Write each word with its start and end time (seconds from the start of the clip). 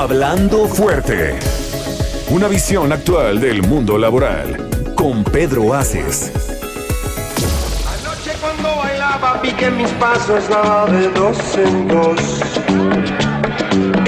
Hablando 0.00 0.68
fuerte. 0.68 1.36
Una 2.30 2.46
visión 2.46 2.92
actual 2.92 3.40
del 3.40 3.62
mundo 3.62 3.98
laboral 3.98 4.70
con 4.94 5.24
Pedro 5.24 5.74
Aces. 5.74 6.30
Anoche 7.84 8.30
cuando 8.40 8.76
bailaba 8.76 9.42
piqué 9.42 9.72
mis 9.72 9.90
pasos 9.94 10.48
daba 10.48 10.86
de 10.86 11.08
dos 11.08 11.36
en 11.56 11.88
dos. 11.88 12.20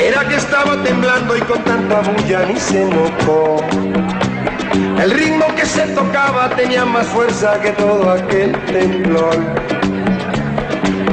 Era 0.00 0.28
que 0.28 0.36
estaba 0.36 0.80
temblando 0.84 1.36
y 1.36 1.40
con 1.40 1.64
tanta 1.64 2.02
bulla 2.02 2.46
ni 2.46 2.60
se 2.60 2.84
notó. 2.84 3.56
El 5.02 5.10
ritmo 5.10 5.46
que 5.56 5.66
se 5.66 5.88
tocaba 5.88 6.50
tenía 6.50 6.84
más 6.84 7.08
fuerza 7.08 7.60
que 7.60 7.72
todo 7.72 8.12
aquel 8.12 8.52
temblor. 8.66 9.36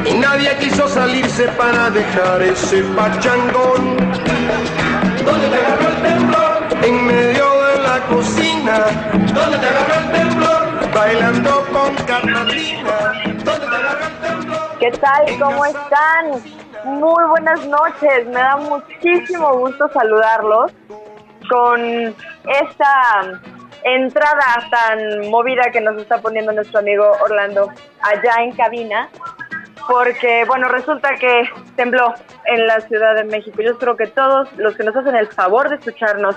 Y 0.05 0.13
nadie 0.19 0.55
quiso 0.59 0.87
salirse 0.87 1.47
para 1.57 1.89
dejar 1.89 2.43
ese 2.43 2.83
pachangón. 2.95 3.97
¿Dónde 5.27 5.49
te 5.49 5.55
agarró 5.57 5.89
el 5.89 6.01
temblor? 6.01 6.85
En 6.85 7.05
medio 7.05 7.45
de 7.63 7.79
la 7.83 7.99
cocina. 8.07 8.85
¿Dónde 9.11 9.57
te 9.57 9.67
agarró 9.67 9.93
el 9.99 10.11
temblor? 10.13 10.93
Bailando 10.93 11.65
con 11.73 11.95
Carmelina. 12.05 13.13
¿Dónde 13.43 13.67
te 13.67 13.75
agarró 13.75 14.07
el 14.07 14.17
temblor? 14.21 14.79
¿Qué 14.79 14.91
tal? 14.91 15.25
¿Cómo 15.37 15.65
están? 15.65 16.25
Muy 16.85 17.23
buenas 17.25 17.65
noches. 17.67 18.25
Me 18.27 18.39
da 18.39 18.55
muchísimo 18.55 19.57
gusto 19.57 19.89
saludarlos 19.93 20.71
con 21.49 21.81
esta 21.81 23.41
entrada 23.83 24.69
tan 24.71 25.29
movida 25.29 25.63
que 25.73 25.81
nos 25.81 26.01
está 26.01 26.19
poniendo 26.21 26.53
nuestro 26.53 26.79
amigo 26.79 27.03
Orlando 27.21 27.69
allá 28.01 28.43
en 28.43 28.53
cabina. 28.53 29.09
Porque, 29.87 30.43
bueno, 30.45 30.67
resulta 30.67 31.15
que 31.15 31.43
tembló 31.75 32.13
en 32.45 32.67
la 32.67 32.81
Ciudad 32.81 33.15
de 33.15 33.23
México. 33.23 33.61
Yo 33.61 33.71
espero 33.71 33.95
que 33.95 34.07
todos 34.07 34.51
los 34.57 34.75
que 34.75 34.83
nos 34.83 34.95
hacen 34.95 35.15
el 35.15 35.27
favor 35.27 35.69
de 35.69 35.75
escucharnos 35.75 36.35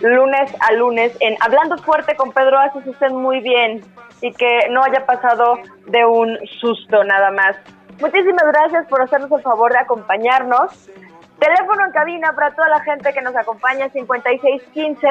lunes 0.00 0.54
a 0.60 0.72
lunes 0.72 1.16
en 1.20 1.36
Hablando 1.40 1.78
Fuerte 1.78 2.16
con 2.16 2.32
Pedro 2.32 2.58
Aces 2.58 2.86
estén 2.86 3.16
muy 3.16 3.40
bien 3.40 3.82
y 4.20 4.32
que 4.32 4.68
no 4.70 4.82
haya 4.82 5.06
pasado 5.06 5.58
de 5.86 6.04
un 6.04 6.38
susto 6.60 7.04
nada 7.04 7.30
más. 7.30 7.56
Muchísimas 8.00 8.44
gracias 8.52 8.86
por 8.88 9.02
hacernos 9.02 9.30
el 9.32 9.42
favor 9.42 9.72
de 9.72 9.78
acompañarnos. 9.78 10.90
Teléfono 11.38 11.86
en 11.86 11.92
cabina 11.92 12.32
para 12.32 12.50
toda 12.54 12.68
la 12.68 12.80
gente 12.80 13.12
que 13.12 13.22
nos 13.22 13.36
acompaña 13.36 13.88
5615 13.90 15.06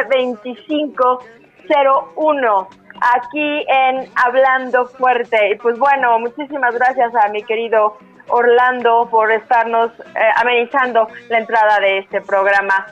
2501 1.65 2.67
aquí 3.01 3.65
en 3.67 4.09
Hablando 4.15 4.87
Fuerte. 4.87 5.51
Y 5.51 5.55
pues 5.55 5.77
bueno, 5.77 6.19
muchísimas 6.19 6.75
gracias 6.75 7.13
a 7.15 7.29
mi 7.29 7.43
querido 7.43 7.97
Orlando 8.29 9.07
por 9.09 9.31
estarnos 9.31 9.91
eh, 9.99 10.29
amenizando 10.35 11.07
la 11.29 11.39
entrada 11.39 11.79
de 11.79 11.99
este 11.99 12.21
programa. 12.21 12.87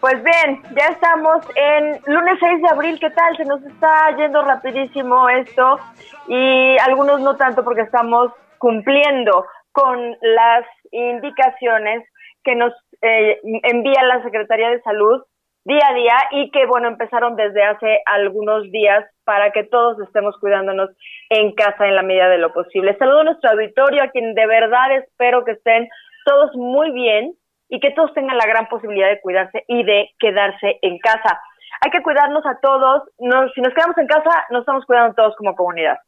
Pues 0.00 0.22
bien, 0.22 0.62
ya 0.76 0.86
estamos 0.88 1.44
en 1.56 2.00
lunes 2.06 2.38
6 2.40 2.62
de 2.62 2.68
abril, 2.68 3.00
¿qué 3.00 3.10
tal? 3.10 3.36
Se 3.36 3.44
nos 3.44 3.62
está 3.64 4.16
yendo 4.16 4.42
rapidísimo 4.42 5.28
esto 5.28 5.80
y 6.28 6.76
algunos 6.78 7.20
no 7.20 7.36
tanto 7.36 7.64
porque 7.64 7.80
estamos 7.80 8.32
cumpliendo 8.58 9.44
con 9.72 10.16
las 10.20 10.64
indicaciones 10.92 12.04
que 12.44 12.54
nos 12.54 12.72
eh, 13.02 13.40
envía 13.42 14.02
la 14.04 14.22
Secretaría 14.22 14.70
de 14.70 14.82
Salud 14.82 15.22
día 15.64 15.86
a 15.86 15.94
día 15.94 16.16
y 16.30 16.50
que, 16.50 16.66
bueno, 16.66 16.88
empezaron 16.88 17.36
desde 17.36 17.62
hace 17.62 18.00
algunos 18.06 18.70
días 18.70 19.04
para 19.28 19.50
que 19.50 19.62
todos 19.62 20.00
estemos 20.00 20.38
cuidándonos 20.40 20.88
en 21.28 21.52
casa 21.52 21.86
en 21.86 21.94
la 21.94 22.02
medida 22.02 22.30
de 22.30 22.38
lo 22.38 22.50
posible. 22.50 22.96
Saludo 22.96 23.20
a 23.20 23.24
nuestro 23.24 23.50
auditorio, 23.50 24.02
a 24.02 24.08
quien 24.08 24.32
de 24.32 24.46
verdad 24.46 24.90
espero 24.92 25.44
que 25.44 25.50
estén 25.52 25.86
todos 26.24 26.56
muy 26.56 26.92
bien 26.92 27.34
y 27.68 27.78
que 27.78 27.90
todos 27.90 28.14
tengan 28.14 28.38
la 28.38 28.46
gran 28.46 28.68
posibilidad 28.68 29.10
de 29.10 29.20
cuidarse 29.20 29.64
y 29.68 29.84
de 29.84 30.08
quedarse 30.18 30.78
en 30.80 30.98
casa. 30.98 31.42
Hay 31.82 31.90
que 31.90 32.02
cuidarnos 32.02 32.42
a 32.46 32.58
todos. 32.62 33.02
Si 33.54 33.60
nos 33.60 33.74
quedamos 33.74 33.98
en 33.98 34.06
casa, 34.06 34.46
nos 34.48 34.60
estamos 34.60 34.86
cuidando 34.86 35.14
todos 35.14 35.36
como 35.36 35.54
comunidad. 35.54 35.98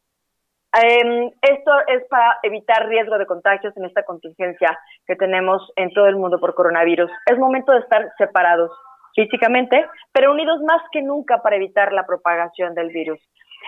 Eh, 0.83 1.31
esto 1.43 1.73
es 1.89 2.03
para 2.09 2.39
evitar 2.43 2.89
riesgo 2.89 3.19
de 3.19 3.27
contagios 3.27 3.77
en 3.77 3.85
esta 3.85 4.03
contingencia 4.05 4.81
que 5.07 5.17
tenemos 5.17 5.71
en 5.77 5.93
todo 5.93 6.07
el 6.07 6.17
mundo 6.17 6.41
por 6.41 6.55
coronavirus. 6.55 7.11
Es 7.27 7.37
momento 7.37 7.73
de 7.73 7.81
estar 7.81 8.11
separados 8.17 8.71
físicamente, 9.15 9.87
pero 10.13 10.33
unidos 10.33 10.61
más 10.63 10.83
que 10.93 11.03
nunca 11.03 11.43
para 11.43 11.57
evitar 11.57 11.93
la 11.93 12.07
propagación 12.07 12.75
del 12.75 12.89
virus. 12.89 13.21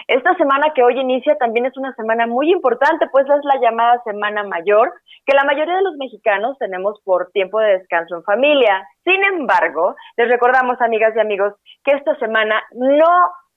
Esta 0.08 0.34
semana 0.36 0.72
que 0.74 0.82
hoy 0.82 0.98
inicia 0.98 1.36
también 1.36 1.66
es 1.66 1.76
una 1.76 1.94
semana 1.94 2.26
muy 2.26 2.50
importante, 2.50 3.06
pues 3.12 3.26
es 3.26 3.44
la 3.44 3.60
llamada 3.60 4.02
Semana 4.04 4.42
Mayor, 4.42 4.92
que 5.26 5.34
la 5.34 5.44
mayoría 5.44 5.76
de 5.76 5.82
los 5.82 5.96
mexicanos 5.96 6.58
tenemos 6.58 7.00
por 7.04 7.30
tiempo 7.32 7.60
de 7.60 7.78
descanso 7.78 8.16
en 8.16 8.24
familia. 8.24 8.86
Sin 9.04 9.22
embargo, 9.22 9.94
les 10.16 10.28
recordamos, 10.28 10.80
amigas 10.80 11.14
y 11.16 11.20
amigos, 11.20 11.54
que 11.84 11.92
esta 11.92 12.16
semana 12.16 12.62
no 12.72 13.08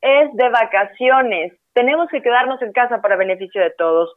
es 0.01 0.31
de 0.33 0.49
vacaciones. 0.49 1.53
Tenemos 1.73 2.09
que 2.09 2.21
quedarnos 2.21 2.61
en 2.61 2.71
casa 2.73 3.01
para 3.01 3.15
beneficio 3.15 3.61
de 3.61 3.71
todos. 3.71 4.13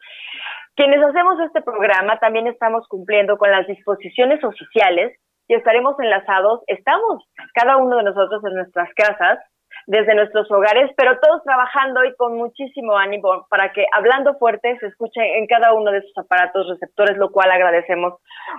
Quienes 0.77 1.03
hacemos 1.03 1.41
este 1.41 1.63
programa 1.63 2.19
también 2.19 2.47
estamos 2.47 2.87
cumpliendo 2.89 3.37
con 3.39 3.51
las 3.51 3.67
disposiciones 3.67 4.43
oficiales 4.45 5.19
y 5.49 5.55
estaremos 5.55 5.99
enlazados, 5.99 6.63
estamos 6.67 7.25
cada 7.55 7.77
uno 7.79 7.97
de 7.97 8.05
nosotros 8.05 8.43
en 8.45 8.55
nuestras 8.55 8.89
casas, 8.95 9.39
desde 9.87 10.15
nuestros 10.15 10.51
hogares, 10.51 10.91
pero 10.97 11.19
todos 11.19 11.43
trabajando 11.45 12.05
y 12.05 12.15
con 12.17 12.37
muchísimo 12.37 12.97
ánimo 12.97 13.47
para 13.49 13.73
que 13.73 13.87
hablando 13.93 14.35
fuerte 14.39 14.77
se 14.81 14.87
escuche 14.87 15.39
en 15.39 15.47
cada 15.47 15.73
uno 15.73 15.91
de 15.91 16.03
sus 16.03 16.19
aparatos 16.19 16.69
receptores, 16.69 17.17
lo 17.17 17.31
cual 17.31 17.51
agradecemos 17.51 18.15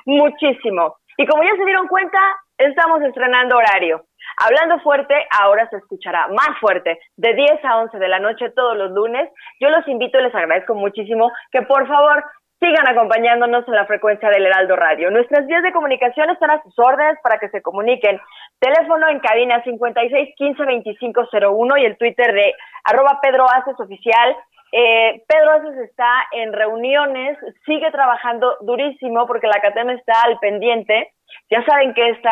muchísimo. 0.06 0.96
Y 1.18 1.28
como 1.28 1.44
ya 1.44 1.52
se 1.56 1.66
dieron 1.66 1.88
cuenta, 1.88 2.18
estamos 2.58 3.02
estrenando 3.04 3.58
horario. 3.58 4.06
Hablando 4.38 4.80
fuerte, 4.80 5.14
ahora 5.40 5.70
se 5.70 5.78
escuchará 5.78 6.28
más 6.30 6.58
fuerte, 6.60 6.98
de 7.18 7.34
10 7.34 7.66
a 7.66 7.78
11 7.78 8.00
de 8.00 8.08
la 8.08 8.20
noche 8.20 8.52
todos 8.56 8.78
los 8.78 8.92
lunes. 8.92 9.30
Yo 9.60 9.70
los 9.70 9.88
invito 9.88 10.18
y 10.18 10.24
les 10.24 10.34
agradezco 10.34 10.76
muchísimo 10.76 11.32
que 11.52 11.62
por 11.64 11.88
favor 11.88 12.24
sigan 12.60 12.88
acompañándonos 12.88 13.68
en 13.68 13.74
la 13.74 13.86
frecuencia 13.86 14.30
del 14.30 14.46
Heraldo 14.46 14.76
Radio. 14.76 15.10
Nuestras 15.12 15.48
vías 15.48 15.64
de 15.64 15.72
comunicación 15.72 16.30
están 16.30 16.52
a 16.52 16.62
sus 16.62 16.78
órdenes 16.78 17.18
para 17.24 17.40
que 17.40 17.50
se 17.50 17.62
comuniquen. 17.62 18.20
Teléfono 18.60 19.08
en 19.08 19.20
cabina 19.20 19.64
56 19.64 20.36
15 20.36 20.66
25 20.66 21.30
01 21.32 21.78
y 21.78 21.86
el 21.86 21.98
Twitter 21.98 22.34
de 22.34 22.54
arroba 22.84 23.20
Pedro 23.22 23.46
Aces 23.46 23.80
Oficial. 23.80 24.36
Eh, 24.72 25.24
Pedro 25.28 25.52
Aces 25.52 25.78
está 25.78 26.28
en 26.34 26.54
reuniones, 26.54 27.38
sigue 27.66 27.90
trabajando 27.92 28.58
durísimo 28.62 29.26
porque 29.26 29.48
la 29.48 29.62
CATEM 29.62 29.92
está 29.92 30.22
al 30.24 30.38
pendiente. 30.40 31.14
Ya 31.50 31.64
saben 31.64 31.94
que 31.94 32.10
esta 32.10 32.32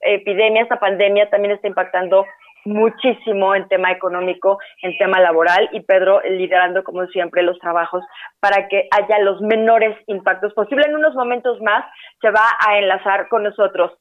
epidemia, 0.00 0.62
esta 0.62 0.80
pandemia 0.80 1.30
también 1.30 1.54
está 1.54 1.68
impactando 1.68 2.26
muchísimo 2.64 3.54
en 3.54 3.68
tema 3.68 3.92
económico, 3.92 4.58
en 4.82 4.96
tema 4.98 5.20
laboral 5.20 5.68
y 5.72 5.80
Pedro 5.80 6.20
liderando 6.22 6.84
como 6.84 7.06
siempre 7.06 7.42
los 7.42 7.58
trabajos 7.58 8.04
para 8.40 8.68
que 8.68 8.88
haya 8.90 9.18
los 9.20 9.40
menores 9.40 9.96
impactos 10.06 10.52
posibles. 10.54 10.86
En 10.86 10.96
unos 10.96 11.14
momentos 11.14 11.60
más 11.60 11.84
se 12.20 12.30
va 12.30 12.44
a 12.66 12.78
enlazar 12.78 13.28
con 13.28 13.42
nosotros. 13.44 13.92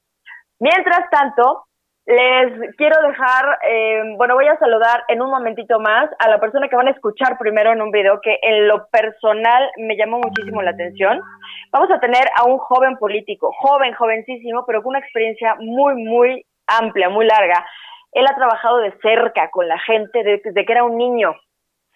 Mientras 0.59 1.09
tanto, 1.11 1.67
les 2.07 2.75
quiero 2.77 2.95
dejar, 3.05 3.59
eh, 3.69 4.01
bueno, 4.15 4.35
voy 4.35 4.47
a 4.47 4.57
saludar 4.57 5.03
en 5.09 5.21
un 5.21 5.29
momentito 5.29 5.77
más 5.77 6.09
a 6.19 6.29
la 6.29 6.39
persona 6.39 6.69
que 6.69 6.75
van 6.77 6.87
a 6.87 6.91
escuchar 6.91 7.37
primero 7.37 7.73
en 7.73 7.81
un 7.81 7.91
video 7.91 8.21
que 8.21 8.39
en 8.41 8.65
lo 8.65 8.87
personal 8.87 9.69
me 9.75 9.97
llamó 9.97 10.19
muchísimo 10.19 10.61
la 10.61 10.71
atención. 10.71 11.21
Vamos 11.69 11.91
a 11.91 11.99
tener 11.99 12.23
a 12.37 12.45
un 12.45 12.59
joven 12.59 12.95
político, 12.95 13.51
joven, 13.59 13.93
jovencísimo, 13.93 14.65
pero 14.65 14.81
con 14.81 14.91
una 14.91 14.99
experiencia 14.99 15.55
muy, 15.59 15.95
muy 15.95 16.45
amplia, 16.65 17.09
muy 17.09 17.25
larga. 17.25 17.65
Él 18.11 18.25
ha 18.25 18.35
trabajado 18.35 18.77
de 18.77 18.91
cerca 19.01 19.49
con 19.51 19.67
la 19.67 19.79
gente 19.79 20.23
desde 20.23 20.65
que 20.65 20.71
era 20.71 20.83
un 20.83 20.97
niño. 20.97 21.35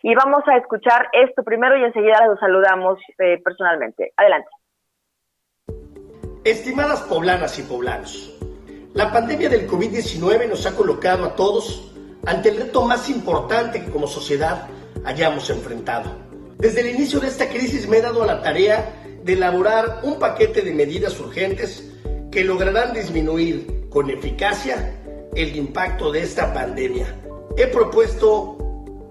Y 0.03 0.15
vamos 0.15 0.43
a 0.47 0.57
escuchar 0.57 1.09
esto 1.13 1.43
primero 1.43 1.77
y 1.77 1.83
enseguida 1.83 2.25
lo 2.25 2.35
saludamos 2.37 2.99
eh, 3.19 3.39
personalmente. 3.43 4.13
Adelante. 4.17 4.49
Estimadas 6.43 7.03
poblanas 7.03 7.59
y 7.59 7.63
poblanos, 7.63 8.35
la 8.95 9.11
pandemia 9.11 9.47
del 9.47 9.69
COVID-19 9.69 10.49
nos 10.49 10.65
ha 10.65 10.75
colocado 10.75 11.25
a 11.25 11.35
todos 11.35 11.93
ante 12.25 12.49
el 12.49 12.57
reto 12.57 12.83
más 12.83 13.09
importante 13.09 13.83
que 13.83 13.91
como 13.91 14.07
sociedad 14.07 14.67
hayamos 15.05 15.49
enfrentado. 15.51 16.11
Desde 16.57 16.81
el 16.81 16.95
inicio 16.95 17.19
de 17.19 17.27
esta 17.27 17.47
crisis 17.47 17.87
me 17.87 17.97
he 17.97 18.01
dado 18.01 18.23
a 18.23 18.27
la 18.27 18.41
tarea 18.41 18.93
de 19.23 19.33
elaborar 19.33 19.99
un 20.03 20.19
paquete 20.19 20.61
de 20.61 20.73
medidas 20.73 21.19
urgentes 21.19 21.91
que 22.31 22.43
lograrán 22.43 22.93
disminuir 22.93 23.89
con 23.89 24.09
eficacia 24.09 25.00
el 25.35 25.55
impacto 25.55 26.11
de 26.11 26.23
esta 26.23 26.53
pandemia. 26.53 27.15
He 27.57 27.67
propuesto 27.67 28.57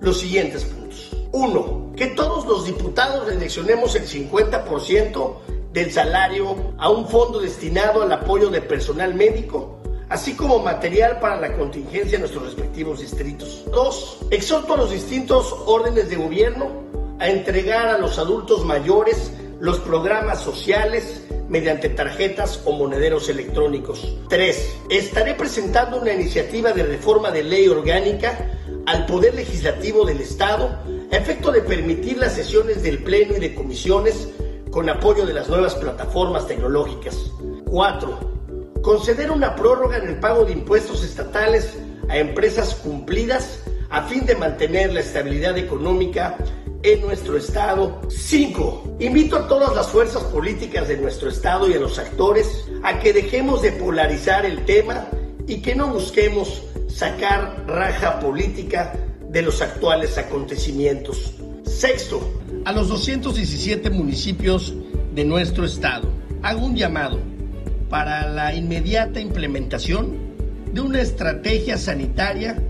los 0.01 0.21
siguientes 0.21 0.65
puntos. 0.65 1.11
Uno, 1.33 1.93
que 1.97 2.09
todos 2.09 2.47
los 2.47 2.67
diputados 2.67 3.27
redireccionemos 3.27 3.95
el 3.95 4.07
50% 4.07 5.35
del 5.73 5.93
salario 5.93 6.75
a 6.79 6.91
un 6.91 7.07
fondo 7.07 7.41
destinado 7.41 8.03
al 8.03 8.13
apoyo 8.13 8.51
de 8.51 8.61
personal 8.61 9.15
médico, 9.15 9.79
así 10.09 10.35
como 10.35 10.59
material 10.59 11.21
para 11.21 11.41
la 11.41 11.57
contingencia 11.57 12.17
en 12.17 12.23
nuestros 12.23 12.45
respectivos 12.45 13.01
distritos. 13.01 13.65
Dos, 13.71 14.19
exhorto 14.31 14.75
a 14.75 14.79
los 14.79 14.91
distintos 14.91 15.55
órdenes 15.67 16.11
de 16.11 16.17
gobierno 16.17 16.69
a 17.21 17.29
entregar 17.29 17.89
a 17.89 17.99
los 17.99 18.19
adultos 18.19 18.65
mayores 18.65 19.31
los 19.61 19.79
programas 19.79 20.41
sociales 20.41 21.23
mediante 21.51 21.89
tarjetas 21.89 22.63
o 22.65 22.73
monederos 22.73 23.29
electrónicos. 23.29 24.17
3. 24.29 24.77
Estaré 24.89 25.35
presentando 25.35 26.01
una 26.01 26.15
iniciativa 26.15 26.73
de 26.73 26.85
reforma 26.85 27.33
de 27.33 27.43
ley 27.43 27.67
orgánica 27.69 28.57
al 28.87 29.05
Poder 29.05 29.35
Legislativo 29.35 30.07
del 30.07 30.21
Estado 30.21 30.79
a 31.13 31.17
efecto 31.17 31.51
de 31.51 31.61
permitir 31.61 32.19
las 32.19 32.35
sesiones 32.35 32.83
del 32.85 33.03
Pleno 33.03 33.37
y 33.37 33.41
de 33.41 33.55
comisiones 33.55 34.29
con 34.71 34.89
apoyo 34.89 35.27
de 35.27 35.35
las 35.35 35.49
nuevas 35.49 35.75
plataformas 35.75 36.47
tecnológicas. 36.47 37.17
4. 37.67 38.19
Conceder 38.83 39.33
una 39.33 39.57
prórroga 39.57 39.99
en 39.99 40.09
el 40.09 40.21
pago 40.21 40.45
de 40.45 40.53
impuestos 40.53 41.03
estatales 41.03 41.77
a 42.09 42.17
empresas 42.17 42.77
cumplidas 42.77 43.65
a 43.91 44.03
fin 44.03 44.25
de 44.25 44.37
mantener 44.37 44.93
la 44.93 45.01
estabilidad 45.01 45.59
económica 45.59 46.39
en 46.83 47.01
nuestro 47.03 47.37
Estado. 47.37 48.01
5. 48.09 48.97
Invito 49.01 49.37
a 49.37 49.49
todas 49.49 49.75
las 49.75 49.89
fuerzas 49.89 50.23
políticas 50.25 50.89
de 50.89 50.97
nuestro 50.97 51.29
Estado 51.29 51.69
y 51.69 51.75
a 51.75 51.81
los 51.81 51.99
actores 51.99 52.67
a 52.83 52.99
que 52.99 53.13
dejemos 53.13 53.63
de 53.63 53.73
polarizar 53.73 54.47
el 54.47 54.65
tema 54.65 55.09
y 55.47 55.61
que 55.61 55.75
no 55.75 55.93
busquemos 55.93 56.63
sacar 56.89 57.65
raja 57.67 58.21
política 58.21 58.95
de 59.29 59.43
los 59.43 59.63
actuales 59.63 60.19
acontecimientos. 60.19 61.35
Sexto, 61.65 62.21
a 62.65 62.73
los 62.73 62.89
217 62.89 63.91
municipios 63.91 64.75
de 65.15 65.25
nuestro 65.25 65.65
Estado 65.65 66.09
hago 66.43 66.65
un 66.67 66.77
llamado 66.77 67.19
para 67.89 68.29
la 68.29 68.55
inmediata 68.55 69.21
implementación 69.21 70.17
de 70.73 70.81
una 70.81 71.01
estrategia 71.01 71.77
sanitaria 71.77 72.63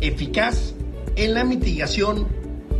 eficaz 0.00 0.74
en 1.16 1.34
la 1.34 1.44
mitigación 1.44 2.26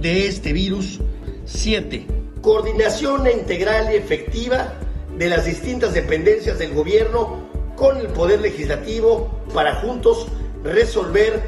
de 0.01 0.27
este 0.27 0.53
virus. 0.53 1.01
7. 1.47 2.07
Coordinación 2.41 3.29
integral 3.31 3.93
y 3.93 3.97
efectiva 3.97 4.75
de 5.17 5.29
las 5.29 5.45
distintas 5.45 5.95
dependencias 5.95 6.59
del 6.59 6.75
gobierno 6.75 7.47
con 7.77 7.99
el 7.99 8.09
Poder 8.09 8.41
Legislativo 8.41 9.31
para 9.55 9.77
juntos 9.77 10.27
resolver 10.65 11.43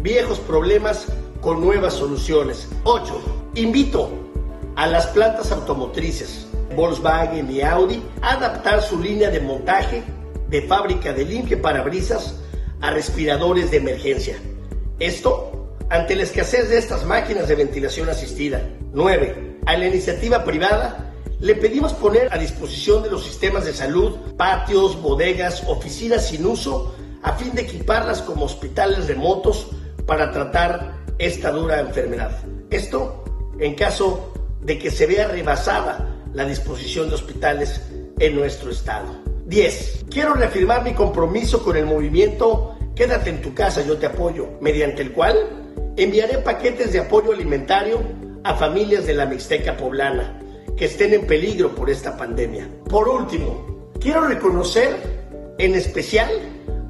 viejos 0.00 0.38
problemas 0.40 1.06
con 1.40 1.60
nuevas 1.60 1.94
soluciones. 1.94 2.68
8. 2.84 3.50
Invito 3.54 4.10
a 4.76 4.86
las 4.86 5.06
plantas 5.08 5.52
automotrices 5.52 6.46
Volkswagen 6.74 7.50
y 7.50 7.60
Audi 7.60 8.02
a 8.20 8.32
adaptar 8.32 8.82
su 8.82 9.00
línea 9.00 9.30
de 9.30 9.40
montaje 9.40 10.02
de 10.48 10.62
fábrica 10.62 11.12
de 11.12 11.24
limpia 11.24 11.60
parabrisas 11.60 12.40
a 12.80 12.90
respiradores 12.90 13.70
de 13.70 13.78
emergencia. 13.78 14.36
Esto 14.98 15.63
ante 15.94 16.16
la 16.16 16.24
escasez 16.24 16.68
de 16.68 16.78
estas 16.78 17.04
máquinas 17.04 17.46
de 17.46 17.54
ventilación 17.54 18.08
asistida. 18.08 18.60
9. 18.92 19.58
A 19.64 19.76
la 19.76 19.86
iniciativa 19.86 20.42
privada 20.42 21.12
le 21.38 21.54
pedimos 21.54 21.92
poner 21.92 22.32
a 22.32 22.38
disposición 22.38 23.04
de 23.04 23.10
los 23.10 23.24
sistemas 23.24 23.64
de 23.64 23.72
salud 23.72 24.16
patios, 24.36 25.00
bodegas, 25.00 25.62
oficinas 25.68 26.26
sin 26.26 26.44
uso 26.46 26.96
a 27.22 27.34
fin 27.34 27.54
de 27.54 27.62
equiparlas 27.62 28.22
como 28.22 28.44
hospitales 28.44 29.06
remotos 29.06 29.68
para 30.04 30.32
tratar 30.32 31.04
esta 31.18 31.52
dura 31.52 31.80
enfermedad. 31.80 32.38
Esto 32.70 33.24
en 33.60 33.76
caso 33.76 34.32
de 34.62 34.78
que 34.78 34.90
se 34.90 35.06
vea 35.06 35.28
rebasada 35.28 36.12
la 36.32 36.44
disposición 36.44 37.08
de 37.08 37.14
hospitales 37.14 37.80
en 38.18 38.34
nuestro 38.34 38.70
estado. 38.70 39.22
10. 39.46 40.06
Quiero 40.10 40.34
reafirmar 40.34 40.82
mi 40.82 40.92
compromiso 40.92 41.62
con 41.62 41.76
el 41.76 41.86
movimiento 41.86 42.74
Quédate 42.94 43.30
en 43.30 43.42
tu 43.42 43.54
casa, 43.54 43.84
yo 43.84 43.96
te 43.96 44.06
apoyo, 44.06 44.50
mediante 44.60 45.02
el 45.02 45.10
cual 45.10 45.63
enviaré 45.96 46.38
paquetes 46.38 46.92
de 46.92 47.00
apoyo 47.00 47.32
alimentario 47.32 48.00
a 48.42 48.54
familias 48.54 49.06
de 49.06 49.14
la 49.14 49.26
Mixteca 49.26 49.76
poblana 49.76 50.40
que 50.76 50.86
estén 50.86 51.14
en 51.14 51.26
peligro 51.26 51.74
por 51.74 51.88
esta 51.88 52.16
pandemia. 52.16 52.68
Por 52.88 53.08
último, 53.08 53.90
quiero 54.00 54.26
reconocer 54.26 54.96
en 55.58 55.74
especial 55.74 56.30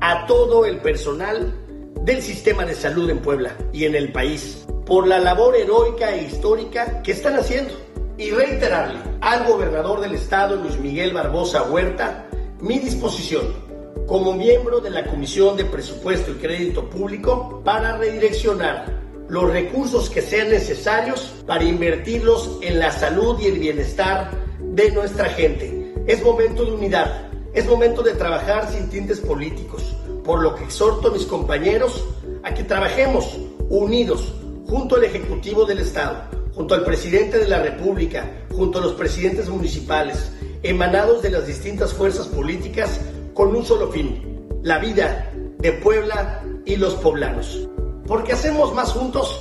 a 0.00 0.26
todo 0.26 0.64
el 0.64 0.78
personal 0.78 1.54
del 2.02 2.22
sistema 2.22 2.64
de 2.64 2.74
salud 2.74 3.08
en 3.10 3.20
Puebla 3.20 3.56
y 3.72 3.84
en 3.84 3.94
el 3.94 4.10
país 4.12 4.66
por 4.86 5.06
la 5.06 5.18
labor 5.18 5.56
heroica 5.56 6.14
e 6.14 6.24
histórica 6.24 7.02
que 7.02 7.12
están 7.12 7.36
haciendo 7.36 7.74
y 8.16 8.30
reiterarle 8.30 8.98
al 9.20 9.44
gobernador 9.44 10.00
del 10.00 10.14
estado, 10.14 10.56
Luis 10.56 10.78
Miguel 10.78 11.12
Barbosa 11.12 11.64
Huerta, 11.64 12.26
mi 12.60 12.78
disposición 12.78 13.63
como 14.06 14.34
miembro 14.34 14.80
de 14.80 14.90
la 14.90 15.06
Comisión 15.06 15.56
de 15.56 15.64
Presupuesto 15.64 16.30
y 16.30 16.34
Crédito 16.34 16.88
Público 16.90 17.62
para 17.64 17.96
redireccionar 17.96 18.86
los 19.28 19.50
recursos 19.50 20.10
que 20.10 20.20
sean 20.20 20.50
necesarios 20.50 21.32
para 21.46 21.64
invertirlos 21.64 22.58
en 22.60 22.78
la 22.78 22.92
salud 22.92 23.38
y 23.40 23.46
el 23.46 23.58
bienestar 23.58 24.30
de 24.60 24.90
nuestra 24.90 25.30
gente. 25.30 25.94
Es 26.06 26.22
momento 26.22 26.66
de 26.66 26.72
unidad, 26.72 27.30
es 27.54 27.64
momento 27.66 28.02
de 28.02 28.12
trabajar 28.12 28.70
sin 28.70 28.90
tintes 28.90 29.20
políticos, 29.20 29.96
por 30.22 30.42
lo 30.42 30.54
que 30.54 30.64
exhorto 30.64 31.08
a 31.08 31.12
mis 31.12 31.24
compañeros 31.24 32.04
a 32.42 32.52
que 32.52 32.64
trabajemos 32.64 33.38
unidos 33.70 34.34
junto 34.68 34.96
al 34.96 35.04
Ejecutivo 35.04 35.64
del 35.64 35.78
Estado, 35.78 36.24
junto 36.54 36.74
al 36.74 36.84
Presidente 36.84 37.38
de 37.38 37.48
la 37.48 37.62
República, 37.62 38.30
junto 38.54 38.78
a 38.78 38.82
los 38.82 38.92
presidentes 38.92 39.48
municipales, 39.48 40.30
emanados 40.62 41.22
de 41.22 41.30
las 41.30 41.46
distintas 41.46 41.92
fuerzas 41.94 42.26
políticas 42.28 43.00
con 43.34 43.54
un 43.54 43.64
solo 43.64 43.88
fin, 43.88 44.48
la 44.62 44.78
vida 44.78 45.28
de 45.58 45.72
Puebla 45.72 46.40
y 46.64 46.76
los 46.76 46.94
poblanos. 46.96 47.68
Porque 48.06 48.32
hacemos 48.32 48.72
más 48.74 48.92
juntos 48.92 49.40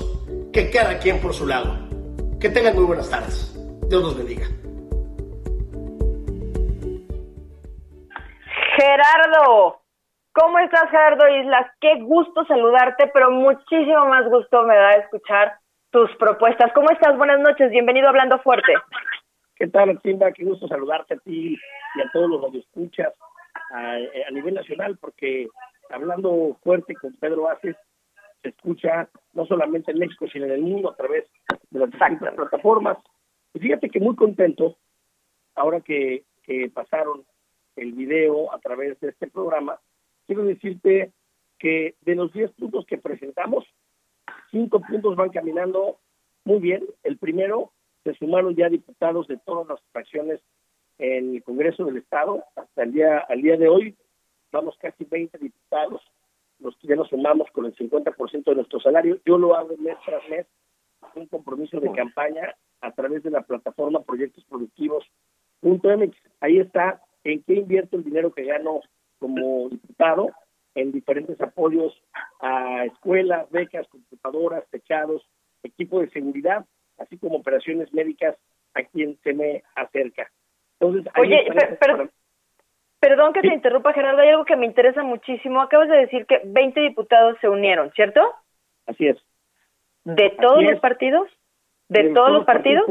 que 0.51 0.71
cada 0.71 0.97
quien 0.97 1.21
por 1.21 1.33
su 1.33 1.45
lado. 1.45 1.77
Que 2.39 2.49
tengan 2.49 2.75
muy 2.75 2.85
buenas 2.85 3.09
tardes. 3.09 3.53
Dios 3.89 4.01
los 4.01 4.17
bendiga. 4.17 4.45
Gerardo, 8.75 9.81
¿cómo 10.33 10.59
estás 10.59 10.89
Gerardo 10.89 11.27
Islas? 11.41 11.67
Qué 11.79 12.01
gusto 12.01 12.45
saludarte, 12.45 13.11
pero 13.13 13.29
muchísimo 13.29 14.05
más 14.07 14.27
gusto 14.27 14.63
me 14.63 14.75
da 14.75 14.91
escuchar 14.93 15.53
tus 15.91 16.09
propuestas. 16.17 16.71
¿Cómo 16.73 16.89
estás? 16.89 17.15
Buenas 17.17 17.39
noches, 17.39 17.69
bienvenido 17.69 18.07
a 18.07 18.09
Hablando 18.09 18.39
Fuerte. 18.39 18.73
¿Qué 19.55 19.67
tal, 19.67 19.99
Timba? 20.01 20.31
Qué 20.31 20.43
gusto 20.43 20.67
saludarte 20.67 21.13
a 21.13 21.17
ti 21.17 21.55
y 21.95 22.01
a 22.01 22.09
todos 22.11 22.29
los 22.29 22.51
que 22.51 22.57
escuchas 22.57 23.13
a, 23.73 23.95
a 23.95 24.31
nivel 24.31 24.53
nacional, 24.53 24.97
porque 24.97 25.47
hablando 25.89 26.57
fuerte 26.63 26.95
con 26.95 27.13
Pedro 27.15 27.49
Aces, 27.49 27.75
se 28.41 28.49
escucha 28.49 29.09
no 29.33 29.45
solamente 29.45 29.91
en 29.91 29.99
México, 29.99 30.27
sino 30.31 30.45
en 30.45 30.51
el 30.51 30.61
mundo 30.61 30.91
a 30.91 30.95
través 30.95 31.25
de 31.71 31.79
las 31.79 31.89
distintas 31.89 32.35
plataformas. 32.35 32.97
Y 33.53 33.59
fíjate 33.59 33.89
que 33.89 33.99
muy 33.99 34.15
contento, 34.15 34.77
ahora 35.55 35.81
que, 35.81 36.23
que 36.43 36.69
pasaron 36.69 37.25
el 37.75 37.93
video 37.93 38.53
a 38.53 38.59
través 38.59 38.99
de 38.99 39.09
este 39.09 39.27
programa, 39.27 39.79
quiero 40.27 40.43
decirte 40.43 41.11
que 41.57 41.95
de 42.01 42.15
los 42.15 42.31
10 42.33 42.51
puntos 42.51 42.85
que 42.85 42.97
presentamos, 42.97 43.65
cinco 44.51 44.81
puntos 44.81 45.15
van 45.15 45.29
caminando 45.29 45.97
muy 46.43 46.59
bien. 46.59 46.85
El 47.03 47.17
primero, 47.17 47.71
se 48.03 48.13
sumaron 48.15 48.55
ya 48.55 48.69
diputados 48.69 49.27
de 49.27 49.37
todas 49.37 49.67
las 49.67 49.81
fracciones 49.91 50.41
el 50.97 51.43
Congreso 51.43 51.85
del 51.85 51.97
Estado. 51.97 52.43
Hasta 52.55 52.83
el 52.83 52.93
día, 52.93 53.19
al 53.19 53.41
día 53.41 53.57
de 53.57 53.67
hoy 53.67 53.95
vamos 54.51 54.77
casi 54.79 55.03
20 55.05 55.37
diputados, 55.37 56.01
los 56.59 56.77
que 56.77 56.87
ya 56.87 56.95
nos 56.95 57.09
sumamos 57.09 57.49
con 57.51 57.65
el 57.65 57.75
50% 57.75 58.43
de 58.43 58.55
nuestro 58.55 58.79
salario. 58.79 59.19
Yo 59.25 59.37
lo 59.37 59.55
hago 59.55 59.75
mes 59.77 59.97
tras 60.05 60.27
mes, 60.29 60.45
un 61.15 61.27
compromiso 61.27 61.79
de 61.79 61.91
campaña 61.91 62.55
a 62.81 62.91
través 62.91 63.23
de 63.23 63.31
la 63.31 63.41
plataforma 63.41 64.03
Proyectos 64.03 64.45
Productivos. 64.45 65.05
.mx. 65.61 66.17
Ahí 66.41 66.59
está 66.59 67.01
en 67.23 67.41
qué 67.43 67.53
invierto 67.55 67.95
el 67.95 68.03
dinero 68.03 68.33
que 68.33 68.43
gano 68.43 68.81
como 69.19 69.69
diputado 69.69 70.29
en 70.75 70.91
diferentes 70.91 71.39
apoyos 71.39 71.93
a 72.41 72.85
escuelas, 72.85 73.49
becas, 73.51 73.87
computadoras, 73.87 74.67
techados, 74.69 75.25
equipo 75.61 76.01
de 76.01 76.09
seguridad, 76.09 76.65
así 76.97 77.17
como 77.17 77.37
operaciones 77.37 77.93
médicas 77.93 78.35
a 78.73 78.83
quien 78.83 79.17
se 79.23 79.33
me 79.33 79.63
acerca. 79.75 80.31
Oye, 80.85 81.45
perdón 82.99 83.33
que 83.33 83.41
te 83.41 83.53
interrumpa, 83.53 83.93
Gerardo, 83.93 84.21
hay 84.21 84.29
algo 84.29 84.45
que 84.45 84.55
me 84.55 84.65
interesa 84.65 85.03
muchísimo. 85.03 85.61
Acabas 85.61 85.89
de 85.89 85.97
decir 85.97 86.25
que 86.25 86.41
20 86.45 86.79
diputados 86.79 87.37
se 87.41 87.49
unieron, 87.49 87.91
¿cierto? 87.91 88.21
Así 88.85 89.07
es. 89.07 89.17
¿De 90.05 90.29
todos 90.31 90.63
los 90.63 90.79
partidos? 90.79 91.27
¿De, 91.89 92.13
todos, 92.13 92.31
los 92.31 92.45
partidos? 92.45 92.85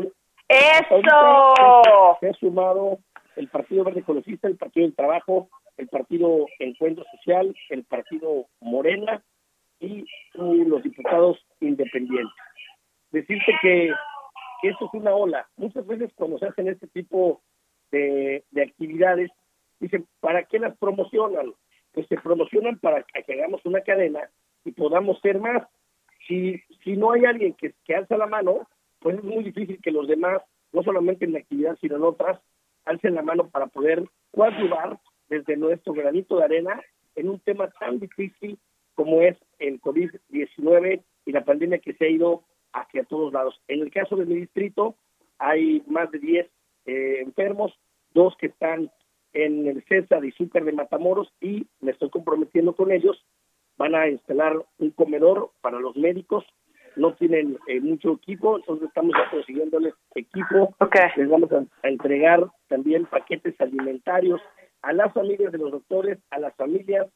¡Eso! 0.49 1.02
Se 2.20 2.28
ha 2.28 2.32
sumado 2.34 2.99
el 3.37 3.49
Partido 3.49 3.84
Verde 3.84 4.00
Ecologista, 4.00 4.49
el 4.49 4.56
Partido 4.56 4.87
del 4.87 4.94
Trabajo, 4.94 5.49
el 5.76 5.88
Partido 5.88 6.46
Encuentro 6.58 7.04
Social, 7.16 7.54
el 7.70 7.84
Partido 7.84 8.46
Morena 8.61 9.22
y 9.80 10.04
los 10.34 10.82
diputados 10.82 11.38
independientes. 11.61 12.34
Decirte 13.11 13.52
que, 13.61 13.90
que 14.61 14.68
esto 14.68 14.87
es 14.87 14.94
una 14.94 15.14
ola. 15.14 15.49
Muchas 15.56 15.87
veces 15.87 16.12
cuando 16.14 16.38
se 16.38 16.46
hacen 16.46 16.68
este 16.68 16.87
tipo 16.88 17.40
de, 17.92 18.44
de 18.50 18.62
actividades, 18.62 19.30
dicen, 19.78 20.06
¿para 20.20 20.44
qué 20.44 20.58
las 20.58 20.76
promocionan? 20.78 21.52
Pues 21.92 22.06
se 22.08 22.16
promocionan 22.16 22.78
para 22.78 23.04
que 23.04 23.32
hagamos 23.32 23.64
una 23.64 23.82
cadena 23.82 24.28
y 24.64 24.72
podamos 24.72 25.20
ser 25.20 25.38
más. 25.38 25.68
Si, 26.26 26.61
si 26.82 26.96
no 26.96 27.12
hay 27.12 27.25
alguien 27.25 27.54
que, 27.54 27.75
que 27.84 27.94
alza 27.94 28.16
la 28.16 28.26
mano, 28.26 28.66
pues 29.00 29.16
es 29.18 29.25
muy 29.25 29.44
difícil 29.44 29.78
que 29.82 29.90
los 29.90 30.08
demás, 30.08 30.42
no 30.72 30.82
solamente 30.82 31.25
en 31.25 31.32
la 31.32 31.40
actividad, 31.40 31.76
sino 31.80 31.96
en 31.96 32.04
otras, 32.04 32.40
alcen 32.84 33.14
la 33.14 33.22
mano 33.22 33.49
para 33.49 33.66
poder 33.66 34.04
coadyuvar 34.32 34.99
desde 35.28 35.56
nuestro 35.56 35.92
granito 35.92 36.37
de 36.37 36.44
arena 36.44 36.80
en 37.14 37.28
un 37.28 37.40
tema 37.40 37.68
tan 37.78 37.99
difícil 37.99 38.58
como 38.94 39.20
es 39.22 39.37
el 39.58 39.80
COVID-19 39.80 41.02
y 41.25 41.32
la 41.32 41.44
pandemia 41.44 41.78
que 41.78 41.94
se 41.94 42.04
ha 42.06 42.08
ido 42.08 42.44
hacia 42.72 43.04
todos 43.04 43.32
lados. 43.32 43.61
En 43.68 43.80
el 43.80 43.90
caso 43.90 44.16
de 44.16 44.26
mi 44.26 44.37
distrito 44.37 44.96
hay 45.38 45.82
más 45.87 46.11
de 46.11 46.18
10 46.18 46.50
eh, 46.86 47.20
enfermos, 47.20 47.72
dos 48.14 48.36
que 48.36 48.46
están 48.46 48.90
en 49.32 49.66
el 49.66 49.82
CESA 49.84 50.20
de 50.20 50.28
Izúcar 50.28 50.64
de 50.64 50.72
Matamoros 50.72 51.32
y 51.40 51.66
me 51.80 51.92
estoy 51.92 52.10
comprometiendo 52.10 52.74
con 52.74 52.92
ellos. 52.92 53.24
Van 53.78 53.94
a 53.94 54.08
instalar 54.08 54.64
un 54.78 54.90
comedor 54.90 55.52
para 55.60 55.80
los 55.80 55.96
médicos 55.96 56.44
no 56.96 57.14
tienen 57.14 57.58
eh, 57.66 57.80
mucho 57.80 58.12
equipo, 58.12 58.56
entonces 58.56 58.88
estamos 58.88 59.12
ya 59.16 59.30
consiguiéndoles 59.30 59.94
equipo. 60.14 60.74
Les 61.16 61.28
vamos 61.28 61.50
a, 61.52 61.64
entregar 61.82 62.48
también 62.68 63.06
paquetes 63.06 63.58
alimentarios 63.60 64.40
a 64.82 64.92
las 64.92 65.12
familias 65.12 65.52
de 65.52 65.58
los 65.58 65.70
doctores, 65.70 66.18
a 66.30 66.38
las 66.38 66.54
familias 66.56 67.06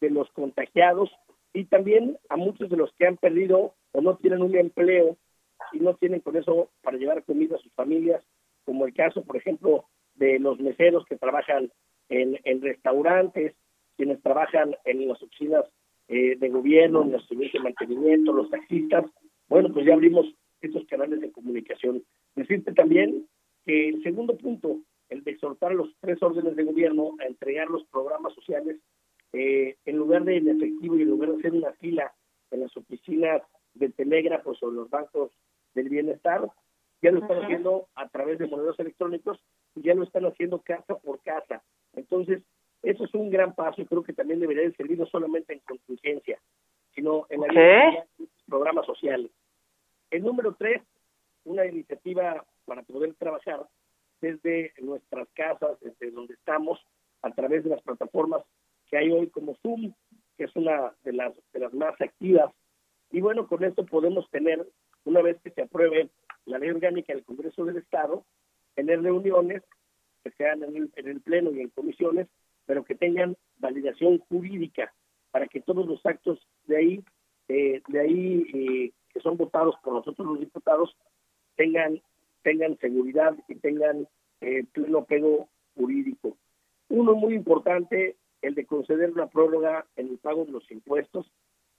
de 0.00 0.10
los 0.10 0.30
contagiados 0.32 1.10
y 1.52 1.64
también 1.64 2.18
a 2.28 2.36
muchos 2.36 2.68
de 2.68 2.76
los 2.76 2.92
que 2.94 3.06
han 3.06 3.16
perdido 3.16 3.74
o 3.92 4.00
no 4.00 4.16
tienen 4.16 4.42
un 4.42 4.54
empleo 4.54 5.16
y 5.72 5.80
no 5.80 5.94
tienen 5.94 6.20
con 6.20 6.36
eso 6.36 6.68
para 6.82 6.98
llevar 6.98 7.24
comida 7.24 7.56
a 7.56 7.60
sus 7.60 7.72
familias, 7.72 8.22
como 8.66 8.84
el 8.84 8.92
caso, 8.92 9.24
por 9.24 9.38
ejemplo, 9.38 9.86
de 10.16 10.38
los 10.38 10.60
meseros 10.60 11.06
que 11.06 11.16
trabajan 11.16 11.72
en, 12.10 12.38
en 12.44 12.60
restaurantes, 12.60 13.54
quienes 13.96 14.22
trabajan 14.22 14.76
en 14.84 15.08
las 15.08 15.22
oficinas 15.22 15.64
eh, 16.08 16.36
de 16.36 16.48
gobierno, 16.50 17.02
en 17.02 17.12
los 17.12 17.26
servicios 17.26 17.62
de 17.62 17.70
mantenimiento, 17.70 18.32
los 18.32 18.50
taxistas. 18.50 19.06
Bueno, 19.48 19.72
pues 19.72 19.86
ya 19.86 19.94
abrimos 19.94 20.26
estos 20.60 20.86
canales 20.86 21.20
de 21.20 21.32
comunicación. 21.32 22.04
Decirte 22.34 22.72
también 22.72 23.26
que 23.64 23.88
el 23.88 24.02
segundo 24.02 24.36
punto, 24.36 24.80
el 25.08 25.24
de 25.24 25.30
exhortar 25.32 25.72
a 25.72 25.74
los 25.74 25.94
tres 26.00 26.22
órdenes 26.22 26.56
de 26.56 26.64
gobierno 26.64 27.16
a 27.20 27.24
entregar 27.26 27.68
los 27.68 27.84
programas 27.86 28.34
sociales, 28.34 28.76
eh, 29.32 29.76
en 29.84 29.96
lugar 29.96 30.24
de 30.24 30.36
en 30.36 30.48
efectivo 30.48 30.96
y 30.96 31.02
en 31.02 31.10
lugar 31.10 31.30
de 31.30 31.38
hacer 31.38 31.52
una 31.52 31.72
fila 31.74 32.12
en 32.50 32.60
las 32.60 32.76
oficinas 32.76 33.42
de 33.74 33.90
telégrafos 33.90 34.62
o 34.62 34.70
los 34.70 34.88
bancos 34.88 35.32
del 35.74 35.88
bienestar, 35.88 36.48
ya 37.06 37.12
lo 37.12 37.20
están 37.20 37.44
haciendo 37.44 37.86
a 37.94 38.08
través 38.08 38.36
de 38.38 38.48
modelos 38.48 38.76
electrónicos 38.80 39.38
y 39.76 39.82
ya 39.82 39.94
lo 39.94 40.02
están 40.02 40.26
haciendo 40.26 40.60
casa 40.60 40.98
por 40.98 41.22
casa. 41.22 41.62
Entonces, 41.94 42.42
eso 42.82 43.04
es 43.04 43.14
un 43.14 43.30
gran 43.30 43.54
paso 43.54 43.80
y 43.80 43.86
creo 43.86 44.02
que 44.02 44.12
también 44.12 44.40
debería 44.40 44.64
de 44.64 44.74
servir 44.74 44.98
no 44.98 45.06
solamente 45.06 45.52
en 45.52 45.60
contingencia, 45.60 46.40
sino 46.96 47.26
en 47.28 47.42
la 47.42 47.46
de 47.46 48.28
programas 48.48 48.86
sociales. 48.86 49.30
El 50.10 50.24
número 50.24 50.56
tres, 50.58 50.82
una 51.44 51.64
iniciativa 51.64 52.44
para 52.64 52.82
poder 52.82 53.14
trabajar 53.14 53.64
desde 54.20 54.72
nuestras 54.80 55.28
casas, 55.34 55.78
desde 55.80 56.10
donde 56.10 56.34
estamos, 56.34 56.80
a 57.22 57.30
través 57.30 57.62
de 57.62 57.70
las 57.70 57.82
plataformas 57.82 58.42
que 58.90 58.98
hay 58.98 59.12
hoy 59.12 59.28
como 59.30 59.54
Zoom, 59.62 59.94
que 60.36 60.44
es 60.44 60.56
una 60.56 60.92
de 61.04 61.12
las, 61.12 61.32
de 61.52 61.60
las 61.60 61.72
más 61.72 62.00
activas. 62.00 62.52
Y 63.12 63.20
bueno, 63.20 63.46
con 63.46 63.62
esto 63.62 63.86
podemos 63.86 64.28
tener, 64.30 64.66
una 65.04 65.22
vez 65.22 65.40
que 65.42 65.50
se 65.50 65.62
apruebe 65.62 66.10
la 66.46 66.58
ley 66.58 66.70
orgánica 66.70 67.12
del 67.12 67.24
Congreso 67.24 67.64
del 67.64 67.76
Estado, 67.76 68.24
tener 68.74 69.02
reuniones 69.02 69.62
que 70.24 70.30
sean 70.32 70.62
en 70.62 70.76
el, 70.76 70.92
en 70.96 71.08
el 71.08 71.20
Pleno 71.20 71.52
y 71.52 71.60
en 71.60 71.68
comisiones 71.70 72.28
pero 72.66 72.84
que 72.84 72.94
tengan 72.94 73.36
validación 73.58 74.18
jurídica 74.28 74.92
para 75.30 75.46
que 75.46 75.60
todos 75.60 75.86
los 75.86 76.04
actos 76.04 76.38
de 76.66 76.76
ahí, 76.76 77.04
eh, 77.48 77.80
de 77.88 78.00
ahí 78.00 78.46
eh, 78.52 78.92
que 79.12 79.20
son 79.20 79.36
votados 79.36 79.76
por 79.82 79.94
nosotros 79.94 80.26
los 80.26 80.40
diputados, 80.40 80.94
tengan, 81.54 82.02
tengan 82.42 82.76
seguridad 82.78 83.34
y 83.48 83.54
tengan 83.56 84.06
eh, 84.40 84.64
pleno 84.72 85.04
pego 85.04 85.48
jurídico. 85.74 86.36
Uno 86.88 87.14
muy 87.14 87.34
importante, 87.34 88.16
el 88.42 88.54
de 88.54 88.66
conceder 88.66 89.10
una 89.10 89.28
prórroga 89.28 89.86
en 89.96 90.08
el 90.08 90.18
pago 90.18 90.44
de 90.44 90.52
los 90.52 90.70
impuestos 90.70 91.30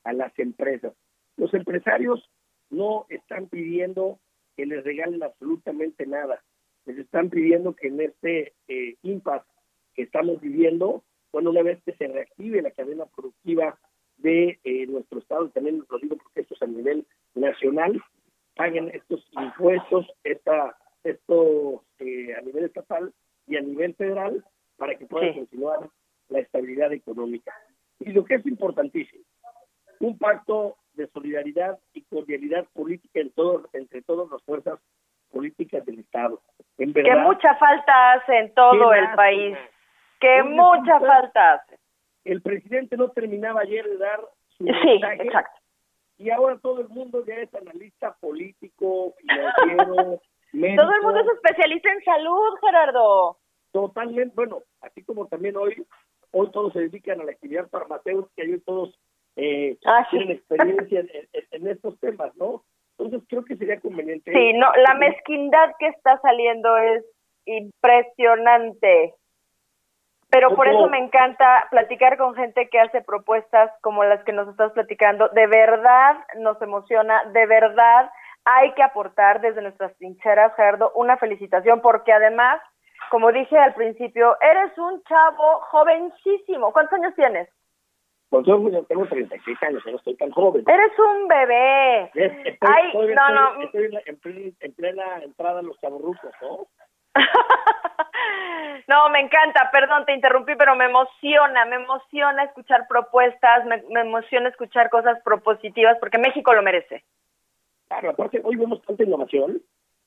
a 0.03 0.13
las 0.13 0.37
empresas. 0.39 0.93
Los 1.35 1.53
empresarios 1.53 2.29
no 2.69 3.05
están 3.09 3.47
pidiendo 3.47 4.19
que 4.57 4.65
les 4.65 4.83
regalen 4.83 5.23
absolutamente 5.23 6.05
nada. 6.07 6.43
Les 6.85 6.97
están 6.97 7.29
pidiendo 7.29 7.75
que 7.75 7.87
en 7.87 8.01
este 8.01 8.53
eh, 8.67 8.95
impasse 9.03 9.47
que 9.93 10.01
estamos 10.01 10.41
viviendo, 10.41 11.03
bueno, 11.31 11.51
una 11.51 11.61
vez 11.61 11.81
que 11.83 11.93
se 11.93 12.07
reactive 12.07 12.61
la 12.61 12.71
cadena 12.71 13.05
productiva 13.05 13.79
de 14.17 14.59
eh, 14.63 14.87
nuestro 14.87 15.19
Estado, 15.19 15.49
también 15.49 15.83
lo 15.87 15.99
digo 15.99 16.17
porque 16.17 16.41
esto 16.41 16.55
es 16.55 16.61
a 16.63 16.65
nivel 16.65 17.05
nacional, 17.35 18.01
paguen 18.55 18.89
estos 18.89 19.23
impuestos, 19.31 20.07
esta, 20.23 20.75
esto 21.03 21.83
eh, 21.99 22.33
a 22.35 22.41
nivel 22.41 22.65
estatal 22.65 23.13
y 23.45 23.57
a 23.57 23.61
nivel 23.61 23.93
federal 23.93 24.43
para 24.75 24.97
que 24.97 25.05
pueda 25.05 25.33
continuar 25.33 25.89
la 26.29 26.39
estabilidad 26.39 26.91
económica. 26.93 27.53
Y 27.99 28.11
lo 28.11 28.25
que 28.25 28.35
es 28.35 28.45
importantísimo, 28.45 29.23
un 29.99 30.17
pacto 30.17 30.77
de 30.97 31.07
solidaridad 31.07 31.79
y 31.93 32.03
cordialidad 32.03 32.65
política 32.73 33.19
en 33.19 33.31
todo, 33.31 33.69
entre 33.73 34.01
todas 34.01 34.29
las 34.29 34.43
fuerzas 34.43 34.79
políticas 35.31 35.85
del 35.85 35.99
Estado. 35.99 36.41
En 36.77 36.93
que 36.93 37.15
mucha 37.15 37.55
falta 37.55 38.13
hace 38.13 38.37
en 38.37 38.53
todo 38.53 38.93
el 38.93 39.09
país 39.15 39.57
que 40.19 40.43
mucha 40.43 40.99
falta 40.99 41.53
hace. 41.53 41.77
El 42.23 42.41
presidente 42.41 42.97
no 42.97 43.09
terminaba 43.09 43.61
ayer 43.61 43.87
de 43.87 43.97
dar 43.97 44.19
su 44.49 44.65
sí, 44.65 45.01
exacto. 45.19 45.59
y 46.17 46.29
ahora 46.29 46.57
todo 46.59 46.81
el 46.81 46.89
mundo 46.89 47.23
ya 47.25 47.35
es 47.35 47.53
analista 47.53 48.15
político, 48.19 49.13
financiero, 49.19 50.19
médico. 50.51 50.81
Todo 50.81 50.91
el 50.93 51.01
mundo 51.03 51.19
es 51.19 51.27
especialista 51.27 51.91
en 51.91 52.03
salud, 52.03 52.57
Gerardo. 52.61 53.37
Totalmente, 53.71 54.33
bueno, 54.35 54.63
así 54.81 55.03
como 55.03 55.27
también 55.27 55.55
hoy, 55.57 55.85
hoy 56.31 56.49
todos 56.51 56.73
se 56.73 56.79
dedican 56.79 57.21
a 57.21 57.25
la 57.25 57.31
actividad 57.31 57.69
farmacéutica 57.69 58.43
y 58.43 58.53
hoy 58.53 58.61
todos 58.61 58.97
eh, 59.37 59.77
ah, 59.85 60.05
tienen 60.09 60.31
experiencia 60.31 61.05
en, 61.51 61.67
estos 61.67 61.99
temas, 61.99 62.35
¿no? 62.37 62.63
Entonces 62.97 63.27
creo 63.29 63.45
que 63.45 63.55
sería 63.55 63.79
conveniente. 63.79 64.31
Sí, 64.31 64.53
no, 64.53 64.71
la 64.75 64.95
mezquindad 64.95 65.75
que 65.77 65.87
está 65.87 66.19
saliendo 66.21 66.75
es 66.77 67.05
impresionante. 67.45 69.13
Pero 70.29 70.55
por 70.55 70.67
eso 70.67 70.89
me 70.89 70.97
encanta 70.97 71.67
platicar 71.69 72.17
con 72.17 72.35
gente 72.35 72.67
que 72.69 72.79
hace 72.79 73.01
propuestas 73.01 73.71
como 73.81 74.03
las 74.03 74.23
que 74.25 74.33
nos 74.33 74.49
estás 74.49 74.73
platicando. 74.73 75.29
De 75.29 75.47
verdad 75.47 76.17
nos 76.39 76.61
emociona, 76.61 77.23
de 77.31 77.45
verdad 77.45 78.09
hay 78.43 78.73
que 78.73 78.83
aportar 78.83 79.39
desde 79.39 79.61
nuestras 79.61 79.95
trincheras, 79.97 80.53
Gerardo, 80.55 80.91
una 80.95 81.17
felicitación 81.17 81.79
porque 81.81 82.11
además, 82.11 82.59
como 83.11 83.31
dije 83.31 83.57
al 83.57 83.75
principio, 83.75 84.35
eres 84.41 84.75
un 84.77 85.01
chavo 85.03 85.61
jovencísimo. 85.69 86.73
¿Cuántos 86.73 86.99
años 86.99 87.13
tienes? 87.15 87.47
Pues 88.29 88.45
yo 88.45 88.85
tengo 88.87 89.05
36 89.05 89.57
años, 89.63 89.83
no 89.85 89.95
estoy 89.95 90.15
tan 90.15 90.31
joven. 90.31 90.63
Eres 90.67 90.91
un 90.99 91.27
bebé. 91.27 92.11
Estoy, 92.45 93.15
no, 93.15 93.29
no. 93.29 93.61
estoy 93.63 94.53
en, 94.59 94.73
plena, 94.73 95.23
entrada 95.23 95.61
en 95.61 95.67
los 95.67 95.79
chaburrucos, 95.79 96.31
¿no? 96.41 96.67
no, 98.87 99.09
me 99.09 99.21
encanta, 99.21 99.69
perdón, 99.71 100.05
te 100.05 100.13
interrumpí, 100.13 100.55
pero 100.57 100.75
me 100.75 100.85
emociona, 100.85 101.65
me 101.65 101.77
emociona 101.77 102.43
escuchar 102.43 102.85
propuestas, 102.89 103.65
me, 103.65 104.01
emociona 104.01 104.49
escuchar 104.49 104.89
cosas 104.89 105.21
propositivas, 105.23 105.97
porque 105.99 106.17
México 106.17 106.53
lo 106.53 106.61
merece. 106.61 107.05
Claro, 107.87 108.09
aparte, 108.09 108.41
hoy 108.43 108.57
vemos 108.57 108.81
tanta 108.81 109.03
innovación 109.03 109.61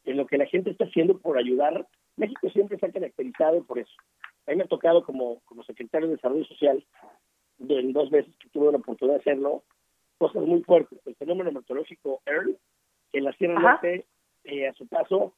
en 0.04 0.16
lo 0.18 0.26
que 0.26 0.36
la 0.36 0.46
gente 0.46 0.70
está 0.70 0.84
haciendo 0.84 1.18
por 1.18 1.38
ayudar. 1.38 1.86
México 2.16 2.50
siempre 2.50 2.78
se 2.78 2.84
ha 2.84 2.92
caracterizado 2.92 3.64
por 3.64 3.78
eso. 3.78 3.94
A 4.46 4.50
mí 4.50 4.58
me 4.58 4.64
ha 4.64 4.68
tocado 4.68 5.02
como, 5.04 5.40
como 5.46 5.62
secretario 5.62 6.08
de 6.08 6.16
Desarrollo 6.16 6.44
Social, 6.44 6.84
en 7.68 7.92
dos 7.92 8.10
veces 8.10 8.34
que 8.38 8.48
tuve 8.48 8.72
la 8.72 8.78
oportunidad 8.78 9.16
de 9.16 9.20
hacerlo, 9.20 9.62
cosas 10.18 10.42
muy 10.42 10.62
fuertes. 10.62 10.98
El 11.06 11.16
fenómeno 11.16 11.52
meteorológico 11.52 12.22
Earl, 12.26 12.56
que 13.12 13.18
en 13.18 13.24
la 13.24 13.32
Sierra 13.32 13.60
Norte, 13.60 14.06
eh, 14.44 14.68
a 14.68 14.74
su 14.74 14.86
paso, 14.86 15.34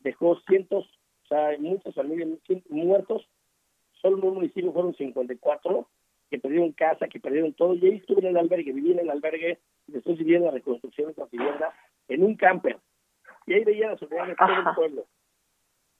dejó 0.00 0.38
cientos 0.46 0.88
o 1.24 1.26
sea, 1.26 1.56
muchos 1.58 1.94
familias 1.94 2.28
muertos, 2.68 3.26
solo 4.00 4.18
en 4.18 4.24
un 4.24 4.34
municipio 4.34 4.72
fueron 4.72 4.94
54 4.94 5.88
que 6.30 6.38
perdieron 6.38 6.72
casa, 6.72 7.08
que 7.08 7.20
perdieron 7.20 7.54
todo, 7.54 7.74
y 7.74 7.86
ahí 7.86 7.96
estuve 7.96 8.20
en 8.20 8.28
el 8.28 8.36
albergue, 8.36 8.72
viví 8.72 8.92
en 8.92 9.00
el 9.00 9.10
albergue, 9.10 9.58
y 9.86 9.92
después 9.92 10.18
viví 10.18 10.34
en 10.34 10.44
la 10.44 10.50
reconstrucción 10.50 11.08
de 11.08 11.14
la 11.16 11.26
vivienda, 11.30 11.74
en 12.08 12.24
un 12.24 12.36
camper. 12.36 12.78
y 13.46 13.54
ahí 13.54 13.64
veía 13.64 13.90
la 13.90 13.98
solidaridad 13.98 14.28
de 14.28 14.36
todo 14.36 14.70
el 14.70 14.74
pueblo. 14.74 15.06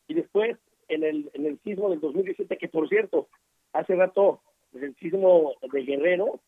Y 0.08 0.14
después, 0.14 0.58
en 0.88 1.04
el, 1.04 1.30
en 1.34 1.46
el 1.46 1.58
sismo 1.60 1.88
del 1.88 2.00
2017, 2.00 2.58
que 2.58 2.68
por 2.68 2.88
cierto, 2.88 3.28
hace 3.72 3.94
rato, 3.94 4.42
pues, 4.74 4.84
el 4.86 4.96
sismo 4.96 5.54
de 5.72 5.82
Guerrero, 5.84 6.40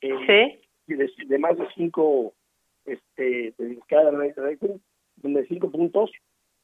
eh, 0.00 0.60
de, 0.86 1.38
más 1.40 1.58
de 1.58 1.66
cinco, 1.74 2.32
este, 2.86 3.52
de 3.58 3.80
cada 3.88 4.12
de 4.12 5.46
cinco 5.48 5.72
puntos, 5.72 6.12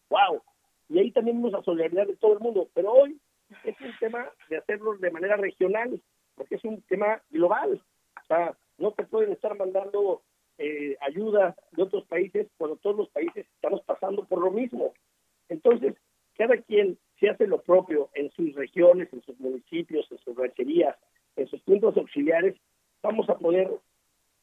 wow. 0.08 0.40
Y 0.88 1.00
ahí 1.00 1.10
también 1.10 1.38
vimos 1.38 1.50
la 1.50 1.62
solidaridad 1.62 2.06
de 2.06 2.14
todo 2.14 2.34
el 2.34 2.38
mundo, 2.38 2.68
pero 2.74 2.92
hoy 2.92 3.20
es 3.64 3.80
un 3.80 3.92
tema 3.98 4.30
de 4.48 4.58
hacerlo 4.58 4.96
de 4.98 5.10
manera 5.10 5.36
regional, 5.36 6.00
porque 6.36 6.54
es 6.54 6.64
un 6.64 6.80
tema 6.82 7.20
global. 7.30 7.82
O 8.22 8.26
sea, 8.28 8.56
no 8.78 8.92
te 8.92 9.04
pueden 9.04 9.32
estar 9.32 9.56
mandando 9.56 10.22
eh, 10.58 10.96
ayuda 11.00 11.56
de 11.72 11.82
otros 11.82 12.04
países 12.06 12.46
cuando 12.56 12.76
todos 12.76 12.96
los 12.96 13.08
países 13.08 13.48
estamos 13.56 13.82
pasando 13.82 14.24
por 14.26 14.40
lo 14.40 14.52
mismo. 14.52 14.94
Entonces, 15.48 15.96
cada 16.40 16.56
quien 16.56 16.96
se 17.18 17.28
hace 17.28 17.46
lo 17.46 17.60
propio 17.60 18.08
en 18.14 18.30
sus 18.30 18.54
regiones, 18.54 19.12
en 19.12 19.20
sus 19.24 19.38
municipios, 19.38 20.10
en 20.10 20.16
sus 20.20 20.34
rancherías, 20.34 20.96
en 21.36 21.46
sus 21.48 21.60
puntos 21.60 21.94
auxiliares, 21.98 22.56
vamos 23.02 23.28
a 23.28 23.36
poder 23.36 23.70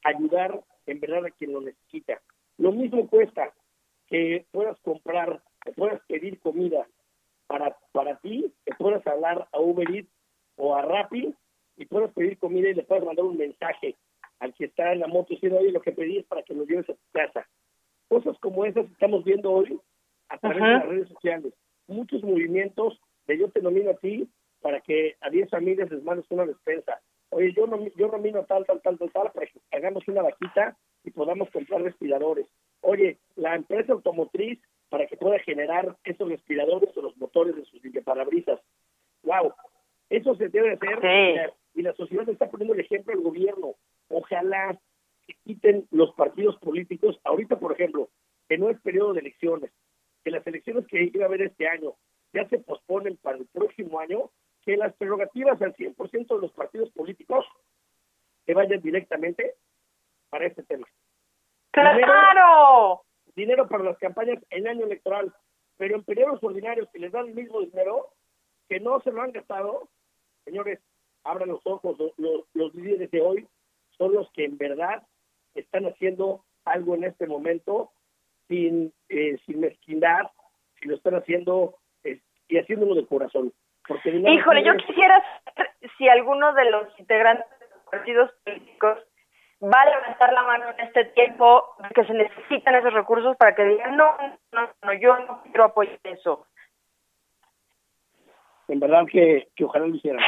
ayudar 0.03 0.61
en 0.85 0.99
verdad 0.99 1.25
a 1.25 1.31
quien 1.31 1.53
lo 1.53 1.61
necesita. 1.61 2.21
Lo 2.59 2.71
mismo 2.71 3.07
cuesta 3.07 3.51
que 4.05 4.45
puedas 4.51 4.79
comprar, 4.81 5.41
que 5.65 5.71
puedas 5.71 5.99
pedir 6.07 6.39
comida 6.39 6.87
para, 7.47 7.75
para 7.93 8.17
ti, 8.17 8.53
que 8.63 8.75
puedas 8.75 9.05
hablar 9.07 9.47
a 9.51 9.59
Uber 9.59 9.89
Eats 9.89 10.11
o 10.55 10.75
a 10.75 10.83
Rappi 10.83 11.33
y 11.77 11.85
puedas 11.85 12.13
pedir 12.13 12.37
comida 12.37 12.69
y 12.69 12.75
le 12.75 12.83
puedas 12.83 13.05
mandar 13.05 13.25
un 13.25 13.37
mensaje 13.37 13.95
al 14.37 14.53
que 14.53 14.65
está 14.65 14.93
en 14.93 14.99
la 14.99 15.07
moto 15.07 15.33
diciendo, 15.33 15.57
oye, 15.57 15.71
lo 15.71 15.81
que 15.81 15.93
pedí 15.93 16.19
es 16.19 16.27
para 16.27 16.43
que 16.43 16.53
lo 16.53 16.63
lleves 16.63 16.87
a 16.91 16.93
tu 16.93 17.11
casa. 17.11 17.47
Cosas 18.07 18.37
como 18.37 18.65
esas 18.65 18.85
estamos 18.91 19.23
viendo 19.23 19.51
hoy 19.51 19.79
a 20.29 20.37
través 20.37 20.61
de 20.61 20.69
las 20.69 20.85
redes 20.85 21.07
sociales. 21.07 21.53
Muchos 21.87 22.23
movimientos 22.23 22.99
de 23.27 23.37
yo 23.37 23.49
te 23.49 23.61
nomino 23.61 23.91
a 23.91 23.95
ti 23.95 24.29
para 24.61 24.81
que 24.81 25.15
a 25.21 25.29
10 25.29 25.49
familias 25.49 25.89
les 25.91 26.03
mandes 26.03 26.25
una 26.29 26.45
despensa. 26.45 26.99
Oye, 27.29 27.53
yo, 27.53 27.67
no, 27.67 27.77
yo 27.95 28.07
nomino 28.07 28.39
a 28.39 28.45
tal, 28.45 28.65
tal, 28.65 28.81
tal, 28.81 28.97
tal, 28.97 29.11
tal, 29.11 29.31
para 29.31 29.47
que 29.47 29.59
hagamos 29.71 30.07
una 30.07 30.21
vaquita 30.21 30.77
y 31.03 31.11
podamos 31.11 31.49
comprar 31.51 31.81
respiradores. 31.81 32.47
Oye, 32.81 33.17
la 33.35 33.55
empresa 33.55 33.93
automotriz 33.93 34.59
para 34.89 35.07
que 35.07 35.17
pueda 35.17 35.39
generar 35.39 35.97
esos 36.03 36.29
respiradores 36.29 36.95
o 36.95 37.01
los 37.01 37.17
motores 37.17 37.55
de 37.55 37.65
sus 37.65 37.81
parabrisas. 38.03 38.59
¡Wow! 39.23 39.53
Eso 40.09 40.35
se 40.35 40.47
debe 40.47 40.73
hacer 40.73 41.53
y 41.73 41.81
la 41.81 41.93
sociedad 41.93 42.27
está 42.29 42.49
poniendo 42.49 42.73
el 42.73 42.79
ejemplo 42.79 43.13
al 43.13 43.21
gobierno. 43.21 43.75
Ojalá 44.09 44.79
que 45.27 45.35
quiten 45.43 45.85
los 45.91 46.13
partidos 46.15 46.57
políticos. 46.57 47.19
Ahorita, 47.23 47.59
por 47.59 47.73
ejemplo, 47.73 48.09
que 48.47 48.57
no 48.57 48.69
es 48.69 48.79
periodo 48.81 49.13
de 49.13 49.19
elecciones, 49.19 49.71
que 50.27 50.31
las 50.31 50.45
elecciones 50.45 50.85
que 50.87 51.03
iba 51.03 51.23
a 51.23 51.27
haber 51.29 51.41
este 51.43 51.69
año 51.69 51.93
ya 52.33 52.45
se 52.49 52.59
posponen 52.59 53.15
para 53.15 53.37
el 53.37 53.45
próximo 53.45 53.97
año, 53.97 54.29
que 54.65 54.75
las 54.75 54.93
prerrogativas 54.95 55.61
al 55.61 55.73
100% 55.73 56.35
de 56.35 56.41
los 56.41 56.51
partidos 56.51 56.91
políticos 56.91 57.45
se 58.45 58.53
vayan 58.53 58.81
directamente 58.81 59.55
para 60.29 60.47
este 60.47 60.63
tema. 60.63 60.85
¡Claro! 61.71 63.03
Dinero, 63.37 63.69
para 63.69 63.85
las 63.85 63.97
campañas 63.99 64.43
en 64.49 64.67
año 64.67 64.85
electoral, 64.85 65.33
pero 65.77 65.95
en 65.95 66.03
periodos 66.03 66.43
ordinarios 66.43 66.89
que 66.89 66.99
les 66.99 67.13
dan 67.13 67.29
el 67.29 67.33
mismo 67.33 67.61
dinero, 67.61 68.09
que 68.67 68.81
no 68.81 68.99
se 68.99 69.13
lo 69.13 69.21
han 69.21 69.31
gastado, 69.31 69.87
señores, 70.43 70.81
abran 71.23 71.47
los 71.47 71.65
ojos, 71.65 71.97
los, 72.17 72.75
líderes 72.75 73.09
de 73.11 73.21
hoy 73.21 73.47
son 73.97 74.13
los 74.13 74.29
que 74.33 74.43
en 74.43 74.57
verdad 74.57 75.07
están 75.55 75.85
haciendo 75.85 76.43
algo 76.65 76.95
en 76.95 77.05
este 77.05 77.27
momento 77.27 77.93
sin, 78.47 78.93
eh, 79.09 79.37
sin 79.45 79.59
mezquindad, 79.59 80.29
si 80.79 80.87
lo 80.87 80.95
están 80.95 81.15
haciendo 81.15 81.75
eh, 82.03 82.19
y 82.47 82.57
haciéndolo 82.57 82.95
de 82.95 83.05
corazón. 83.05 83.53
Porque 83.87 84.09
Híjole, 84.09 84.63
yo 84.63 84.75
quisiera 84.75 85.23
saber 85.45 85.71
si 85.97 86.09
alguno 86.09 86.53
de 86.53 86.69
los 86.69 86.99
integrantes 86.99 87.47
de 87.59 87.67
los 87.69 87.83
partidos 87.89 88.31
políticos 88.43 88.99
va 89.63 89.81
a 89.81 89.89
levantar 89.89 90.33
la 90.33 90.43
mano 90.43 90.65
en 90.77 90.85
este 90.85 91.05
tiempo 91.05 91.63
que 91.95 92.05
se 92.05 92.13
necesitan 92.13 92.75
esos 92.75 92.93
recursos 92.93 93.35
para 93.37 93.55
que 93.55 93.63
digan, 93.63 93.95
no, 93.95 94.15
no, 94.51 94.69
no, 94.83 94.93
yo 94.93 95.17
no 95.19 95.41
quiero 95.43 95.65
apoyar 95.65 95.99
eso. 96.03 96.45
En 98.67 98.81
verdad 98.81 99.05
que, 99.09 99.47
que 99.55 99.63
ojalá 99.63 99.87
lo 99.87 99.95
hicieran 99.95 100.23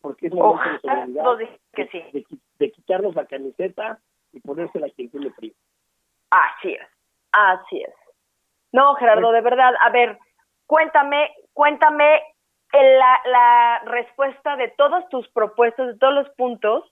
porque 0.00 0.28
es 0.28 0.34
momento 0.34 1.36
de 1.36 1.48
que 1.72 1.86
sí. 1.88 2.26
de, 2.58 2.70
quitarnos 2.70 3.14
la 3.14 3.26
camiseta 3.26 3.98
y 4.32 4.40
ponérsela 4.40 4.86
a 4.86 4.90
quien 4.90 5.10
tiene 5.10 5.30
frío. 5.30 5.52
Así 6.30 6.72
es, 6.72 6.86
así 7.32 7.82
es. 7.82 7.94
No, 8.72 8.94
Gerardo, 8.94 9.32
de 9.32 9.40
verdad, 9.40 9.74
a 9.80 9.90
ver, 9.90 10.18
cuéntame, 10.66 11.34
cuéntame 11.52 12.22
la, 12.72 13.20
la 13.24 13.82
respuesta 13.86 14.56
de 14.56 14.68
todas 14.68 15.08
tus 15.08 15.28
propuestas, 15.30 15.86
de 15.86 15.98
todos 15.98 16.14
los 16.14 16.28
puntos, 16.30 16.84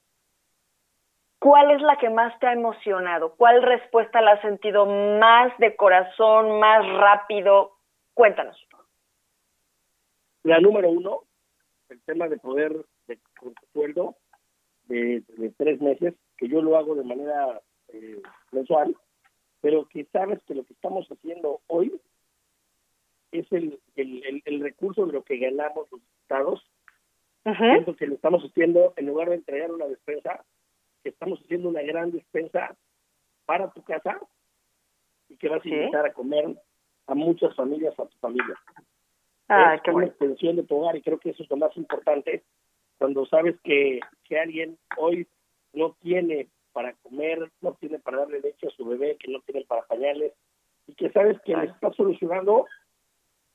¿cuál 1.38 1.70
es 1.70 1.82
la 1.82 1.96
que 1.98 2.10
más 2.10 2.38
te 2.38 2.46
ha 2.46 2.52
emocionado? 2.52 3.34
¿Cuál 3.36 3.62
respuesta 3.62 4.20
la 4.20 4.32
has 4.32 4.40
sentido 4.40 4.86
más 4.86 5.56
de 5.58 5.76
corazón, 5.76 6.58
más 6.58 6.86
rápido? 6.98 7.72
Cuéntanos. 8.14 8.56
La 10.42 10.60
número 10.60 10.88
uno, 10.88 11.22
el 11.88 12.00
tema 12.02 12.28
de 12.28 12.38
poder 12.38 12.72
de, 13.06 13.18
con 13.38 13.54
sueldo 13.72 14.16
de, 14.84 15.22
tres 15.58 15.80
meses, 15.80 16.14
que 16.36 16.48
yo 16.48 16.62
lo 16.62 16.76
hago 16.76 16.94
de 16.94 17.04
manera 17.04 17.60
eh, 17.88 18.22
mensual, 18.52 18.96
pero 19.60 19.86
que 19.88 20.04
sabes 20.06 20.40
que 20.46 20.54
lo 20.54 20.64
que 20.64 20.74
estamos 20.74 21.06
haciendo 21.08 21.60
hoy 21.66 22.00
es 23.32 23.50
el, 23.52 23.80
el, 23.96 24.42
el, 24.44 24.60
recurso 24.60 25.06
de 25.06 25.12
lo 25.12 25.22
que 25.22 25.38
ganamos 25.38 25.90
los 25.90 26.00
estados. 26.22 26.64
Uh 27.44 27.94
que 27.94 28.06
lo 28.06 28.14
estamos 28.14 28.42
haciendo, 28.42 28.92
en 28.96 29.06
lugar 29.06 29.28
de 29.28 29.36
entregar 29.36 29.70
una 29.70 29.86
despensa, 29.86 30.44
que 31.02 31.10
estamos 31.10 31.40
haciendo 31.40 31.68
una 31.68 31.82
gran 31.82 32.10
despensa 32.10 32.76
para 33.44 33.70
tu 33.70 33.82
casa 33.82 34.20
y 35.28 35.36
que 35.36 35.48
vas 35.48 35.64
a 35.64 35.68
invitar 35.68 36.06
a 36.06 36.12
comer 36.12 36.60
a 37.06 37.14
muchas 37.14 37.54
familias, 37.54 37.98
a 37.98 38.06
tu 38.06 38.18
familia. 38.18 38.58
Ah, 39.48 39.76
es 39.76 39.94
una 39.94 40.06
extensión 40.06 40.56
de 40.56 40.64
tu 40.64 40.76
hogar 40.76 40.96
y 40.96 41.02
creo 41.02 41.18
que 41.20 41.30
eso 41.30 41.44
es 41.44 41.50
lo 41.50 41.56
más 41.56 41.76
importante 41.76 42.42
cuando 42.98 43.26
sabes 43.26 43.56
que, 43.62 44.00
que 44.24 44.38
alguien 44.38 44.78
hoy 44.96 45.26
no 45.72 45.96
tiene 46.00 46.48
para 46.76 46.92
comer, 46.96 47.50
no 47.62 47.72
tiene 47.80 47.98
para 47.98 48.18
darle 48.18 48.38
leche 48.38 48.66
a 48.66 48.70
su 48.72 48.84
bebé, 48.84 49.16
que 49.16 49.32
no 49.32 49.40
tiene 49.40 49.64
para 49.64 49.86
pañales, 49.86 50.34
y 50.86 50.94
que 50.94 51.10
sabes 51.10 51.40
que 51.40 51.56
le 51.56 51.68
está 51.68 51.90
solucionando 51.94 52.66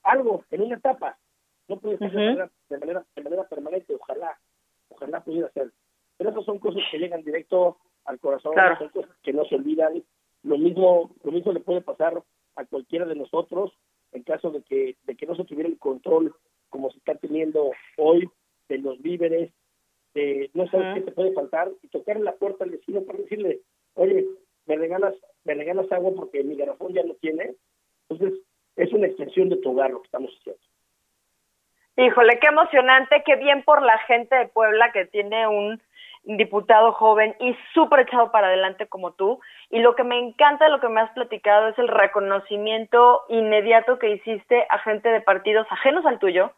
algo 0.01 0.43
en 0.49 0.63
una 0.63 0.77
etapa. 0.77 1.19
No 1.67 1.79
puede 1.79 1.99
ser 1.99 2.12
de, 2.12 2.17
manera, 2.17 3.05
de, 3.15 3.21
manera, 3.23 3.47
permanente, 3.47 3.93
ojalá, 3.93 4.39
ojalá 4.89 5.23
pudiera 5.23 5.51
ser. 5.51 5.71
Pero 6.17 6.31
esas 6.31 6.45
son 6.45 6.57
cosas 6.57 6.81
que 6.89 6.97
llegan 6.97 7.23
directo 7.23 7.77
al 8.05 8.19
corazón, 8.19 8.55
son 8.79 8.89
cosas 8.89 9.15
que 9.21 9.34
no 9.34 9.45
se 9.45 9.53
olvidan. 9.53 10.03
Lo 10.41 10.57
mismo, 10.57 11.12
lo 11.23 11.31
mismo 11.31 11.51
le 11.51 11.60
puede 11.60 11.81
pasar 11.81 12.23
a 12.55 12.65
cualquiera 12.65 13.05
de 13.05 13.13
nosotros 13.13 13.71
en 14.13 14.23
caso 14.23 14.49
de 14.49 14.63
que, 14.63 14.97
de 15.03 15.15
que 15.15 15.27
no 15.27 15.36
se 15.36 15.45
tuviera 15.45 15.69
el 15.69 15.77
control 15.77 16.36
como 16.69 16.89
se 16.89 16.97
está 16.97 17.13
teniendo 17.13 17.69
hoy 17.97 18.27
de 18.67 18.79
los 18.79 18.99
víveres, 18.99 19.53
de 20.13 20.50
no 20.54 20.67
sabes 20.67 20.95
qué 20.95 21.02
te 21.02 21.12
puede 21.12 21.34
faltar, 21.34 21.69
y 21.82 21.88
tocar 21.88 22.19
la 22.19 22.34
puerta 22.34 22.63
al 22.63 22.71
vecino 22.71 23.02
para 23.02 23.19
decirle, 23.19 23.62
oye, 23.95 24.26
me 24.65 24.76
regalas, 24.76 25.15
me 25.43 25.54
regalas 25.54 25.91
agua 25.91 26.12
porque 26.15 26.43
mi 26.43 26.56
garrafón 26.56 26.93
ya 26.93 27.04
no 27.04 27.13
tiene. 27.15 27.56
Entonces, 28.10 28.39
es 28.76 28.91
una 28.93 29.08
extensión 29.08 29.50
de 29.50 29.58
tu 29.58 29.71
hogar 29.71 29.91
lo 29.91 30.02
que 30.02 30.08
estamos 30.08 30.32
haciendo. 30.39 30.62
Híjole, 31.97 32.39
qué 32.39 32.47
emocionante, 32.47 33.21
qué 33.26 33.36
bien 33.36 33.63
por 33.63 33.82
la 33.82 33.97
gente 34.00 34.36
de 34.36 34.47
Puebla 34.47 34.91
que 34.91 35.06
tiene 35.06 35.47
un 35.47 35.82
diputado 36.24 36.93
joven 36.93 37.36
y 37.39 37.56
súper 37.74 38.02
echado 38.02 38.32
para 38.32 38.47
adelante 38.47 38.88
como 38.88 39.12
tú. 39.13 39.39
Y 39.69 39.80
lo 39.80 39.95
que 39.95 40.04
me 40.04 40.17
encanta 40.17 40.65
de 40.65 40.71
lo 40.71 40.80
que 40.80 40.88
me 40.88 41.02
has 41.02 41.12
platicado 41.12 41.67
es 41.67 41.78
el 41.78 41.88
reconocimiento 41.88 43.21
inmediato 43.30 44.00
que 44.00 44.12
hiciste 44.12 44.65
a 44.69 44.80
gente 44.80 45.10
de 45.10 45.21
partidos 45.21 45.67
ajenos 45.69 46.06
al 46.06 46.19
tuyo, 46.19 46.54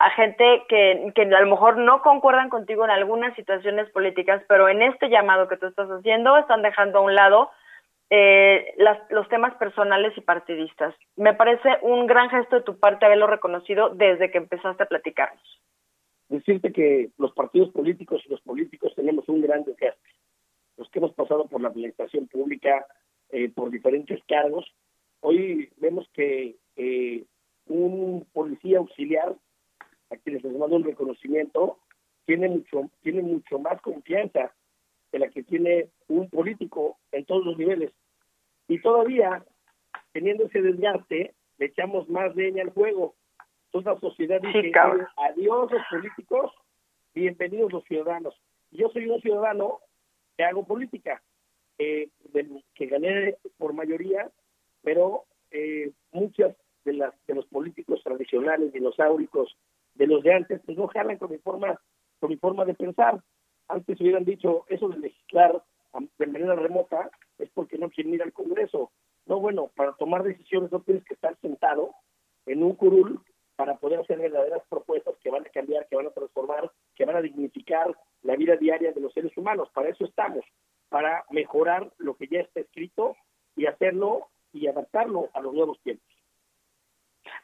a 0.00 0.10
gente 0.12 0.64
que, 0.66 1.12
que 1.14 1.22
a 1.22 1.40
lo 1.42 1.50
mejor 1.50 1.76
no 1.76 2.00
concuerdan 2.00 2.48
contigo 2.48 2.84
en 2.84 2.90
algunas 2.90 3.36
situaciones 3.36 3.90
políticas, 3.90 4.42
pero 4.48 4.66
en 4.70 4.80
este 4.80 5.10
llamado 5.10 5.46
que 5.46 5.58
tú 5.58 5.66
estás 5.66 5.90
haciendo 5.90 6.38
están 6.38 6.62
dejando 6.62 6.98
a 6.98 7.02
un 7.02 7.14
lado 7.14 7.50
eh, 8.08 8.72
las, 8.78 8.98
los 9.10 9.28
temas 9.28 9.54
personales 9.56 10.16
y 10.16 10.22
partidistas. 10.22 10.94
Me 11.16 11.34
parece 11.34 11.68
un 11.82 12.06
gran 12.06 12.30
gesto 12.30 12.56
de 12.56 12.62
tu 12.62 12.78
parte 12.78 13.04
haberlo 13.04 13.26
reconocido 13.26 13.90
desde 13.90 14.30
que 14.30 14.38
empezaste 14.38 14.82
a 14.82 14.88
platicarnos. 14.88 15.60
Decirte 16.30 16.72
que 16.72 17.10
los 17.18 17.32
partidos 17.32 17.68
políticos 17.68 18.22
y 18.24 18.30
los 18.30 18.40
políticos 18.40 18.94
tenemos 18.96 19.28
un 19.28 19.42
gran 19.42 19.64
desastre. 19.64 20.14
Los 20.78 20.88
que 20.88 20.98
hemos 20.98 21.12
pasado 21.12 21.46
por 21.46 21.60
la 21.60 21.68
administración 21.68 22.26
pública, 22.26 22.86
eh, 23.28 23.50
por 23.50 23.70
diferentes 23.70 24.18
cargos, 24.26 24.64
hoy 25.20 25.68
vemos 25.76 26.08
que 26.14 26.56
eh, 26.76 27.24
un 27.66 28.26
policía 28.32 28.78
auxiliar 28.78 29.34
a 30.10 30.16
quienes 30.16 30.42
les 30.42 30.52
mando 30.56 30.76
un 30.76 30.84
reconocimiento, 30.84 31.78
tiene 32.26 32.48
mucho, 32.48 32.90
tiene 33.02 33.22
mucho 33.22 33.58
más 33.58 33.80
confianza 33.80 34.52
de 35.12 35.18
la 35.18 35.28
que 35.28 35.42
tiene 35.42 35.88
un 36.08 36.28
político 36.28 36.98
en 37.12 37.24
todos 37.24 37.44
los 37.44 37.56
niveles. 37.56 37.92
Y 38.68 38.80
todavía 38.80 39.44
teniendo 40.12 40.44
ese 40.44 40.62
desgaste, 40.62 41.34
le 41.58 41.66
echamos 41.66 42.08
más 42.08 42.34
leña 42.36 42.62
al 42.62 42.72
fuego. 42.72 43.14
Entonces 43.66 43.92
la 43.92 44.00
sociedad 44.00 44.40
dice, 44.40 44.72
adiós 45.16 45.70
los 45.70 45.82
políticos, 45.90 46.52
bienvenidos 47.14 47.72
los 47.72 47.84
ciudadanos. 47.84 48.34
Yo 48.72 48.88
soy 48.90 49.06
un 49.06 49.20
ciudadano 49.20 49.80
que 50.36 50.44
hago 50.44 50.64
política, 50.66 51.22
eh, 51.78 52.08
que 52.74 52.86
gané 52.86 53.36
por 53.58 53.72
mayoría, 53.72 54.30
pero 54.82 55.24
eh, 55.50 55.92
muchas 56.12 56.56
de 56.84 56.94
las 56.94 57.14
de 57.26 57.34
los 57.34 57.46
políticos 57.46 58.00
tradicionales, 58.02 58.72
dinosauricos, 58.72 59.56
de 60.00 60.06
los 60.06 60.22
de 60.22 60.32
antes, 60.32 60.62
pues 60.64 60.78
no 60.78 60.88
jalan 60.88 61.18
con 61.18 61.30
mi 61.30 61.36
forma, 61.36 61.78
con 62.20 62.30
mi 62.30 62.36
forma 62.38 62.64
de 62.64 62.72
pensar. 62.72 63.20
Antes 63.68 64.00
hubieran 64.00 64.24
dicho 64.24 64.64
eso 64.68 64.88
de 64.88 64.98
legislar 64.98 65.62
de 66.16 66.26
manera 66.26 66.54
remota 66.54 67.10
es 67.36 67.50
porque 67.50 67.76
no 67.76 67.90
quieren 67.90 68.14
ir 68.14 68.22
al 68.22 68.32
Congreso. 68.32 68.92
No, 69.26 69.40
bueno, 69.40 69.70
para 69.76 69.92
tomar 69.92 70.22
decisiones 70.22 70.72
no 70.72 70.80
tienes 70.80 71.04
que 71.04 71.12
estar 71.12 71.36
sentado 71.42 71.94
en 72.46 72.62
un 72.62 72.76
curul 72.76 73.20
para 73.56 73.76
poder 73.76 74.00
hacer 74.00 74.18
verdaderas 74.18 74.62
propuestas 74.70 75.16
que 75.22 75.30
van 75.30 75.44
a 75.46 75.50
cambiar, 75.50 75.86
que 75.86 75.96
van 75.96 76.06
a 76.06 76.12
transformar, 76.12 76.72
que 76.94 77.04
van 77.04 77.16
a 77.16 77.20
dignificar 77.20 77.94
la 78.22 78.36
vida 78.36 78.56
diaria 78.56 78.92
de 78.92 79.00
los 79.02 79.12
seres 79.12 79.36
humanos. 79.36 79.68
Para 79.74 79.90
eso 79.90 80.06
estamos, 80.06 80.46
para 80.88 81.26
mejorar 81.28 81.92
lo 81.98 82.16
que 82.16 82.26
ya 82.26 82.40
está 82.40 82.60
escrito 82.60 83.16
y 83.54 83.66
hacerlo 83.66 84.28
y 84.50 84.66
adaptarlo 84.66 85.28
a 85.34 85.42
los 85.42 85.52
nuevos 85.52 85.78
tiempos. 85.82 86.09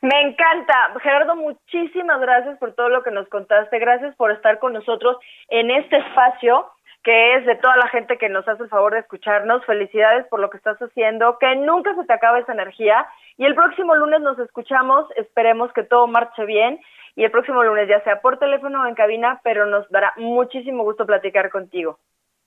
Me 0.00 0.20
encanta. 0.22 0.92
Gerardo, 1.02 1.36
muchísimas 1.36 2.20
gracias 2.20 2.58
por 2.58 2.74
todo 2.74 2.88
lo 2.88 3.02
que 3.02 3.10
nos 3.10 3.28
contaste. 3.28 3.78
Gracias 3.78 4.14
por 4.16 4.30
estar 4.30 4.58
con 4.58 4.72
nosotros 4.72 5.16
en 5.48 5.70
este 5.70 5.96
espacio 5.98 6.70
que 7.06 7.36
es 7.36 7.46
de 7.46 7.54
toda 7.54 7.76
la 7.76 7.86
gente 7.86 8.18
que 8.18 8.28
nos 8.28 8.48
hace 8.48 8.64
el 8.64 8.68
favor 8.68 8.92
de 8.92 8.98
escucharnos. 8.98 9.64
Felicidades 9.64 10.26
por 10.26 10.40
lo 10.40 10.50
que 10.50 10.56
estás 10.56 10.76
haciendo, 10.78 11.38
que 11.38 11.54
nunca 11.54 11.94
se 11.94 12.04
te 12.04 12.12
acabe 12.12 12.40
esa 12.40 12.52
energía. 12.52 13.06
Y 13.38 13.44
el 13.44 13.54
próximo 13.54 13.94
lunes 13.94 14.20
nos 14.22 14.36
escuchamos, 14.40 15.06
esperemos 15.14 15.72
que 15.72 15.84
todo 15.84 16.08
marche 16.08 16.44
bien. 16.44 16.80
Y 17.14 17.22
el 17.22 17.30
próximo 17.30 17.62
lunes, 17.62 17.88
ya 17.88 18.02
sea 18.02 18.20
por 18.20 18.40
teléfono 18.40 18.82
o 18.82 18.86
en 18.86 18.96
cabina, 18.96 19.40
pero 19.44 19.66
nos 19.66 19.88
dará 19.88 20.14
muchísimo 20.16 20.82
gusto 20.82 21.06
platicar 21.06 21.48
contigo. 21.50 22.00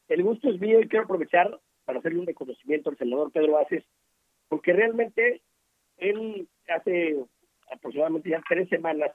El 0.10 0.24
gusto 0.24 0.50
es 0.50 0.60
mío 0.60 0.82
y 0.82 0.90
quiero 0.90 1.06
aprovechar 1.06 1.58
para 1.86 2.00
hacerle 2.00 2.20
un 2.20 2.28
reconocimiento 2.28 2.90
al 2.90 2.98
senador 2.98 3.32
Pedro 3.32 3.60
Aces, 3.60 3.86
porque 4.50 4.74
realmente 4.74 5.40
él 6.00 6.50
hace 6.70 7.18
aproximadamente 7.72 8.30
ya 8.30 8.42
tres 8.48 8.70
semanas 8.70 9.12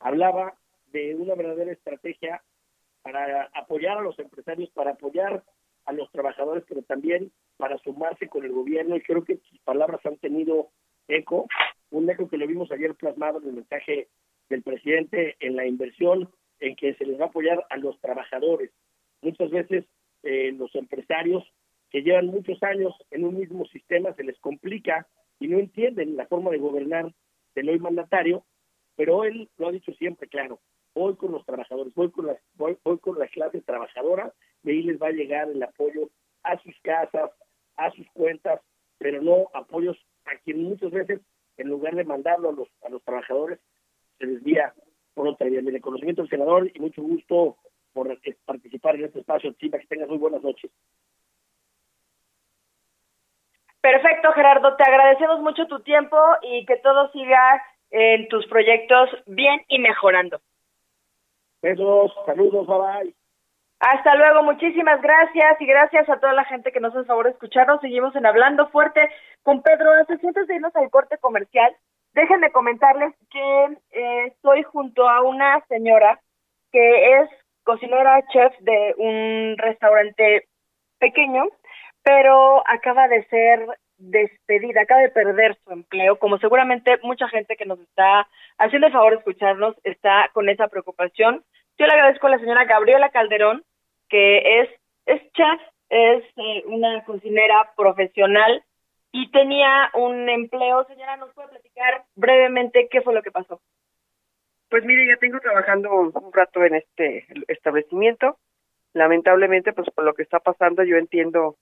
hablaba 0.00 0.54
de 0.92 1.14
una 1.14 1.34
verdadera 1.34 1.72
estrategia 1.72 2.42
para 3.02 3.50
apoyar 3.54 3.98
a 3.98 4.02
los 4.02 4.18
empresarios, 4.18 4.70
para 4.70 4.92
apoyar 4.92 5.44
a 5.84 5.92
los 5.92 6.10
trabajadores, 6.10 6.64
pero 6.68 6.82
también 6.82 7.30
para 7.56 7.78
sumarse 7.78 8.28
con 8.28 8.44
el 8.44 8.52
gobierno 8.52 8.96
y 8.96 9.02
creo 9.02 9.24
que 9.24 9.36
sus 9.48 9.58
palabras 9.60 10.04
han 10.04 10.16
tenido 10.16 10.70
eco, 11.08 11.46
un 11.90 12.10
eco 12.10 12.28
que 12.28 12.38
lo 12.38 12.46
vimos 12.46 12.70
ayer 12.72 12.94
plasmado 12.94 13.40
en 13.40 13.48
el 13.48 13.52
mensaje 13.54 14.08
del 14.48 14.62
presidente 14.62 15.36
en 15.40 15.56
la 15.56 15.66
inversión 15.66 16.30
en 16.60 16.74
que 16.76 16.94
se 16.94 17.04
les 17.04 17.18
va 17.18 17.26
a 17.26 17.28
apoyar 17.28 17.64
a 17.70 17.76
los 17.76 17.98
trabajadores. 18.00 18.70
Muchas 19.22 19.50
veces 19.50 19.84
eh, 20.22 20.52
los 20.52 20.74
empresarios 20.74 21.44
que 21.90 22.02
llevan 22.02 22.26
muchos 22.26 22.62
años 22.62 22.94
en 23.10 23.24
un 23.24 23.38
mismo 23.38 23.64
sistema 23.66 24.12
se 24.14 24.24
les 24.24 24.38
complica 24.40 25.06
y 25.38 25.48
no 25.48 25.58
entienden 25.58 26.16
la 26.16 26.26
forma 26.26 26.50
de 26.50 26.58
gobernar 26.58 27.12
del 27.54 27.68
hoy 27.68 27.78
mandatario, 27.78 28.44
pero 28.96 29.24
él 29.24 29.48
lo 29.58 29.68
ha 29.68 29.72
dicho 29.72 29.92
siempre 29.94 30.28
claro, 30.28 30.60
voy 30.94 31.14
con 31.16 31.32
los 31.32 31.44
trabajadores, 31.44 31.94
voy 31.94 32.10
con 32.10 32.26
la, 32.26 32.38
voy, 32.54 32.76
con 32.76 33.18
la 33.18 33.28
clase 33.28 33.60
trabajadora, 33.60 34.32
de 34.62 34.72
ahí 34.72 34.82
les 34.82 35.00
va 35.00 35.08
a 35.08 35.12
llegar 35.12 35.48
el 35.48 35.62
apoyo 35.62 36.10
a 36.42 36.58
sus 36.62 36.74
casas, 36.82 37.30
a 37.76 37.90
sus 37.92 38.06
cuentas, 38.12 38.60
pero 38.98 39.20
no 39.20 39.48
apoyos 39.52 39.96
a 40.24 40.36
quien 40.38 40.62
muchas 40.62 40.90
veces, 40.90 41.20
en 41.58 41.68
lugar 41.68 41.94
de 41.94 42.04
mandarlo 42.04 42.48
a 42.48 42.52
los, 42.52 42.68
a 42.82 42.88
los 42.88 43.02
trabajadores, 43.02 43.58
se 44.18 44.26
desvía 44.26 44.74
por 45.14 45.28
otra 45.28 45.48
vía. 45.48 45.62
Mi 45.62 45.70
reconocimiento 45.70 46.22
al 46.22 46.28
senador 46.28 46.70
y 46.74 46.80
mucho 46.80 47.02
gusto 47.02 47.56
por 47.92 48.10
eh, 48.10 48.36
participar 48.44 48.96
en 48.96 49.04
este 49.04 49.20
espacio. 49.20 49.52
Chiva, 49.54 49.78
que 49.78 49.86
tengas 49.86 50.08
muy 50.08 50.18
buenas 50.18 50.42
noches. 50.42 50.70
Perfecto, 53.86 54.32
Gerardo. 54.32 54.74
Te 54.74 54.82
agradecemos 54.82 55.40
mucho 55.42 55.68
tu 55.68 55.78
tiempo 55.78 56.16
y 56.42 56.66
que 56.66 56.76
todo 56.78 57.08
siga 57.12 57.62
en 57.92 58.26
tus 58.26 58.44
proyectos 58.48 59.08
bien 59.26 59.62
y 59.68 59.78
mejorando. 59.78 60.40
Besos, 61.62 62.12
saludos, 62.26 62.66
bye 62.66 63.14
Hasta 63.78 64.16
luego, 64.16 64.42
muchísimas 64.42 65.00
gracias 65.00 65.60
y 65.60 65.66
gracias 65.66 66.08
a 66.08 66.18
toda 66.18 66.32
la 66.32 66.44
gente 66.46 66.72
que 66.72 66.80
nos 66.80 66.96
hace 66.96 67.06
favor 67.06 67.26
de 67.26 67.30
escucharnos. 67.30 67.80
Seguimos 67.80 68.16
en 68.16 68.26
Hablando 68.26 68.66
Fuerte 68.70 69.08
con 69.44 69.62
Pedro. 69.62 69.92
Antes 69.92 70.48
de 70.48 70.54
irnos 70.56 70.74
al 70.74 70.90
corte 70.90 71.16
comercial, 71.18 71.72
déjenme 72.12 72.50
comentarles 72.50 73.14
que 73.30 73.78
eh, 73.92 74.24
estoy 74.26 74.64
junto 74.64 75.08
a 75.08 75.22
una 75.22 75.64
señora 75.68 76.18
que 76.72 77.20
es 77.20 77.30
cocinera 77.62 78.20
chef 78.32 78.52
de 78.62 78.96
un 78.98 79.56
restaurante 79.58 80.48
pequeño, 80.98 81.44
pero 82.06 82.62
acaba 82.68 83.08
de 83.08 83.24
ser 83.24 83.66
despedida, 83.98 84.82
acaba 84.82 85.00
de 85.00 85.08
perder 85.08 85.56
su 85.64 85.72
empleo, 85.72 86.20
como 86.20 86.38
seguramente 86.38 87.00
mucha 87.02 87.28
gente 87.28 87.56
que 87.56 87.66
nos 87.66 87.80
está 87.80 88.28
haciendo 88.58 88.86
el 88.86 88.92
favor 88.92 89.10
de 89.10 89.18
escucharnos 89.18 89.74
está 89.82 90.30
con 90.32 90.48
esa 90.48 90.68
preocupación. 90.68 91.42
Yo 91.76 91.86
le 91.86 91.92
agradezco 91.92 92.28
a 92.28 92.30
la 92.30 92.38
señora 92.38 92.64
Gabriela 92.64 93.10
Calderón, 93.10 93.64
que 94.08 94.60
es, 94.60 94.68
es 95.06 95.20
es 95.88 96.24
eh, 96.36 96.62
una 96.66 97.02
cocinera 97.04 97.72
profesional 97.76 98.62
y 99.10 99.28
tenía 99.32 99.90
un 99.94 100.28
empleo. 100.28 100.84
Señora, 100.84 101.16
¿nos 101.16 101.34
puede 101.34 101.48
platicar 101.48 102.04
brevemente 102.14 102.86
qué 102.88 103.00
fue 103.02 103.14
lo 103.14 103.22
que 103.22 103.32
pasó? 103.32 103.60
Pues 104.70 104.84
mire, 104.84 105.08
ya 105.08 105.16
tengo 105.16 105.40
trabajando 105.40 105.92
un 105.92 106.32
rato 106.32 106.62
en 106.62 106.76
este 106.76 107.26
establecimiento. 107.48 108.38
Lamentablemente, 108.92 109.72
pues 109.72 109.90
por 109.90 110.04
lo 110.04 110.14
que 110.14 110.22
está 110.22 110.38
pasando, 110.38 110.84
yo 110.84 110.96
entiendo 110.96 111.56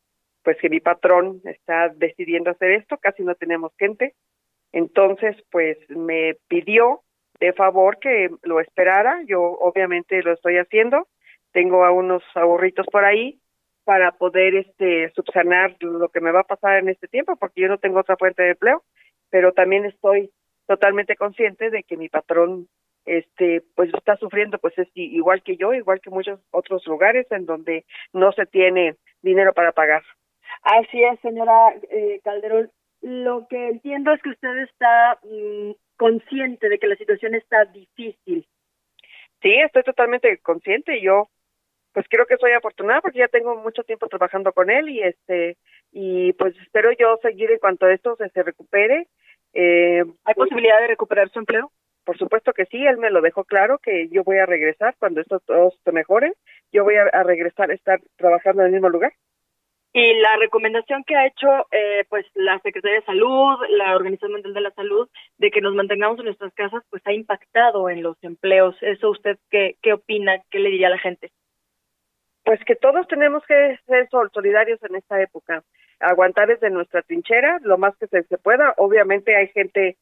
pues 0.44 0.59
que 0.59 0.68
mi 0.68 0.78
patrón 0.78 1.40
está 1.44 1.88
decidiendo 1.88 2.50
hacer 2.50 2.72
esto, 2.72 2.98
casi 2.98 3.24
no 3.24 3.35
tenemos 3.35 3.72
gente. 3.78 4.14
Entonces, 4.72 5.37
pues 5.50 5.78
me 5.88 6.37
pidió 6.48 7.00
de 7.40 7.52
favor 7.52 7.98
que 7.98 8.30
lo 8.42 8.61
esperara, 8.61 9.22
yo 9.26 9.42
obviamente 9.42 10.22
lo 10.22 10.33
estoy 10.33 10.59
haciendo, 10.59 11.09
tengo 11.52 11.85
a 11.85 11.90
unos 11.90 12.22
ahorritos 12.35 12.87
por 12.92 13.04
ahí 13.04 13.40
para 13.85 14.12
poder 14.12 14.54
este 14.54 15.11
subsanar 15.14 15.76
lo 15.80 16.09
que 16.09 16.20
me 16.20 16.33
va 16.33 16.40
a 16.40 16.44
pasar 16.44 16.78
en 16.78 16.88
este 16.88 17.09
tiempo 17.09 17.37
porque 17.37 17.62
yo 17.62 17.68
no 17.68 17.78
tengo 17.78 18.00
otra 18.00 18.16
fuente 18.16 18.42
de 18.42 18.50
empleo, 18.50 18.83
pero 19.30 19.52
también 19.52 19.85
estoy 19.85 20.30
totalmente 20.66 21.16
consciente 21.16 21.70
de 21.70 21.83
que 21.83 21.96
mi 21.96 22.09
patrón 22.09 22.68
este 23.04 23.62
pues 23.74 23.92
está 23.92 24.16
sufriendo 24.16 24.59
pues 24.59 24.76
es 24.78 24.88
igual 24.94 25.42
que 25.42 25.57
yo, 25.57 25.74
igual 25.74 26.00
que 26.00 26.11
muchos 26.11 26.40
otros 26.50 26.87
lugares 26.87 27.26
en 27.30 27.44
donde 27.46 27.85
no 28.12 28.33
se 28.33 28.46
tiene 28.46 28.96
dinero 29.22 29.52
para 29.52 29.72
pagar. 29.72 30.02
Así 30.62 31.02
es, 31.02 31.20
señora 31.20 31.74
eh, 31.90 32.20
Calderón. 32.24 32.70
Lo 33.02 33.46
que 33.48 33.68
entiendo 33.68 34.12
es 34.12 34.22
que 34.22 34.30
usted 34.30 34.56
está 34.58 35.18
mm, 35.22 35.72
consciente 35.96 36.68
de 36.68 36.78
que 36.78 36.86
la 36.86 36.96
situación 36.96 37.34
está 37.34 37.64
difícil. 37.66 38.46
Sí, 39.42 39.52
estoy 39.60 39.82
totalmente 39.82 40.38
consciente 40.38 40.96
y 40.96 41.02
yo 41.02 41.28
pues 41.92 42.06
creo 42.08 42.26
que 42.26 42.38
soy 42.38 42.52
afortunada 42.52 43.00
porque 43.00 43.20
ya 43.20 43.28
tengo 43.28 43.56
mucho 43.56 43.84
tiempo 43.84 44.08
trabajando 44.08 44.52
con 44.52 44.68
él 44.68 44.88
y 44.88 45.02
este 45.02 45.56
y 45.92 46.32
pues 46.32 46.56
espero 46.58 46.90
yo 46.92 47.18
seguir 47.22 47.52
en 47.52 47.58
cuanto 47.58 47.88
esto 47.88 48.16
se, 48.16 48.42
recupere. 48.42 49.06
Eh, 49.52 50.02
¿Hay 50.24 50.34
pues 50.34 50.48
posibilidad 50.48 50.80
de 50.80 50.88
recuperar 50.88 51.28
su 51.28 51.38
empleo? 51.38 51.70
Por 52.04 52.18
supuesto 52.18 52.52
que 52.52 52.66
sí, 52.66 52.84
él 52.84 52.96
me 52.98 53.10
lo 53.10 53.20
dejó 53.20 53.44
claro 53.44 53.78
que 53.78 54.08
yo 54.08 54.24
voy 54.24 54.38
a 54.38 54.46
regresar 54.46 54.96
cuando 54.98 55.20
esto 55.20 55.40
todo 55.40 55.72
se 55.84 55.92
mejore, 55.92 56.32
yo 56.72 56.82
voy 56.84 56.96
a 56.96 57.22
regresar 57.22 57.70
a 57.70 57.74
estar 57.74 58.00
trabajando 58.16 58.62
en 58.62 58.66
el 58.66 58.72
mismo 58.72 58.88
lugar. 58.88 59.12
Y 59.96 60.14
la 60.14 60.37
recomendación 60.38 61.04
que 61.04 61.14
ha 61.14 61.24
hecho 61.28 61.46
eh, 61.70 62.04
pues 62.09 62.26
la 62.35 62.59
Secretaría 62.59 62.98
de 62.98 63.07
Salud, 63.07 63.57
la 63.68 63.94
Organización 63.94 64.33
Mundial 64.33 64.52
de 64.52 64.61
la 64.61 64.72
Salud, 64.72 65.09
de 65.38 65.52
que 65.52 65.61
nos 65.61 65.72
mantengamos 65.72 66.18
en 66.18 66.24
nuestras 66.24 66.52
casas, 66.52 66.83
pues 66.90 67.00
ha 67.07 67.12
impactado 67.12 67.88
en 67.88 68.02
los 68.02 68.16
empleos. 68.24 68.76
¿Eso 68.80 69.11
usted 69.11 69.38
qué, 69.52 69.76
qué 69.83 69.92
opina? 69.92 70.42
¿Qué 70.50 70.59
le 70.59 70.70
diría 70.70 70.88
a 70.88 70.90
la 70.90 70.98
gente? 70.98 71.30
Pues 72.42 72.59
que 72.64 72.74
todos 72.74 73.07
tenemos 73.07 73.44
que 73.46 73.78
ser 73.87 74.09
solidarios 74.33 74.83
en 74.83 74.96
esta 74.96 75.22
época, 75.22 75.62
aguantar 76.00 76.48
desde 76.48 76.70
nuestra 76.70 77.02
trinchera 77.02 77.61
lo 77.62 77.78
más 77.78 77.96
que 77.96 78.09
se, 78.09 78.24
pueda. 78.38 78.74
Obviamente 78.78 79.37
hay 79.37 79.46
gente 79.50 79.96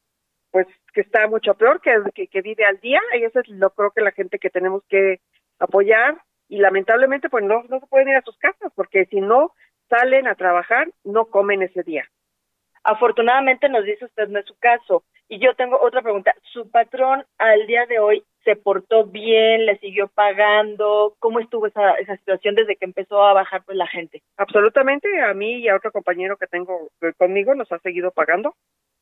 pues 0.49 0.65
que 0.95 1.01
está 1.01 1.27
mucho 1.27 1.53
peor, 1.53 1.81
que, 1.81 1.91
que, 2.15 2.27
que 2.27 2.41
vive 2.41 2.65
al 2.65 2.79
día, 2.79 2.99
y 3.15 3.25
eso 3.25 3.41
es 3.41 3.47
lo 3.47 3.69
creo 3.69 3.91
que 3.91 4.01
la 4.01 4.11
gente 4.11 4.39
que 4.39 4.49
tenemos 4.49 4.83
que 4.89 5.19
apoyar 5.59 6.17
y 6.49 6.57
lamentablemente 6.57 7.29
pues 7.29 7.43
no, 7.43 7.63
no 7.69 7.79
se 7.79 7.87
pueden 7.87 8.09
ir 8.09 8.15
a 8.15 8.21
sus 8.21 8.37
casas 8.37 8.71
porque 8.75 9.05
si 9.05 9.21
no 9.21 9.51
salen 9.93 10.27
a 10.27 10.35
trabajar, 10.35 10.87
no 11.03 11.25
comen 11.25 11.61
ese 11.61 11.83
día. 11.83 12.05
Afortunadamente 12.83 13.69
nos 13.69 13.85
dice 13.85 14.05
usted 14.05 14.27
no 14.27 14.39
es 14.39 14.45
su 14.45 14.57
caso. 14.57 15.03
Y 15.29 15.39
yo 15.39 15.55
tengo 15.55 15.79
otra 15.79 16.01
pregunta. 16.01 16.33
¿Su 16.51 16.69
patrón 16.69 17.23
al 17.37 17.65
día 17.65 17.85
de 17.85 17.99
hoy 17.99 18.23
se 18.43 18.55
portó 18.55 19.05
bien, 19.05 19.65
le 19.65 19.77
siguió 19.77 20.07
pagando? 20.09 21.15
¿Cómo 21.19 21.39
estuvo 21.39 21.67
esa, 21.67 21.93
esa 21.93 22.17
situación 22.17 22.55
desde 22.55 22.75
que 22.75 22.85
empezó 22.85 23.23
a 23.23 23.33
bajar 23.33 23.63
pues 23.63 23.77
la 23.77 23.87
gente? 23.87 24.21
Absolutamente, 24.37 25.07
a 25.21 25.33
mí 25.33 25.59
y 25.59 25.69
a 25.69 25.75
otro 25.75 25.91
compañero 25.91 26.37
que 26.37 26.47
tengo 26.47 26.89
conmigo 27.17 27.55
nos 27.55 27.71
ha 27.71 27.79
seguido 27.79 28.11
pagando. 28.11 28.55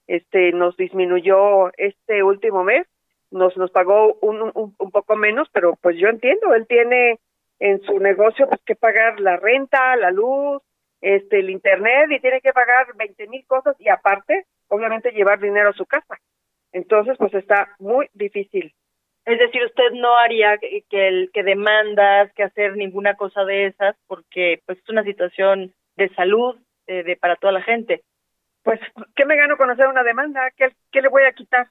Este 0.08 0.52
nos 0.52 0.78
disminuyó 0.78 1.72
este 1.78 2.22
último 2.22 2.64
mes, 2.64 2.86
nos 3.32 3.56
nos 3.58 3.72
pagó 3.72 4.16
un, 4.22 4.42
un, 4.42 4.76
un 4.78 4.92
poco 4.92 5.16
menos, 5.16 5.48
pero 5.54 5.78
pues 5.82 5.98
yo 5.98 6.08
entiendo, 6.10 6.54
él 6.54 6.68
tiene 6.68 7.20
en 7.60 7.82
su 7.84 8.00
negocio 8.00 8.48
pues 8.48 8.62
que 8.66 8.76
pagar 8.76 9.20
la 9.20 9.38
renta, 9.38 9.96
la 9.96 10.12
luz, 10.12 10.62
este 11.02 11.40
el 11.40 11.50
internet 11.50 12.12
y 12.12 12.20
tiene 12.20 12.42
que 12.42 12.54
pagar 12.54 12.96
veinte 12.96 13.28
mil 13.28 13.46
cosas 13.46 13.76
y 13.80 13.90
aparte 13.90 14.46
obviamente 14.68 15.12
llevar 15.12 15.40
dinero 15.40 15.70
a 15.70 15.74
su 15.74 15.86
casa. 15.86 16.18
Entonces, 16.72 17.18
pues 17.18 17.34
está 17.34 17.76
muy 17.80 18.10
difícil. 18.14 18.74
Es 19.26 19.38
decir, 19.38 19.64
usted 19.66 19.92
no 19.94 20.18
haría 20.18 20.58
que, 20.58 20.84
el, 21.08 21.30
que 21.32 21.44
demandas, 21.44 22.32
que 22.34 22.44
hacer 22.44 22.76
ninguna 22.76 23.16
cosa 23.16 23.44
de 23.44 23.68
esas, 23.68 23.96
porque 24.08 24.62
pues 24.66 24.80
es 24.80 24.90
una 24.90 25.04
situación 25.04 25.74
de 25.96 26.10
salud 26.16 26.58
eh, 26.88 27.04
de 27.04 27.18
para 27.18 27.36
toda 27.36 27.54
la 27.54 27.62
gente. 27.62 28.04
Pues, 28.64 28.80
¿qué 29.16 29.26
me 29.26 29.36
gano 29.36 29.58
con 29.58 29.70
hacer 29.70 29.88
una 29.88 30.04
demanda? 30.04 30.50
¿Qué, 30.56 30.70
¿Qué 30.92 31.02
le 31.02 31.10
voy 31.10 31.24
a 31.24 31.34
quitar? 31.34 31.68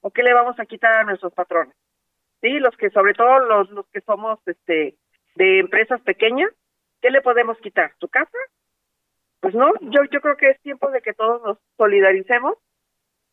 ¿O 0.00 0.10
qué 0.10 0.22
le 0.22 0.32
vamos 0.32 0.58
a 0.60 0.66
quitar 0.66 0.92
a 0.94 1.04
nuestros 1.04 1.32
patrones? 1.32 1.74
Sí, 2.40 2.58
los 2.58 2.76
que, 2.76 2.90
sobre 2.90 3.14
todo 3.14 3.38
los, 3.40 3.70
los 3.70 3.86
que 3.88 4.00
somos 4.00 4.38
este 4.46 4.96
de 5.36 5.60
empresas 5.60 6.00
pequeñas, 6.02 6.50
¿qué 7.00 7.10
le 7.10 7.22
podemos 7.22 7.56
quitar? 7.58 7.92
¿Su 7.98 8.08
casa? 8.08 8.36
Pues 9.42 9.56
no, 9.56 9.72
yo, 9.80 10.04
yo 10.04 10.20
creo 10.20 10.36
que 10.36 10.50
es 10.50 10.60
tiempo 10.60 10.88
de 10.92 11.02
que 11.02 11.14
todos 11.14 11.42
nos 11.42 11.58
solidaricemos 11.76 12.54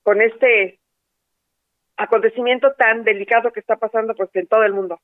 con 0.02 0.24
este 0.24 0.80
acontecimiento 1.98 2.74
tan 2.74 3.04
delicado 3.04 3.52
que 3.52 3.60
está 3.60 3.76
pasando 3.76 4.16
pues 4.16 4.32
en 4.34 4.48
todo 4.48 4.64
el 4.64 4.74
mundo. 4.74 5.00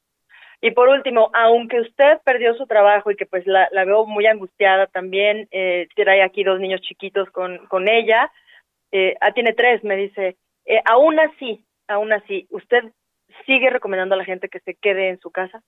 Y 0.61 0.71
por 0.71 0.89
último, 0.89 1.29
aunque 1.33 1.79
usted 1.81 2.17
perdió 2.23 2.55
su 2.55 2.65
trabajo 2.65 3.11
y 3.11 3.15
que 3.15 3.27
pues 3.27 3.45
la, 3.45 3.69
veo 3.85 4.07
muy 4.07 4.25
angustiada 4.25 4.87
también, 4.87 5.47
eh, 5.51 5.87
aquí 6.23 6.43
dos 6.43 6.59
niños 6.59 6.81
chiquitos 6.81 7.29
con, 7.29 7.67
con 7.67 7.87
ella, 7.87 8.31
eh, 8.91 9.15
ah, 9.21 9.31
tiene 9.31 9.53
tres, 9.53 9.83
me 9.83 9.97
dice, 9.97 10.37
eh, 10.65 10.81
aún 10.85 11.19
así, 11.19 11.63
aún 11.87 12.13
así, 12.13 12.47
¿usted 12.49 12.83
sigue 13.45 13.69
recomendando 13.69 14.15
a 14.15 14.17
la 14.17 14.25
gente 14.25 14.49
que 14.49 14.59
se 14.61 14.73
quede 14.73 15.09
en 15.09 15.19
su 15.19 15.29
casa? 15.29 15.61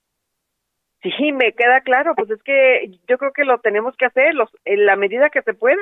Sí, 1.02 1.32
me 1.32 1.54
queda 1.54 1.82
claro, 1.82 2.16
pues 2.16 2.30
es 2.32 2.42
que 2.44 2.92
yo 3.08 3.18
creo 3.18 3.32
que 3.32 3.46
lo 3.46 3.60
tenemos 3.60 3.96
que 3.98 4.06
hacer 4.06 4.34
los, 4.34 4.50
en 4.66 4.86
la 4.86 4.96
medida 4.96 5.30
que 5.30 5.44
se 5.44 5.54
pueda. 5.54 5.82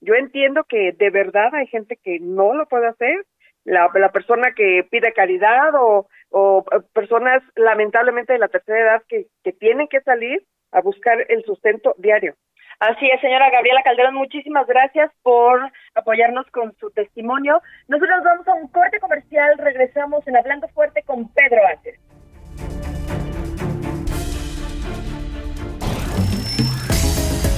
Yo 0.00 0.14
entiendo 0.14 0.64
que 0.64 0.92
de 0.92 1.10
verdad 1.10 1.54
hay 1.54 1.66
gente 1.68 1.96
que 2.02 2.18
no 2.20 2.54
lo 2.54 2.66
puede 2.66 2.88
hacer, 2.88 3.24
la, 3.64 3.88
la 3.94 4.12
persona 4.12 4.52
que 4.54 4.86
pide 4.90 5.12
caridad 5.12 5.74
o, 5.74 6.08
o 6.30 6.64
personas 6.92 7.42
lamentablemente 7.54 8.32
de 8.32 8.38
la 8.38 8.48
tercera 8.48 8.80
edad 8.80 9.02
que, 9.08 9.26
tienen 9.58 9.88
que 9.88 10.00
salir 10.00 10.42
a 10.72 10.80
buscar 10.80 11.24
el 11.28 11.44
sustento 11.44 11.94
diario. 11.98 12.34
Así 12.78 13.08
es, 13.08 13.20
señora 13.22 13.50
Gabriela 13.50 13.82
Calderón, 13.82 14.14
muchísimas 14.14 14.66
gracias 14.66 15.10
por 15.22 15.60
apoyarnos 15.94 16.46
con 16.50 16.76
su 16.76 16.90
testimonio. 16.90 17.62
Nosotros 17.88 18.22
vamos 18.22 18.46
a 18.48 18.54
un 18.54 18.68
corte 18.68 19.00
comercial, 19.00 19.56
regresamos 19.56 20.26
en 20.28 20.36
Hablando 20.36 20.68
Fuerte 20.68 21.02
con 21.02 21.32
Pedro 21.32 21.66
Aces. 21.68 21.98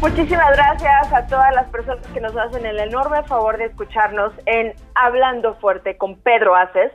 Muchísimas 0.00 0.56
gracias 0.56 1.12
a 1.12 1.26
todas 1.26 1.54
las 1.54 1.68
personas 1.68 2.06
que 2.14 2.22
nos 2.22 2.34
hacen 2.34 2.64
el 2.64 2.80
enorme 2.80 3.22
favor 3.24 3.58
de 3.58 3.66
escucharnos 3.66 4.32
en 4.46 4.72
Hablando 4.94 5.56
Fuerte 5.56 5.98
con 5.98 6.18
Pedro 6.22 6.56
Aces. 6.56 6.90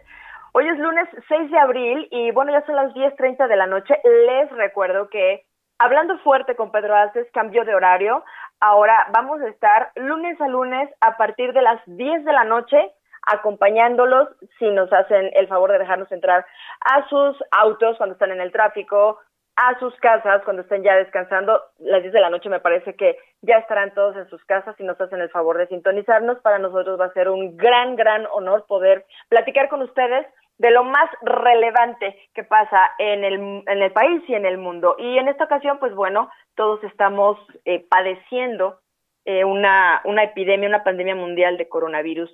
Hoy 0.53 0.67
es 0.67 0.79
lunes 0.79 1.07
6 1.27 1.51
de 1.51 1.59
abril 1.59 2.07
y 2.09 2.31
bueno, 2.31 2.51
ya 2.51 2.65
son 2.65 2.75
las 2.75 2.91
10.30 2.95 3.47
de 3.47 3.55
la 3.57 3.67
noche. 3.67 3.93
Les 4.03 4.49
recuerdo 4.53 5.07
que 5.09 5.45
Hablando 5.77 6.17
Fuerte 6.23 6.55
con 6.55 6.71
Pedro 6.71 6.95
Aces 6.95 7.27
cambió 7.31 7.63
de 7.63 7.75
horario. 7.75 8.23
Ahora 8.59 9.07
vamos 9.13 9.39
a 9.39 9.49
estar 9.49 9.91
lunes 9.95 10.41
a 10.41 10.47
lunes 10.47 10.89
a 11.01 11.15
partir 11.15 11.53
de 11.53 11.61
las 11.61 11.79
10 11.85 12.25
de 12.25 12.33
la 12.33 12.43
noche 12.43 12.91
acompañándolos 13.27 14.29
si 14.57 14.69
nos 14.71 14.91
hacen 14.91 15.29
el 15.33 15.47
favor 15.47 15.71
de 15.71 15.79
dejarnos 15.79 16.11
entrar 16.11 16.45
a 16.81 17.07
sus 17.07 17.37
autos 17.51 17.97
cuando 17.97 18.13
están 18.13 18.31
en 18.31 18.41
el 18.41 18.51
tráfico, 18.51 19.19
a 19.55 19.79
sus 19.79 19.95
casas 19.95 20.41
cuando 20.43 20.63
estén 20.63 20.83
ya 20.83 20.95
descansando. 20.95 21.61
Las 21.79 22.01
10 22.01 22.13
de 22.13 22.21
la 22.21 22.29
noche 22.29 22.49
me 22.49 22.59
parece 22.59 22.95
que 22.95 23.17
ya 23.41 23.57
estarán 23.57 23.93
todos 23.93 24.15
en 24.17 24.27
sus 24.29 24.43
casas 24.45 24.75
y 24.79 24.83
nos 24.83 24.99
hacen 24.99 25.21
el 25.21 25.29
favor 25.29 25.57
de 25.57 25.67
sintonizarnos. 25.67 26.39
Para 26.39 26.59
nosotros 26.59 26.99
va 26.99 27.05
a 27.05 27.13
ser 27.13 27.29
un 27.29 27.55
gran, 27.55 27.95
gran 27.95 28.25
honor 28.33 28.65
poder 28.67 29.05
platicar 29.29 29.69
con 29.69 29.81
ustedes 29.81 30.25
de 30.57 30.71
lo 30.71 30.83
más 30.83 31.09
relevante 31.21 32.17
que 32.33 32.43
pasa 32.43 32.91
en 32.97 33.23
el, 33.23 33.33
en 33.65 33.81
el 33.81 33.91
país 33.91 34.21
y 34.27 34.35
en 34.35 34.45
el 34.45 34.57
mundo. 34.57 34.95
Y 34.97 35.17
en 35.17 35.27
esta 35.27 35.45
ocasión, 35.45 35.79
pues 35.79 35.93
bueno, 35.93 36.29
todos 36.55 36.83
estamos 36.83 37.37
eh, 37.65 37.85
padeciendo 37.89 38.79
eh, 39.25 39.43
una, 39.43 40.01
una 40.05 40.23
epidemia, 40.23 40.69
una 40.69 40.83
pandemia 40.83 41.15
mundial 41.15 41.57
de 41.57 41.67
coronavirus. 41.67 42.33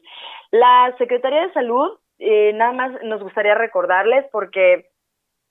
La 0.51 0.93
Secretaría 0.97 1.47
de 1.47 1.53
Salud, 1.53 1.97
eh, 2.19 2.51
nada 2.53 2.73
más 2.73 3.03
nos 3.03 3.23
gustaría 3.23 3.55
recordarles 3.55 4.25
porque 4.31 4.90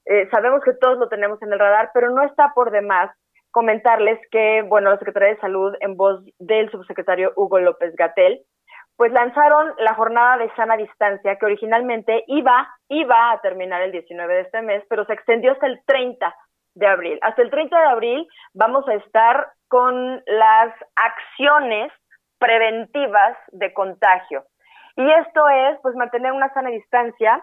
eh, 0.07 0.29
sabemos 0.31 0.63
que 0.65 0.75
todos 0.75 0.99
lo 0.99 1.09
tenemos 1.09 1.41
en 1.43 1.53
el 1.53 1.59
radar, 1.59 1.91
pero 1.95 2.11
no 2.11 2.23
está 2.23 2.53
por 2.55 2.71
demás 2.71 3.11
comentarles 3.51 4.19
que, 4.31 4.63
bueno, 4.63 4.91
la 4.91 4.99
Secretaría 4.99 5.35
de 5.35 5.41
Salud, 5.41 5.75
en 5.81 5.97
voz 5.97 6.25
del 6.39 6.71
subsecretario 6.71 7.33
Hugo 7.37 7.59
López 7.59 7.95
Gatel, 7.97 8.41
pues 8.97 9.13
lanzaron 9.13 9.73
la 9.79 9.95
jornada 9.95 10.37
de 10.37 10.55
sana 10.55 10.77
distancia 10.77 11.37
que 11.37 11.47
originalmente 11.47 12.23
iba, 12.27 12.69
iba 12.89 13.33
a 13.33 13.41
terminar 13.41 13.83
el 13.83 13.93
19 13.93 14.35
de 14.35 14.41
este 14.43 14.63
mes, 14.63 14.85
pero 14.89 15.05
se 15.07 15.15
extendió 15.15 15.53
hasta 15.53 15.67
el 15.67 15.81
30 15.87 16.35
de 16.75 16.87
abril. 16.87 17.19
Hasta 17.23 17.43
el 17.43 17.51
30 17.51 17.79
de 17.79 17.87
abril 17.87 18.29
vamos 18.53 18.87
a 18.89 18.95
estar 18.95 19.53
con 19.69 20.23
las 20.27 20.75
acciones 20.97 21.91
preventivas 22.39 23.37
de 23.53 23.73
contagio. 23.73 24.45
Y 24.97 25.11
esto 25.11 25.49
es, 25.49 25.79
pues, 25.83 25.95
mantener 25.95 26.33
una 26.33 26.53
sana 26.53 26.71
distancia 26.71 27.43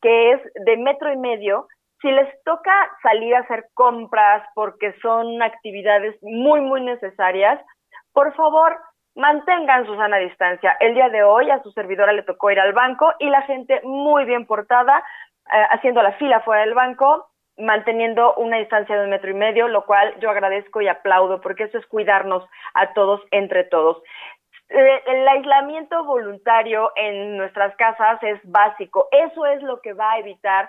que 0.00 0.32
es 0.32 0.40
de 0.54 0.76
metro 0.76 1.12
y 1.12 1.16
medio 1.16 1.66
si 2.04 2.12
les 2.12 2.28
toca 2.44 2.70
salir 3.02 3.34
a 3.34 3.40
hacer 3.40 3.64
compras 3.72 4.46
porque 4.54 4.92
son 5.00 5.42
actividades 5.42 6.14
muy, 6.20 6.60
muy 6.60 6.82
necesarias, 6.82 7.58
por 8.12 8.34
favor, 8.34 8.78
mantengan 9.14 9.86
su 9.86 9.96
sana 9.96 10.18
distancia. 10.18 10.76
El 10.80 10.94
día 10.94 11.08
de 11.08 11.22
hoy 11.22 11.50
a 11.50 11.62
su 11.62 11.70
servidora 11.72 12.12
le 12.12 12.22
tocó 12.22 12.50
ir 12.50 12.60
al 12.60 12.74
banco 12.74 13.10
y 13.18 13.30
la 13.30 13.40
gente 13.42 13.80
muy 13.84 14.26
bien 14.26 14.44
portada, 14.44 15.02
eh, 15.50 15.66
haciendo 15.70 16.02
la 16.02 16.12
fila 16.12 16.40
fuera 16.40 16.60
del 16.60 16.74
banco, 16.74 17.30
manteniendo 17.56 18.34
una 18.34 18.58
distancia 18.58 18.96
de 18.96 19.04
un 19.04 19.10
metro 19.10 19.30
y 19.30 19.34
medio, 19.34 19.68
lo 19.68 19.86
cual 19.86 20.14
yo 20.20 20.28
agradezco 20.28 20.82
y 20.82 20.88
aplaudo 20.88 21.40
porque 21.40 21.64
eso 21.64 21.78
es 21.78 21.86
cuidarnos 21.86 22.46
a 22.74 22.92
todos 22.92 23.22
entre 23.30 23.64
todos. 23.64 24.02
Eh, 24.68 25.02
el 25.06 25.26
aislamiento 25.26 26.04
voluntario 26.04 26.92
en 26.96 27.38
nuestras 27.38 27.74
casas 27.76 28.22
es 28.22 28.40
básico. 28.44 29.08
Eso 29.10 29.46
es 29.46 29.62
lo 29.62 29.80
que 29.80 29.94
va 29.94 30.12
a 30.12 30.18
evitar 30.18 30.68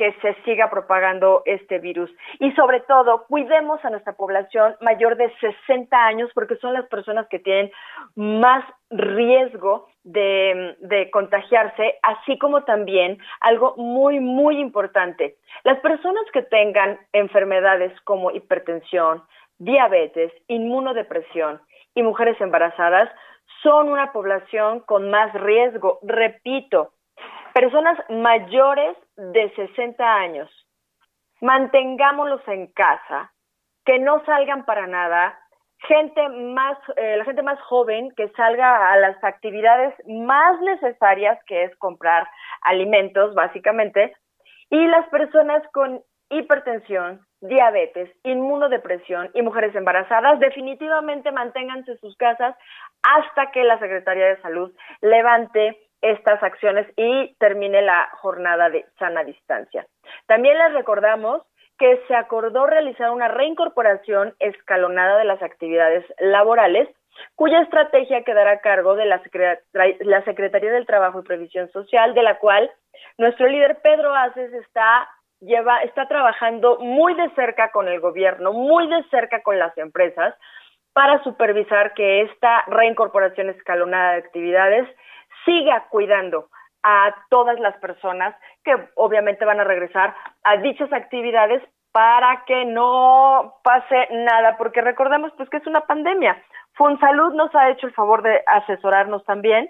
que 0.00 0.14
se 0.22 0.34
siga 0.44 0.70
propagando 0.70 1.42
este 1.44 1.78
virus. 1.78 2.10
Y 2.38 2.52
sobre 2.52 2.80
todo, 2.80 3.26
cuidemos 3.28 3.84
a 3.84 3.90
nuestra 3.90 4.14
población 4.14 4.74
mayor 4.80 5.18
de 5.18 5.30
60 5.40 5.94
años 5.94 6.30
porque 6.32 6.56
son 6.56 6.72
las 6.72 6.86
personas 6.86 7.28
que 7.28 7.38
tienen 7.38 7.70
más 8.16 8.64
riesgo 8.88 9.88
de, 10.04 11.10
contagiarse, 11.12 11.98
así 12.02 12.38
como 12.38 12.64
también 12.64 13.18
algo 13.42 13.74
muy, 13.76 14.20
muy 14.20 14.58
importante. 14.58 15.36
Las 15.64 15.78
personas 15.80 16.24
que 16.32 16.44
tengan 16.44 16.98
enfermedades 17.12 17.92
como 18.04 18.30
hipertensión, 18.30 19.22
diabetes, 19.58 20.32
inmunodepresión 20.48 21.60
y 21.94 22.02
mujeres 22.02 22.40
embarazadas 22.40 23.10
son 23.62 23.90
una 23.90 24.12
población 24.12 24.80
con 24.80 25.10
más 25.10 25.30
riesgo. 25.34 25.98
Repito, 26.00 26.92
personas 27.52 27.98
mayores 28.08 28.96
de 29.16 29.50
60 29.54 30.04
años, 30.04 30.48
mantengámoslos 31.40 32.46
en 32.48 32.66
casa, 32.68 33.32
que 33.84 33.98
no 33.98 34.24
salgan 34.24 34.64
para 34.64 34.86
nada. 34.86 35.38
gente 35.88 36.28
más, 36.28 36.76
eh, 36.96 37.16
la 37.16 37.24
gente 37.24 37.42
más 37.42 37.58
joven 37.62 38.10
que 38.14 38.28
salga 38.36 38.92
a 38.92 38.96
las 38.98 39.16
actividades 39.24 39.94
más 40.06 40.60
necesarias, 40.60 41.38
que 41.46 41.64
es 41.64 41.76
comprar 41.76 42.28
alimentos, 42.60 43.34
básicamente, 43.34 44.14
y 44.68 44.86
las 44.86 45.08
personas 45.08 45.62
con 45.72 46.02
hipertensión, 46.28 47.20
diabetes, 47.40 48.10
inmunodepresión 48.24 49.30
y 49.34 49.42
mujeres 49.42 49.74
embarazadas, 49.74 50.38
definitivamente 50.38 51.32
manténganse 51.32 51.92
en 51.92 51.98
sus 51.98 52.14
casas 52.16 52.54
hasta 53.02 53.50
que 53.50 53.64
la 53.64 53.78
Secretaría 53.78 54.26
de 54.26 54.42
Salud 54.42 54.72
levante 55.00 55.78
estas 56.02 56.42
acciones 56.42 56.86
y 56.96 57.34
termine 57.38 57.82
la 57.82 58.08
jornada 58.14 58.70
de 58.70 58.86
sana 58.98 59.24
distancia. 59.24 59.86
También 60.26 60.58
les 60.58 60.72
recordamos 60.72 61.42
que 61.78 62.00
se 62.08 62.14
acordó 62.14 62.66
realizar 62.66 63.10
una 63.10 63.28
reincorporación 63.28 64.34
escalonada 64.38 65.18
de 65.18 65.24
las 65.24 65.42
actividades 65.42 66.04
laborales, 66.18 66.88
cuya 67.36 67.60
estrategia 67.60 68.22
quedará 68.22 68.52
a 68.52 68.60
cargo 68.60 68.96
de 68.96 69.06
la, 69.06 69.20
la 70.00 70.24
Secretaría 70.24 70.72
del 70.72 70.86
Trabajo 70.86 71.20
y 71.20 71.24
Previsión 71.24 71.70
Social, 71.70 72.14
de 72.14 72.22
la 72.22 72.38
cual 72.38 72.70
nuestro 73.18 73.46
líder 73.46 73.80
Pedro 73.82 74.14
Aces 74.14 74.52
está 74.52 75.08
lleva 75.40 75.78
está 75.78 76.06
trabajando 76.06 76.78
muy 76.80 77.14
de 77.14 77.30
cerca 77.30 77.70
con 77.70 77.88
el 77.88 78.00
gobierno, 78.00 78.52
muy 78.52 78.86
de 78.88 79.02
cerca 79.04 79.42
con 79.42 79.58
las 79.58 79.76
empresas 79.78 80.34
para 80.92 81.22
supervisar 81.22 81.94
que 81.94 82.22
esta 82.22 82.62
reincorporación 82.66 83.48
escalonada 83.48 84.12
de 84.12 84.18
actividades 84.18 84.88
siga 85.44 85.86
cuidando 85.90 86.48
a 86.82 87.14
todas 87.28 87.58
las 87.60 87.76
personas 87.78 88.34
que 88.64 88.74
obviamente 88.94 89.44
van 89.44 89.60
a 89.60 89.64
regresar 89.64 90.14
a 90.44 90.56
dichas 90.56 90.92
actividades 90.92 91.62
para 91.92 92.44
que 92.46 92.64
no 92.64 93.54
pase 93.64 94.08
nada, 94.12 94.56
porque 94.56 94.80
recordemos 94.80 95.32
pues 95.36 95.48
que 95.50 95.58
es 95.58 95.66
una 95.66 95.82
pandemia. 95.82 96.40
Fonsalud 96.74 97.34
nos 97.34 97.54
ha 97.54 97.70
hecho 97.70 97.86
el 97.86 97.92
favor 97.92 98.22
de 98.22 98.42
asesorarnos 98.46 99.24
también 99.24 99.68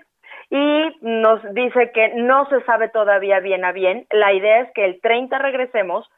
y 0.50 0.96
nos 1.00 1.42
dice 1.54 1.90
que 1.92 2.11
no 2.14 2.46
se 2.46 2.61
sabe 2.64 2.88
todavía 2.88 3.40
bien 3.40 3.64
a 3.64 3.72
bien. 3.72 4.06
La 4.11 4.33
idea 4.33 4.61
es 4.61 4.72
que 4.74 4.85
el 4.85 5.00
30 5.00 5.38
regresemos 5.38 6.09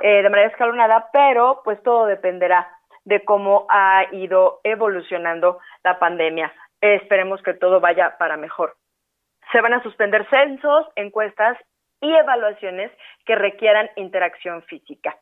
eh, 0.00 0.22
de 0.22 0.30
manera 0.30 0.48
escalonada, 0.48 1.08
pero 1.12 1.60
pues 1.64 1.80
todo 1.82 2.06
dependerá 2.06 2.68
de 3.04 3.24
cómo 3.24 3.66
ha 3.68 4.04
ido 4.12 4.60
evolucionando 4.64 5.58
la 5.84 5.98
pandemia. 5.98 6.52
esperemos 6.80 7.40
que 7.42 7.54
todo 7.54 7.78
vaya 7.80 8.16
para 8.18 8.36
mejor. 8.36 8.74
Se 9.52 9.60
van 9.60 9.74
a 9.74 9.82
suspender 9.82 10.26
censos, 10.30 10.86
encuestas 10.96 11.58
y 12.00 12.12
evaluaciones 12.12 12.90
que 13.24 13.36
requieran 13.36 13.88
interacción 13.96 14.62
física. 14.62 15.16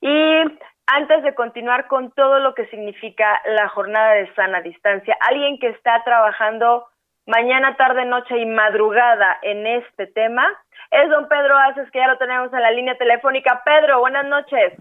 Y 0.00 0.40
antes 0.86 1.22
de 1.22 1.34
continuar 1.34 1.88
con 1.88 2.10
todo 2.12 2.38
lo 2.38 2.54
que 2.54 2.66
significa 2.66 3.40
la 3.46 3.68
jornada 3.68 4.14
de 4.14 4.32
sana 4.34 4.60
distancia, 4.60 5.16
alguien 5.20 5.58
que 5.58 5.68
está 5.68 6.02
trabajando 6.04 6.86
mañana, 7.26 7.76
tarde, 7.76 8.04
noche 8.04 8.38
y 8.38 8.46
madrugada 8.46 9.38
en 9.42 9.66
este 9.66 10.06
tema 10.06 10.46
es 10.90 11.08
don 11.08 11.28
Pedro 11.28 11.56
Aces, 11.56 11.90
que 11.90 11.98
ya 11.98 12.08
lo 12.08 12.18
tenemos 12.18 12.52
en 12.52 12.60
la 12.60 12.70
línea 12.70 12.96
telefónica. 12.96 13.62
Pedro, 13.64 14.00
buenas 14.00 14.26
noches. 14.26 14.74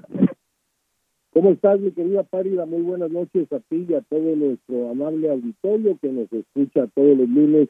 ¿Cómo 1.33 1.51
estás, 1.51 1.79
mi 1.79 1.91
querida 1.93 2.23
Párida? 2.23 2.65
Muy 2.65 2.81
buenas 2.81 3.09
noches 3.09 3.51
a 3.53 3.59
ti 3.69 3.85
y 3.87 3.93
a 3.93 4.01
todo 4.01 4.35
nuestro 4.35 4.89
amable 4.91 5.29
auditorio 5.29 5.97
que 6.01 6.09
nos 6.09 6.31
escucha 6.33 6.87
todos 6.93 7.17
los 7.17 7.29
lunes 7.29 7.69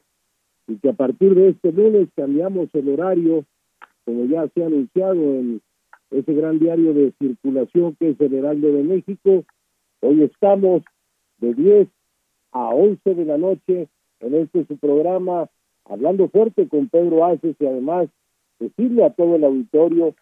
y 0.71 0.77
que 0.77 0.89
a 0.89 0.93
partir 0.93 1.35
de 1.35 1.49
este 1.49 1.71
lunes 1.73 2.07
cambiamos 2.15 2.69
el 2.73 2.87
horario, 2.89 3.43
como 4.05 4.25
ya 4.25 4.47
se 4.47 4.63
ha 4.63 4.67
anunciado 4.67 5.15
en 5.15 5.61
ese 6.11 6.33
gran 6.33 6.59
diario 6.59 6.93
de 6.93 7.11
circulación 7.19 7.95
que 7.99 8.11
es 8.11 8.21
el 8.21 8.33
Heraldo 8.33 8.71
de 8.71 8.83
México. 8.83 9.43
Hoy 9.99 10.23
estamos 10.23 10.83
de 11.39 11.53
10 11.53 11.87
a 12.53 12.69
11 12.69 13.15
de 13.15 13.25
la 13.25 13.37
noche 13.37 13.89
en 14.21 14.35
este 14.35 14.65
su 14.65 14.77
programa, 14.77 15.49
hablando 15.85 16.29
fuerte 16.29 16.67
con 16.69 16.87
Pedro 16.87 17.25
Aces 17.25 17.55
y 17.59 17.65
además 17.65 18.07
decirle 18.59 19.03
a 19.03 19.09
todo 19.09 19.35
el 19.35 19.43
auditorio 19.43 20.15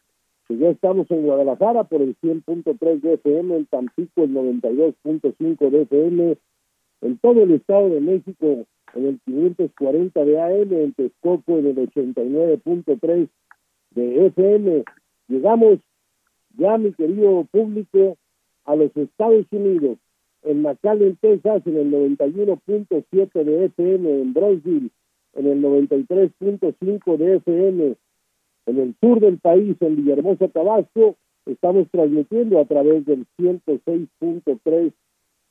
que 0.47 0.57
ya 0.57 0.69
estamos 0.69 1.11
en 1.11 1.27
Guadalajara 1.27 1.83
por 1.83 2.01
el 2.01 2.17
100.3 2.21 3.01
de 3.01 3.13
FM, 3.13 3.55
en 3.55 3.65
Tampico 3.67 4.23
el 4.23 4.33
92.5 4.33 5.69
de 5.69 5.81
FM, 5.83 6.37
en 7.01 7.17
todo 7.19 7.43
el 7.43 7.51
Estado 7.51 7.89
de 7.89 8.01
México 8.01 8.65
en 8.93 9.05
el 9.05 9.19
540 9.25 10.25
de 10.25 10.41
AM, 10.41 10.73
en 10.73 10.93
Texcoco 10.93 11.57
en 11.57 11.67
el 11.67 11.75
89.3 11.75 13.27
de 13.91 14.25
FM. 14.27 14.83
Llegamos 15.27 15.79
ya, 16.57 16.77
mi 16.77 16.91
querido 16.93 17.45
público, 17.51 18.17
a 18.65 18.75
los 18.75 18.95
Estados 18.95 19.45
Unidos 19.51 19.97
en 20.43 20.61
McAllen, 20.61 21.17
Texas, 21.17 21.61
en 21.65 21.77
el 21.77 21.91
91.7 21.91 23.43
de 23.43 23.65
FM, 23.65 24.21
en 24.21 24.33
Brownsville, 24.33 24.89
en 25.33 25.47
el 25.47 25.61
93.5 25.61 27.17
de 27.17 27.35
FM, 27.37 27.95
en 28.67 28.79
el 28.79 28.95
sur 29.01 29.19
del 29.19 29.37
país, 29.39 29.75
en 29.81 29.95
Villahermosa, 29.97 30.47
Tabasco, 30.47 31.15
estamos 31.45 31.87
transmitiendo 31.91 32.59
a 32.59 32.65
través 32.65 33.05
del 33.05 33.25
106.3 33.37 34.93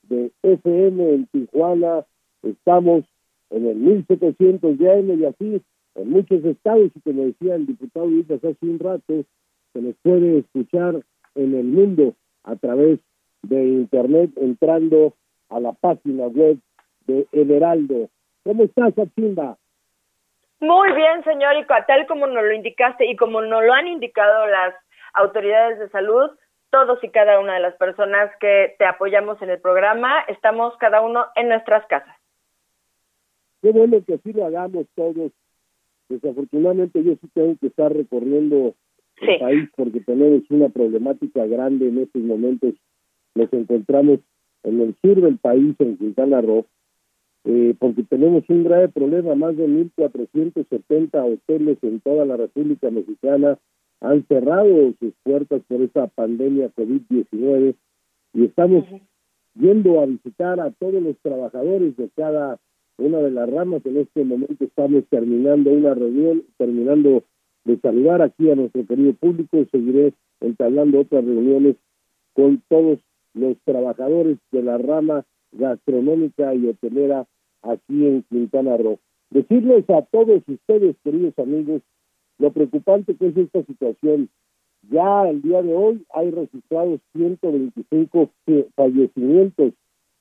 de 0.03 0.31
FM 0.41 1.13
en 1.13 1.27
Tijuana, 1.27 2.05
estamos 2.43 3.03
en 3.49 3.67
el 3.67 3.75
1700 3.75 4.77
de 4.77 4.91
AM 4.91 5.09
y 5.39 5.61
en 5.95 6.09
muchos 6.09 6.43
estados, 6.45 6.91
y 6.95 7.01
como 7.01 7.25
decía 7.25 7.55
el 7.55 7.65
diputado 7.65 8.05
Luis 8.05 8.29
hace 8.31 8.55
un 8.61 8.79
rato, 8.79 9.25
se 9.73 9.81
les 9.81 9.95
puede 10.01 10.39
escuchar 10.39 11.01
en 11.35 11.55
el 11.55 11.65
mundo 11.65 12.15
a 12.43 12.55
través 12.55 12.99
de 13.43 13.63
Internet 13.63 14.31
entrando 14.37 15.13
a 15.49 15.59
la 15.59 15.73
página 15.73 16.27
web 16.27 16.57
de 17.07 17.27
El 17.31 17.51
Heraldo. 17.51 18.09
¿Cómo 18.43 18.63
estás, 18.63 18.97
Achimba? 18.97 19.57
Muy 20.59 20.91
bien, 20.93 21.23
señor, 21.23 21.55
y 21.57 21.65
tal 21.87 22.05
como 22.07 22.27
nos 22.27 22.43
lo 22.43 22.51
indicaste 22.51 23.05
y 23.05 23.15
como 23.15 23.41
nos 23.41 23.63
lo 23.63 23.73
han 23.73 23.87
indicado 23.87 24.45
las 24.47 24.75
autoridades 25.13 25.79
de 25.79 25.89
salud, 25.89 26.31
todos 26.69 27.03
y 27.03 27.09
cada 27.09 27.39
una 27.39 27.55
de 27.55 27.61
las 27.61 27.75
personas 27.75 28.29
que 28.39 28.75
te 28.77 28.85
apoyamos 28.85 29.41
en 29.41 29.49
el 29.49 29.59
programa, 29.59 30.19
estamos 30.27 30.75
cada 30.77 31.01
uno 31.01 31.25
en 31.35 31.49
nuestras 31.49 31.85
casas. 31.87 32.18
Qué 33.61 33.71
bueno 33.71 34.03
que 34.05 34.15
así 34.15 34.33
lo 34.33 34.45
hagamos 34.45 34.85
todos. 34.95 35.31
Desafortunadamente 36.09 37.03
yo 37.03 37.13
sí 37.21 37.27
tengo 37.33 37.55
que 37.59 37.67
estar 37.67 37.93
recorriendo 37.93 38.75
el 39.21 39.39
país 39.39 39.69
porque 39.75 39.99
tenemos 39.99 40.43
una 40.49 40.69
problemática 40.69 41.45
grande 41.45 41.87
en 41.87 41.99
estos 41.99 42.21
momentos. 42.21 42.73
Nos 43.35 43.51
encontramos 43.53 44.19
en 44.63 44.81
el 44.81 44.95
sur 45.01 45.21
del 45.21 45.37
país, 45.37 45.75
en 45.79 45.97
Quintana 45.97 46.41
Roo, 46.41 46.65
eh, 47.45 47.75
porque 47.79 48.03
tenemos 48.03 48.43
un 48.49 48.63
grave 48.63 48.89
problema, 48.89 49.35
más 49.35 49.55
de 49.55 49.67
1.470 49.67 51.33
hoteles 51.33 51.77
en 51.83 51.99
toda 52.01 52.25
la 52.25 52.37
República 52.37 52.89
Mexicana 52.89 53.57
han 54.01 54.25
cerrado 54.27 54.93
sus 54.99 55.13
puertas 55.23 55.61
por 55.67 55.81
esta 55.81 56.07
pandemia 56.07 56.71
COVID-19 56.75 57.75
y 58.33 58.45
estamos 58.45 58.85
yendo 59.55 59.99
a 59.99 60.05
visitar 60.05 60.59
a 60.59 60.71
todos 60.71 61.01
los 61.01 61.17
trabajadores 61.19 61.97
de 61.97 62.09
cada 62.15 62.59
una 62.99 63.19
de 63.19 63.31
las 63.31 63.49
ramas. 63.49 63.85
En 63.85 63.97
este 63.97 64.23
momento 64.23 64.63
estamos 64.63 65.03
terminando 65.09 65.71
una 65.71 65.93
reunión, 65.93 66.43
terminando 66.57 67.23
de 67.65 67.77
saludar 67.79 68.21
aquí 68.21 68.49
a 68.49 68.55
nuestro 68.55 68.85
querido 68.85 69.13
público, 69.13 69.65
seguiré 69.71 70.13
entablando 70.41 71.01
otras 71.01 71.23
reuniones 71.23 71.75
con 72.33 72.61
todos 72.69 72.99
los 73.33 73.57
trabajadores 73.63 74.37
de 74.51 74.63
la 74.63 74.77
rama 74.77 75.25
gastronómica 75.51 76.53
y 76.55 76.67
hotelera 76.67 77.27
aquí 77.61 78.05
en 78.05 78.23
Quintana 78.29 78.77
Roo. 78.77 78.99
Decirles 79.29 79.87
a 79.89 80.01
todos 80.03 80.41
ustedes, 80.47 80.95
queridos 81.03 81.37
amigos, 81.37 81.81
lo 82.39 82.51
preocupante 82.51 83.15
que 83.15 83.27
es 83.27 83.37
esta 83.37 83.63
situación. 83.63 84.29
Ya 84.89 85.29
el 85.29 85.41
día 85.41 85.61
de 85.61 85.75
hoy 85.75 86.03
hay 86.13 86.31
registrados 86.31 87.01
125 87.13 88.29
fallecimientos 88.75 89.73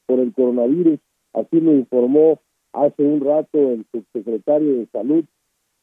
por 0.06 0.18
el 0.18 0.32
coronavirus, 0.32 0.98
así 1.32 1.60
lo 1.60 1.72
informó 1.72 2.40
hace 2.72 3.02
un 3.02 3.20
rato 3.20 3.58
el 3.58 3.84
subsecretario 3.92 4.78
de 4.78 4.86
Salud 4.86 5.24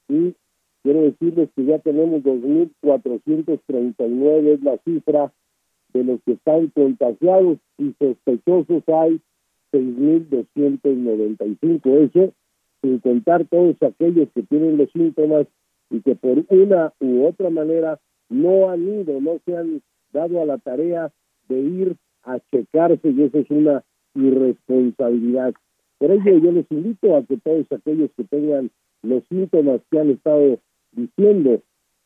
y 0.07 0.33
quiero 0.83 1.01
decirles 1.01 1.49
que 1.55 1.65
ya 1.65 1.79
tenemos 1.79 2.23
2.439 2.23 4.53
es 4.53 4.63
la 4.63 4.77
cifra 4.85 5.33
de 5.93 6.03
los 6.03 6.21
que 6.23 6.33
están 6.33 6.67
contagiados 6.67 7.57
y 7.77 7.95
sospechosos 7.99 8.83
hay 8.87 9.19
6.295. 9.71 11.85
Eso 11.85 12.33
sin 12.81 12.99
contar 12.99 13.45
todos 13.45 13.81
aquellos 13.81 14.27
que 14.35 14.43
tienen 14.43 14.77
los 14.77 14.91
síntomas 14.91 15.47
y 15.89 16.01
que 16.01 16.15
por 16.15 16.45
una 16.49 16.93
u 16.99 17.25
otra 17.25 17.49
manera 17.49 17.99
no 18.29 18.69
han 18.69 18.83
ido, 18.83 19.19
no 19.21 19.39
se 19.45 19.57
han 19.57 19.81
dado 20.13 20.39
a 20.41 20.45
la 20.45 20.59
tarea 20.59 21.11
de 21.47 21.59
ir 21.59 21.95
a 22.23 22.37
checarse 22.51 23.09
y 23.09 23.23
eso 23.23 23.39
es 23.39 23.49
una 23.49 23.83
irresponsabilidad. 24.13 25.55
Por 26.05 26.13
ello 26.13 26.37
yo 26.37 26.51
les 26.51 26.71
invito 26.71 27.15
a 27.15 27.23
que 27.23 27.35
todos 27.37 27.65
aquellos 27.71 28.11
que 28.15 28.25
tengan 28.25 28.69
los 29.01 29.23
síntomas 29.27 29.81
que 29.89 29.99
han 29.99 30.11
estado 30.11 30.59
diciendo 30.91 31.63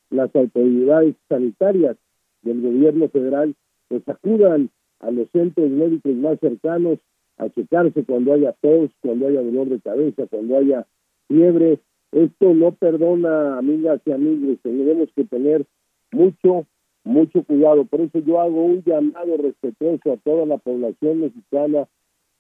las 0.10 0.34
autoridades 0.38 1.16
sanitarias 1.28 1.98
del 2.42 2.62
gobierno 2.62 3.10
federal 3.10 3.54
pues 3.90 4.08
acudan 4.08 4.70
a 5.02 5.12
los 5.12 5.30
centros 5.32 5.70
médicos 5.70 6.14
más 6.14 6.40
cercanos, 6.40 7.00
a 7.40 7.50
checarse 7.50 8.06
cuando 8.06 8.32
haya 8.32 8.54
tos, 8.62 8.90
cuando 9.02 9.28
haya 9.28 9.42
dolor 9.42 9.68
de 9.68 9.82
cabeza, 9.82 10.28
cuando 10.28 10.58
haya 10.58 10.88
fiebre. 11.28 11.80
Esto 12.14 12.54
no 12.54 12.72
perdona, 12.72 13.58
amigas 13.58 14.00
y 14.06 14.14
amigos, 14.14 14.60
tenemos 14.64 15.10
que 15.14 15.26
tener 15.26 15.66
mucho, 16.14 16.66
mucho 17.04 17.44
cuidado. 17.44 17.84
Por 17.84 18.00
eso 18.00 18.20
yo 18.20 18.40
hago 18.40 18.64
un 18.64 18.82
llamado 18.82 19.36
respetuoso 19.36 20.14
a 20.14 20.18
toda 20.24 20.46
la 20.46 20.58
población 20.58 21.20
mexicana 21.20 21.86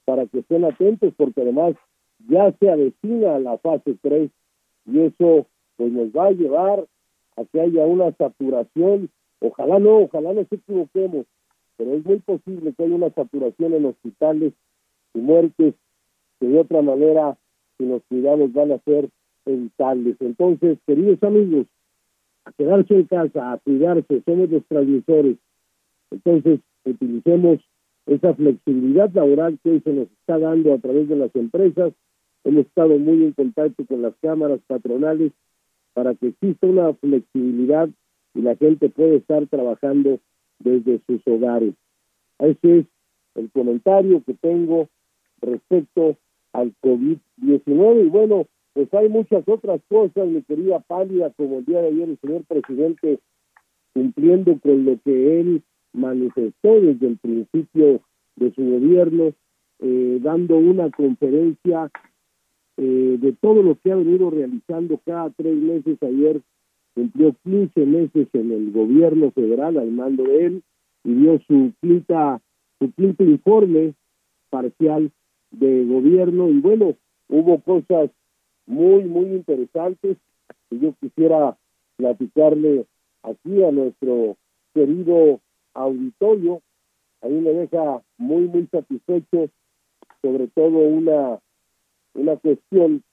para 0.10 0.26
que 0.26 0.39
estén 0.39 0.66
atentos, 0.66 1.14
porque 1.16 1.41
además 1.41 1.76
ya 2.28 2.51
se 2.53 2.68
avecina 2.68 3.38
la 3.38 3.60
fase 3.60 3.95
3 4.01 4.32
y 4.88 4.99
eso 5.01 5.45
pues 5.78 5.91
nos 5.91 6.07
va 6.07 6.30
a 6.30 6.32
llevar 6.32 6.88
a 7.38 7.45
que 7.45 7.62
haya 7.62 7.86
una 7.86 8.12
saturación. 8.14 9.12
Ojalá 9.39 9.78
no, 9.78 9.97
ojalá 9.97 10.34
no 10.34 10.43
se 10.45 10.55
equivoquemos, 10.55 11.28
pero 11.78 11.93
es 11.93 12.03
muy 12.03 12.18
posible 12.22 12.74
que 12.74 12.84
haya 12.86 12.95
una 12.95 13.12
saturación 13.12 13.76
en 13.76 13.86
hospitales 13.86 14.53
y 15.14 15.20
muertes 15.20 15.76
que 16.39 16.47
de 16.47 16.60
otra 16.60 16.82
manera, 16.82 17.38
si 17.78 17.86
los 17.86 18.01
cuidados 18.10 18.51
van 18.51 18.72
a 18.72 18.80
ser 18.80 19.10
evitables. 19.45 20.18
Entonces, 20.22 20.80
queridos 20.88 21.22
amigos, 21.22 21.68
a 22.45 22.51
quedarse 22.53 22.95
en 22.95 23.03
casa, 23.03 23.51
a 23.51 23.60
cuidarse, 23.60 24.24
somos 24.26 24.49
los 24.49 24.66
transmisores. 24.66 25.38
Entonces, 26.10 26.62
utilicemos 26.84 27.60
esa 28.10 28.34
flexibilidad 28.34 29.12
laboral 29.14 29.60
que 29.64 29.70
hoy 29.70 29.82
se 29.82 29.93
nos 29.93 30.07
está 30.12 30.39
dando 30.39 30.74
a 30.74 30.80
través 30.80 31.07
de 31.07 31.16
las 31.16 31.36
empresas. 31.36 31.93
Hemos 32.43 32.66
estado 32.66 32.97
muy 32.97 33.24
en 33.24 33.34
contacto 33.34 33.86
con 33.86 34.01
las 34.01 34.16
cámaras 34.22 34.60
patronales 34.66 35.32
para 35.93 36.16
que 36.16 36.30
exista 36.30 36.66
una 36.66 36.93
flexibilidad 36.95 37.88
y 38.34 38.41
la 38.41 38.55
gente 38.55 38.89
pueda 38.89 39.16
estar 39.16 39.45
trabajando 39.47 40.20
desde 40.57 40.99
sus 41.05 41.22
hogares. 41.28 41.76
Ese 42.39 42.80
es 42.80 42.86
el 43.36 43.51
comentario 43.51 44.24
que 44.26 44.34
tengo 44.34 44.89
respecto 45.41 46.18
al 46.53 46.74
COVID-19. 46.82 48.05
Y 48.05 48.10
bueno, 48.10 48.47
pues 48.74 48.91
hay 48.95 49.10
muchas 49.10 49.47
otras 49.47 49.82
cosas, 49.88 50.28
mi 50.28 50.41
querida 50.41 50.80
Pálida, 50.80 51.32
como 51.38 51.60
el 51.60 51.66
día 51.66 51.82
de 51.82 51.89
ayer 51.89 52.10
el 52.10 52.20
señor 52.20 52.43
presidente 52.45 53.20
cumpliendo 53.93 54.57
con 54.60 54.86
lo 54.86 54.97
que 55.03 55.41
él 55.41 55.62
manifestó 55.94 56.80
desde 56.80 57.08
el 57.08 57.18
principio 57.18 58.02
de 58.36 58.54
su 58.54 58.64
gobierno, 58.64 59.34
eh, 59.80 60.20
dando 60.22 60.58
una 60.58 60.90
conferencia 60.90 61.90
eh, 62.78 63.18
de 63.20 63.34
todo 63.34 63.62
lo 63.62 63.76
que 63.76 63.92
ha 63.92 63.96
venido 63.96 64.30
realizando 64.30 65.00
cada 65.06 65.30
tres 65.32 65.56
meses. 65.56 65.98
Ayer 66.02 66.42
cumplió 66.94 67.36
15 67.44 67.86
meses 67.86 68.28
en 68.34 68.52
el 68.52 68.72
gobierno 68.72 69.32
federal 69.32 69.78
al 69.78 69.92
mando 69.92 70.24
de 70.24 70.46
él 70.46 70.64
y 71.04 71.14
dio 71.14 71.40
su 71.48 71.72
quinta 71.82 72.42
su 72.80 72.92
quinto 72.94 73.24
informe 73.24 73.94
parcial 74.50 75.12
de 75.52 75.86
gobierno 75.86 76.50
y 76.50 76.60
bueno, 76.60 76.96
hubo 77.28 77.60
cosas 77.60 78.10
muy, 78.66 79.04
muy 79.04 79.26
interesantes 79.36 80.18
que 80.70 80.80
yo 80.80 80.94
quisiera 81.02 81.58
platicarle 81.98 82.86
aquí 83.24 83.64
a 83.64 83.72
nuestro 83.72 84.38
querido 84.74 85.42
auditorio. 85.80 86.62
A 87.22 87.28
mí 87.28 87.42
me 87.42 87.52
deja 87.52 88.02
muy, 88.18 88.48
muy 88.48 88.68
satisfecho, 88.68 89.50
sobre 90.22 90.48
todo 90.48 90.78
una, 90.78 91.40
una 92.14 92.36
cuestión 92.38 93.04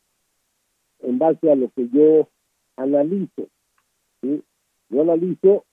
en 1.01 1.19
base 1.19 1.51
a 1.51 1.57
lo 1.57 1.71
que 1.71 1.89
yo 1.89 2.29
analizo. 2.77 3.49
Yo 4.23 5.03
analizo 5.03 5.65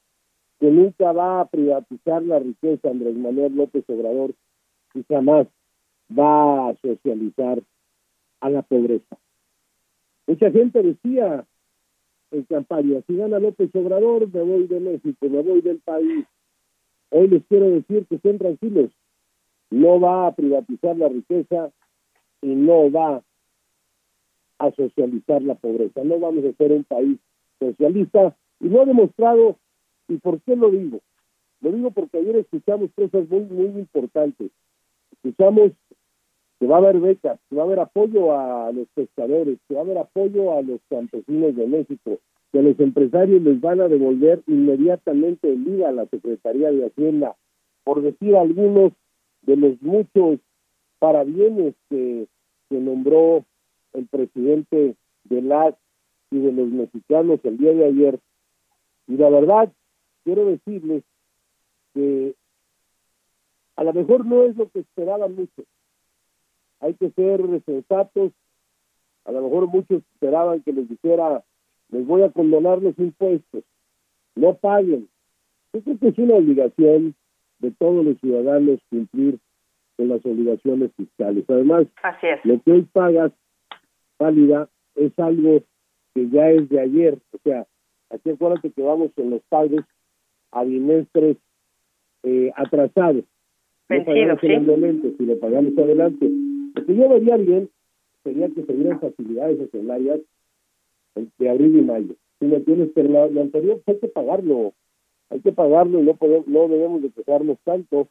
que 0.60 0.72
nunca 0.72 1.12
va 1.12 1.42
a 1.42 1.46
privatizar 1.46 2.24
la 2.24 2.40
riqueza 2.40 2.90
Andrés 2.90 3.16
Manuel 3.16 3.56
López 3.56 3.84
Obrador 3.90 4.34
y 4.94 5.04
jamás 5.04 5.48
va 6.10 6.70
a 6.70 6.76
socializar 6.82 7.62
a 8.40 8.50
la 8.50 8.62
pobreza. 8.62 9.18
Mucha 10.28 10.52
gente 10.52 10.82
decía 10.82 11.46
en 12.32 12.44
campaña, 12.44 13.02
si 13.08 13.16
gana 13.16 13.40
López 13.40 13.70
Obrador, 13.76 14.28
me 14.34 14.42
voy 14.42 14.68
de 14.68 14.80
México, 14.80 15.30
me 15.30 15.42
voy 15.42 15.62
del 15.62 15.80
país. 15.80 16.26
Hoy 17.16 17.28
les 17.28 17.46
quiero 17.46 17.70
decir 17.70 18.08
que 18.08 18.16
estén 18.16 18.40
tranquilos, 18.40 18.90
no 19.70 20.00
va 20.00 20.26
a 20.26 20.32
privatizar 20.34 20.98
la 20.98 21.10
riqueza 21.10 21.72
y 22.42 22.48
no 22.48 22.92
va 22.92 23.22
a 24.58 24.72
socializar 24.72 25.44
la 25.44 25.54
pobreza. 25.54 26.04
No 26.04 26.20
vamos 26.20 26.44
a 26.44 26.54
ser 26.54 26.72
un 26.72 26.84
país 26.86 27.20
socialista 27.60 28.36
y 28.60 28.68
lo 28.68 28.82
ha 28.82 28.86
demostrado. 28.86 29.58
¿Y 30.08 30.18
por 30.18 30.42
qué 30.42 30.56
lo 30.56 30.72
digo? 30.72 31.02
Lo 31.62 31.72
digo 31.72 31.92
porque 31.92 32.18
ayer 32.18 32.36
escuchamos 32.38 32.90
cosas 32.96 33.30
muy, 33.30 33.42
muy 33.42 33.80
importantes. 33.80 34.50
Escuchamos 35.12 35.72
que 36.60 36.66
va 36.66 36.78
a 36.78 36.80
haber 36.80 37.00
becas, 37.00 37.40
que 37.48 37.56
va 37.56 37.62
a 37.62 37.66
haber 37.66 37.80
apoyo 37.80 38.36
a 38.36 38.72
los 38.72 38.88
pescadores, 38.96 39.60
que 39.68 39.76
va 39.76 39.82
a 39.82 39.84
haber 39.84 40.00
apoyo 40.00 40.58
a 40.58 40.64
los 40.64 40.82
campesinos 40.90 41.56
de 41.56 41.68
México, 41.68 42.18
que 42.54 42.62
los 42.62 42.80
empresarios 42.80 43.42
les 43.42 43.60
van 43.60 43.82
a 43.82 43.88
devolver 43.88 44.44
inmediatamente 44.46 45.52
el 45.52 45.68
IVA 45.68 45.90
a 45.90 45.92
la 45.92 46.06
Secretaría 46.06 46.72
de 46.72 46.86
Hacienda, 46.86 47.36
por 47.84 48.04
decir 48.04 48.36
algunos 48.36 48.94
de 49.42 49.58
los 49.58 49.82
muchos 49.82 50.40
parabienes 51.00 51.74
que, 51.90 52.28
que 52.70 52.78
nombró 52.78 53.44
el 53.94 54.06
presidente 54.06 54.96
de 55.24 55.42
las 55.42 55.74
y 56.30 56.40
de 56.40 56.52
los 56.52 56.68
mexicanos 56.68 57.40
el 57.44 57.58
día 57.58 57.74
de 57.74 57.86
ayer. 57.86 58.20
Y 59.08 59.18
la 59.18 59.30
verdad, 59.30 59.74
quiero 60.24 60.46
decirles 60.46 61.04
que 61.96 62.36
a 63.76 63.84
lo 63.84 63.94
mejor 63.94 64.28
no 64.28 64.44
es 64.44 64.56
lo 64.56 64.70
que 64.70 64.82
esperaban 64.82 65.36
muchos, 65.36 65.66
hay 66.82 66.94
que 66.94 67.10
ser 67.10 67.42
sensatos. 67.66 68.32
A 69.26 69.32
lo 69.32 69.42
mejor 69.42 69.68
muchos 69.68 70.04
esperaban 70.14 70.62
que 70.62 70.74
les 70.74 70.88
dijera, 70.88 71.44
les 71.90 72.06
voy 72.06 72.24
a 72.24 72.32
condonar 72.32 72.82
los 72.82 72.98
impuestos, 72.98 73.64
no 74.36 74.56
paguen. 74.56 75.08
Yo 75.74 75.82
creo 75.82 75.98
que 76.00 76.08
es 76.10 76.18
una 76.18 76.36
obligación 76.36 77.16
de 77.60 77.72
todos 77.72 78.06
los 78.06 78.18
ciudadanos 78.20 78.80
cumplir 78.90 79.40
con 79.96 80.10
las 80.10 80.26
obligaciones 80.26 80.92
fiscales. 80.96 81.46
Además, 81.48 81.88
lo 82.44 82.62
que 82.62 82.72
hoy 82.72 82.82
pagas, 82.92 83.32
válida, 84.20 84.70
es 84.96 85.18
algo 85.18 85.64
que 86.14 86.30
ya 86.30 86.50
es 86.50 86.70
de 86.70 86.80
ayer. 86.80 87.18
O 87.32 87.38
sea, 87.44 87.66
aquí 88.10 88.32
acuérdate 88.32 88.72
que 88.72 88.82
vamos 88.82 89.12
en 89.18 89.30
los 89.32 89.42
pagos 89.50 89.84
a 90.52 90.64
bimestres 90.64 91.38
eh, 92.24 92.52
atrasados. 92.56 93.24
Vencidos, 93.90 94.42
no 94.42 95.02
¿sí? 95.02 95.16
si 95.18 95.26
lo 95.26 95.40
pagamos 95.40 95.78
adelante. 95.78 96.30
Lo 96.76 96.86
que 96.86 96.96
yo 96.96 97.10
vería 97.10 97.38
bien 97.38 97.70
sería 98.24 98.48
que 98.50 98.64
se 98.64 98.74
dieran 98.74 99.00
facilidades 99.00 99.60
escenarias 99.60 100.20
de 101.16 101.50
abril 101.50 101.78
y 101.78 101.82
mayo. 101.82 102.16
Si 102.40 102.46
me 102.46 102.60
tienes, 102.62 102.90
pero 102.94 103.10
lo, 103.30 103.42
anterior 103.42 103.82
pues, 103.84 103.96
hay 103.96 104.02
que 104.02 104.08
pagarlo, 104.08 104.74
hay 105.30 105.40
que 105.40 105.52
pagarlo 105.52 106.00
y 106.00 106.04
no, 106.04 106.16
podemos, 106.16 106.48
no 106.48 106.68
debemos 106.68 107.02
de 107.02 107.12
quejarnos 107.12 107.58
tanto. 107.64 108.08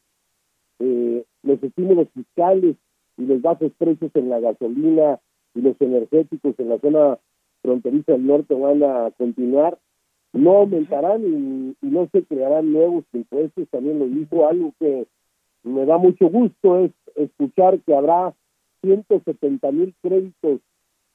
Eh, 0.78 1.24
los 1.42 1.62
estímulos 1.62 2.08
fiscales 2.14 2.76
y 3.16 3.26
los 3.26 3.42
bajos 3.42 3.72
precios 3.78 4.10
en 4.14 4.30
la 4.30 4.40
gasolina 4.40 5.20
y 5.54 5.60
los 5.60 5.80
energéticos 5.80 6.54
en 6.58 6.68
la 6.68 6.78
zona 6.78 7.18
fronteriza 7.62 8.12
del 8.12 8.26
norte 8.26 8.54
van 8.54 8.82
a 8.82 9.10
continuar, 9.12 9.78
no 10.32 10.58
aumentarán 10.58 11.22
y, 11.22 11.86
y 11.86 11.90
no 11.90 12.08
se 12.10 12.22
crearán 12.24 12.72
nuevos 12.72 13.04
impuestos, 13.12 13.68
también 13.70 13.98
lo 13.98 14.06
dijo, 14.06 14.48
algo 14.48 14.72
que 14.80 15.06
me 15.62 15.84
da 15.84 15.98
mucho 15.98 16.28
gusto 16.28 16.78
es 16.78 16.90
escuchar 17.14 17.78
que 17.80 17.94
habrá 17.94 18.34
170 18.82 19.70
mil 19.72 19.94
créditos 20.02 20.60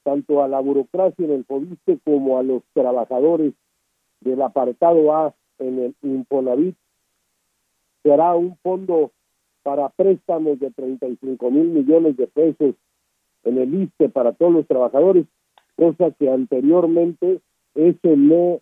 tanto 0.08 0.42
a 0.42 0.48
la 0.48 0.62
burocracia 0.62 1.26
en 1.26 1.34
el 1.34 1.44
FOBISTE 1.44 2.00
como 2.06 2.38
a 2.38 2.44
los 2.44 2.64
trabajadores 2.72 3.54
del 4.22 4.42
apartado 4.42 5.14
A 5.14 5.36
en 5.60 5.80
el 5.80 5.96
Infonavit. 6.02 6.78
Será 8.04 8.34
un 8.34 8.56
fondo 8.64 9.12
para 9.64 9.90
préstamos 9.90 10.62
de 10.62 10.72
35 10.72 11.52
mil 11.52 11.66
millones 11.66 12.16
de 12.16 12.26
pesos 12.28 12.76
en 13.44 13.58
el 13.58 13.84
ISTE 13.84 14.08
para 14.08 14.32
todos 14.32 14.54
los 14.54 14.66
trabajadores, 14.66 15.26
cosa 15.76 16.12
que 16.12 16.32
anteriormente 16.32 17.42
eso 17.76 18.16
no 18.16 18.62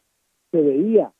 se 0.49 0.61
veía, 0.61 1.11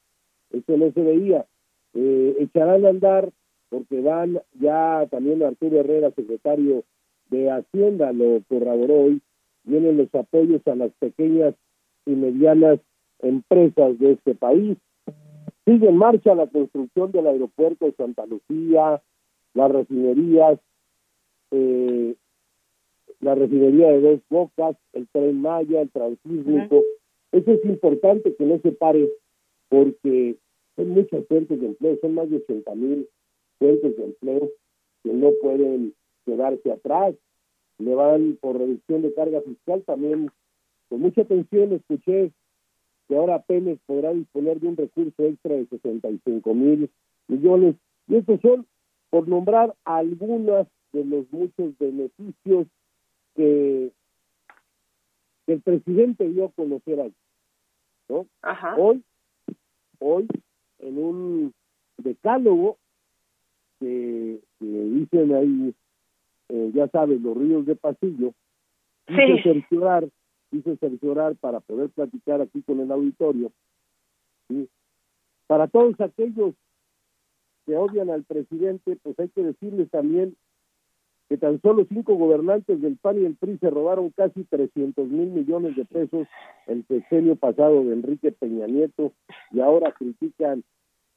eso 0.50 0.76
no 0.76 0.92
se 0.92 1.02
veía. 1.02 1.46
Eh, 1.94 2.38
echarán 2.40 2.84
a 2.84 2.90
andar 2.90 3.30
porque 3.70 4.02
van 4.02 4.42
ya 4.60 5.06
también 5.12 5.44
Arturo 5.44 5.82
Herrera, 5.82 6.10
secretario 6.16 6.84
de 7.30 7.52
Hacienda 7.52 8.12
lo 8.12 8.42
corroboró 8.50 9.02
hoy, 9.02 9.22
vienen 9.66 9.98
los 9.98 10.14
apoyos 10.14 10.66
a 10.68 10.76
las 10.76 10.92
pequeñas 11.00 11.56
y 12.06 12.12
medianas 12.12 12.80
empresas 13.20 13.98
de 14.00 14.14
este 14.14 14.36
país. 14.36 14.78
Sigue 15.66 15.90
en 15.90 15.98
marcha 15.98 16.36
la 16.36 16.48
construcción 16.48 17.12
del 17.12 17.28
aeropuerto 17.28 17.86
de 17.86 17.94
Santa 17.94 18.26
Lucía, 18.26 19.02
las 19.54 19.72
refinerías, 19.72 20.60
eh, 21.52 22.16
la 23.20 23.36
refinería 23.36 23.90
de 23.90 24.02
Dos 24.02 24.20
Bocas, 24.30 24.76
el 24.94 25.08
Tren 25.08 25.42
Maya, 25.42 25.82
el 25.82 25.90
Transísmico. 25.90 26.84
Eso 27.32 27.52
es 27.52 27.66
importante 27.66 28.36
que 28.36 28.46
no 28.46 28.60
se 28.60 28.72
pare 28.72 29.10
porque 29.70 30.36
son 30.76 30.90
muchas 30.90 31.26
fuentes 31.28 31.60
de 31.60 31.68
empleo, 31.68 31.98
son 32.02 32.14
más 32.14 32.30
de 32.30 32.38
80 32.38 32.76
mil 32.76 33.08
fuentes 33.58 33.98
de 33.98 34.04
empleo 34.04 34.52
que 35.04 35.14
no 35.14 35.32
pueden 35.42 35.94
quedarse 36.26 36.72
atrás. 36.72 37.16
Le 37.78 37.94
van 37.96 38.38
por 38.40 38.58
reducción 38.58 39.02
de 39.02 39.14
carga 39.14 39.42
fiscal. 39.42 39.84
También 39.84 40.32
con 40.90 41.02
mucha 41.02 41.22
atención 41.22 41.74
escuché 41.74 42.32
que 43.08 43.16
ahora 43.16 43.42
Pemex 43.42 43.80
podrá 43.86 44.14
disponer 44.14 44.60
de 44.60 44.68
un 44.68 44.78
recurso 44.78 45.24
extra 45.24 45.56
de 45.56 45.66
65 45.68 46.54
mil 46.54 46.90
millones. 47.28 47.76
Y 48.08 48.16
estos 48.16 48.40
son, 48.42 48.66
por 49.10 49.28
nombrar 49.28 49.76
algunas 49.84 50.68
de 50.94 51.06
los 51.06 51.32
muchos 51.32 51.78
beneficios 51.78 52.68
que, 53.36 53.92
el 55.48 55.62
presidente 55.62 56.28
dio 56.28 56.46
a 56.46 56.52
conocer 56.52 57.00
ahí. 57.00 57.14
¿no? 58.10 58.26
Hoy, 58.78 59.04
hoy, 60.00 60.28
en 60.80 60.98
un 60.98 61.54
decálogo 61.98 62.78
que, 63.80 64.40
dicen 64.60 65.36
ahí, 65.36 65.76
eh, 66.50 66.72
ya 66.74 66.88
sabes, 66.90 67.22
los 67.22 67.38
ríos 67.38 67.66
de 67.66 67.76
pasillo, 67.76 68.34
dice 69.08 69.44
cerciorar, 69.44 70.08
dice 70.52 70.78
cerciorar 70.78 71.36
para 71.36 71.60
poder 71.60 71.90
platicar 71.90 72.42
aquí 72.42 72.62
con 72.64 72.80
el 72.80 72.92
auditorio, 72.92 73.52
para 75.48 75.68
todos 75.68 76.00
aquellos 76.02 76.54
que 77.66 77.76
odian 77.76 78.10
al 78.10 78.24
presidente, 78.24 78.98
pues 79.02 79.20
hay 79.20 79.30
que 79.30 79.44
decirles 79.44 79.90
también 79.90 80.36
que 81.28 81.38
tan 81.38 81.60
solo 81.62 81.86
cinco 81.90 82.16
gobernantes 82.16 82.82
del 82.82 82.98
PAN 82.98 83.22
y 83.22 83.26
el 83.26 83.36
PRI 83.36 83.58
se 83.58 83.70
robaron 83.70 84.12
casi 84.12 84.44
300 84.44 85.08
mil 85.08 85.30
millones 85.30 85.76
de 85.76 85.86
pesos 85.86 86.28
el 86.68 86.86
sexenio 86.88 87.36
pasado 87.36 87.84
de 87.84 87.94
Enrique 87.94 88.32
Peña 88.32 88.68
Nieto 88.68 89.12
y 89.52 89.60
ahora 89.60 89.92
critican 89.92 90.64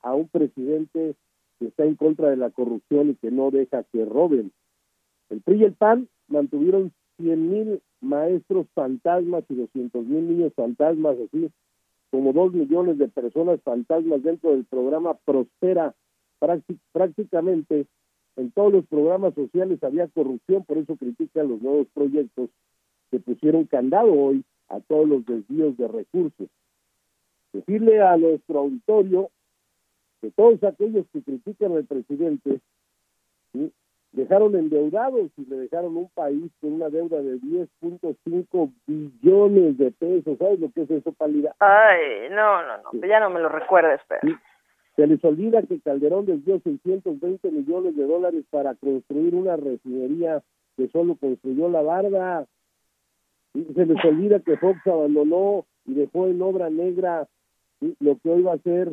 a 0.01 0.15
un 0.15 0.29
presidente 0.29 1.15
que 1.59 1.67
está 1.67 1.85
en 1.85 1.97
contra 1.97 2.31
de 2.31 2.37
la 2.37 2.51
corrupción 2.51 3.11
y 3.11 3.15
que 3.17 3.31
no 3.31 3.51
deja 3.51 3.83
que 3.85 4.05
roben. 4.05 4.53
El 5.31 5.41
PRI 5.41 5.61
y 5.61 5.65
el 5.65 5.75
PAN 5.75 6.09
mantuvieron 6.29 6.93
100 7.19 7.51
mil 7.51 7.83
maestros 8.01 8.67
fantasmas 8.75 9.45
y 9.49 9.55
200 9.55 10.07
mil 10.07 10.29
niños 10.29 10.53
fantasmas, 10.55 11.17
así 11.19 11.51
como 12.11 12.33
dos 12.33 12.53
millones 12.53 12.99
de 12.99 13.09
personas 13.09 13.61
fantasmas 13.63 14.23
dentro 14.23 14.51
del 14.51 14.65
programa 14.65 15.15
Prospera. 15.15 15.95
prácticamente 16.93 17.87
en 18.37 18.51
todos 18.53 18.73
los 18.73 18.87
programas 18.87 19.35
sociales 19.35 19.83
había 19.83 20.07
corrupción, 20.09 20.65
por 20.65 20.79
eso 20.79 20.97
critican 20.97 21.49
los 21.49 21.61
nuevos 21.61 21.89
proyectos 21.93 22.51
que 23.11 23.19
pusieron 23.19 23.65
candado 23.65 24.13
hoy 24.13 24.45
a 24.69 24.81
todos 24.81 25.09
los 25.09 25.27
desvíos 25.27 25.77
de 25.77 25.89
recursos. 25.89 26.49
Decirle 27.53 28.01
a 28.01 28.17
nuestro 28.17 28.61
auditorio 28.61 29.31
que 30.21 30.31
todos 30.31 30.63
aquellos 30.63 31.07
que 31.13 31.23
critican 31.23 31.73
al 31.73 31.85
presidente 31.85 32.61
dejaron 34.13 34.57
endeudados 34.57 35.31
y 35.37 35.45
le 35.47 35.57
dejaron 35.57 35.97
un 35.97 36.09
país 36.11 36.51
con 36.61 36.73
una 36.73 36.89
deuda 36.89 37.21
de 37.23 37.37
10.5 37.37 38.73
billones 38.87 39.79
de 39.79 39.91
pesos. 39.91 40.39
¿Sabes 40.39 40.61
lo 40.61 40.71
que 40.73 40.83
es 40.83 40.91
eso, 40.91 41.13
Palida? 41.13 41.55
Ay, 41.59 42.29
no, 42.31 42.63
no, 42.63 42.93
no, 42.93 43.07
ya 43.07 43.21
no 43.21 43.31
me 43.31 43.41
lo 43.41 43.49
recuerdes, 43.49 44.01
pero... 44.09 44.21
Se 44.97 45.07
les 45.07 45.25
olvida 45.25 45.63
que 45.63 45.79
Calderón 45.81 46.27
desvió 46.27 46.59
620 46.59 47.53
millones 47.53 47.95
de 47.95 48.05
dólares 48.05 48.45
para 48.51 48.75
construir 48.75 49.33
una 49.37 49.55
refinería 49.55 50.43
que 50.77 50.89
solo 50.89 51.15
construyó 51.15 51.69
la 51.69 51.83
barda. 51.83 52.47
Y 53.55 53.63
se 53.75 53.87
les 53.87 54.05
olvida 54.05 54.41
que 54.41 54.57
Fox 54.57 54.85
abandonó 54.89 55.67
y 55.87 55.95
dejó 55.95 56.27
en 56.27 56.43
obra 56.43 56.69
negra 56.69 57.29
lo 58.01 58.19
que 58.19 58.29
hoy 58.29 58.43
va 58.43 58.55
a 58.55 58.59
ser 58.59 58.93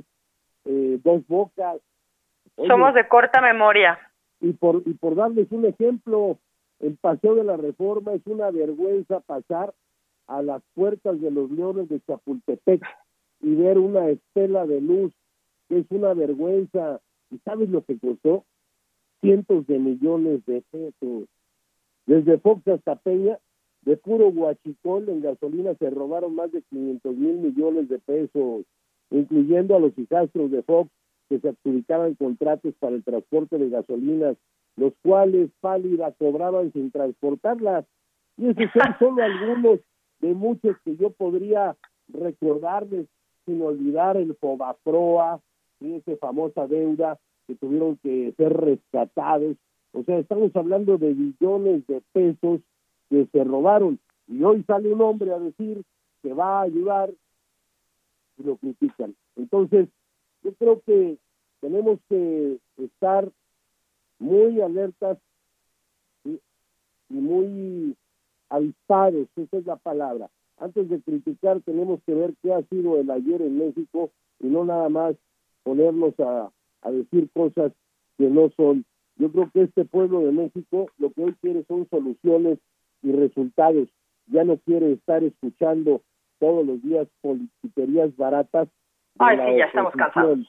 eh, 0.65 0.99
dos 1.03 1.25
bocas. 1.27 1.77
Somos 2.55 2.93
de 2.93 3.07
corta 3.07 3.41
memoria. 3.41 3.97
Y 4.45 4.53
por, 4.53 4.83
y 4.85 4.93
por 4.93 5.15
darles 5.15 5.51
un 5.51 5.65
ejemplo, 5.65 6.37
el 6.79 6.97
Paseo 6.97 7.33
de 7.33 7.43
la 7.43 7.57
Reforma 7.57 8.13
es 8.13 8.21
una 8.27 8.51
vergüenza 8.51 9.19
pasar 9.21 9.73
a 10.27 10.43
las 10.43 10.61
puertas 10.75 11.19
de 11.19 11.31
los 11.31 11.49
leones 11.49 11.89
de 11.89 11.99
Chapultepec 12.01 12.85
y 13.41 13.55
ver 13.55 13.79
una 13.79 14.07
estela 14.07 14.67
de 14.67 14.81
luz 14.81 15.11
que 15.67 15.79
es 15.79 15.87
una 15.89 16.13
vergüenza. 16.13 17.01
¿Y 17.31 17.39
sabes 17.39 17.69
lo 17.69 17.83
que 17.85 17.97
costó? 17.97 18.45
Cientos 19.19 19.65
de 19.65 19.79
millones 19.79 20.45
de 20.45 20.61
pesos. 20.69 21.27
Desde 22.05 22.37
Fox 22.37 22.67
hasta 22.67 22.97
Peña, 22.97 23.39
de 23.81 23.97
puro 23.97 24.31
guachicol 24.31 25.09
en 25.09 25.23
gasolina 25.23 25.73
se 25.73 25.89
robaron 25.89 26.35
más 26.35 26.51
de 26.51 26.61
500 26.61 27.15
mil 27.15 27.37
millones 27.37 27.89
de 27.89 27.97
pesos, 27.97 28.63
incluyendo 29.09 29.75
a 29.75 29.79
los 29.79 29.97
hijastros 29.97 30.51
de 30.51 30.61
Fox 30.61 30.91
que 31.29 31.39
se 31.39 31.49
adjudicaban 31.49 32.15
contratos 32.15 32.73
para 32.79 32.95
el 32.95 33.03
transporte 33.03 33.57
de 33.57 33.69
gasolinas, 33.69 34.37
los 34.75 34.93
cuales 35.01 35.49
pálida 35.61 36.11
cobraban 36.11 36.71
sin 36.73 36.91
transportarlas. 36.91 37.85
Y 38.37 38.49
esos 38.49 38.65
son 38.73 38.95
solo 38.99 39.23
algunos 39.23 39.79
de 40.19 40.33
muchos 40.33 40.75
que 40.83 40.95
yo 40.95 41.11
podría 41.11 41.75
recordarles 42.07 43.07
sin 43.45 43.61
olvidar 43.61 44.17
el 44.17 44.35
Fobaproa, 44.35 45.39
y 45.79 45.95
esa 45.95 46.15
famosa 46.17 46.67
deuda 46.67 47.19
que 47.47 47.55
tuvieron 47.55 47.97
que 47.97 48.33
ser 48.37 48.53
rescatados. 48.53 49.55
O 49.93 50.03
sea, 50.03 50.17
estamos 50.17 50.55
hablando 50.55 50.97
de 50.97 51.13
billones 51.13 51.85
de 51.87 52.01
pesos 52.11 52.61
que 53.09 53.27
se 53.31 53.43
robaron. 53.43 53.99
Y 54.27 54.43
hoy 54.43 54.63
sale 54.63 54.91
un 54.91 55.01
hombre 55.01 55.31
a 55.31 55.39
decir 55.39 55.83
que 56.23 56.33
va 56.33 56.59
a 56.59 56.63
ayudar 56.63 57.11
y 58.37 58.43
lo 58.43 58.57
critican. 58.57 59.15
Entonces, 59.35 59.87
yo 60.45 60.53
creo 60.53 60.81
que 60.85 61.17
tenemos 61.59 61.99
que 62.07 62.59
estar 62.77 63.31
muy 64.19 64.61
alertas 64.61 65.17
y, 66.23 66.39
muy 67.09 67.95
avisados, 68.49 69.27
esa 69.35 69.57
es 69.57 69.65
la 69.65 69.75
palabra. 69.77 70.29
Antes 70.57 70.87
de 70.87 71.01
criticar 71.01 71.61
tenemos 71.61 71.99
que 72.05 72.13
ver 72.13 72.35
qué 72.43 72.53
ha 72.53 72.61
sido 72.67 72.97
el 72.99 73.09
ayer 73.09 73.41
en 73.41 73.57
México 73.57 74.11
y 74.39 74.47
no 74.47 74.65
nada 74.65 74.87
más 74.87 75.15
ponernos 75.63 76.13
a, 76.19 76.51
decir 76.91 77.27
cosas 77.33 77.71
que 78.19 78.29
no 78.29 78.51
son. 78.51 78.85
Yo 79.17 79.31
creo 79.31 79.49
que 79.51 79.63
este 79.63 79.85
pueblo 79.85 80.19
de 80.19 80.31
México 80.31 80.91
lo 80.99 81.11
que 81.11 81.23
hoy 81.23 81.35
quiere 81.41 81.65
son 81.67 81.87
soluciones 81.89 82.59
y 83.01 83.11
resultados. 83.11 83.89
Ya 84.27 84.43
no 84.43 84.57
quiere 84.57 84.91
estar 84.91 85.23
escuchando 85.23 86.03
todos 86.37 86.63
los 86.63 86.83
días 86.83 87.07
politiquerías 87.21 88.15
baratas. 88.15 88.69
Ay, 89.19 89.37
sí, 89.37 89.57
ya 89.57 89.65
estamos 89.65 89.93
cansados. 89.93 90.39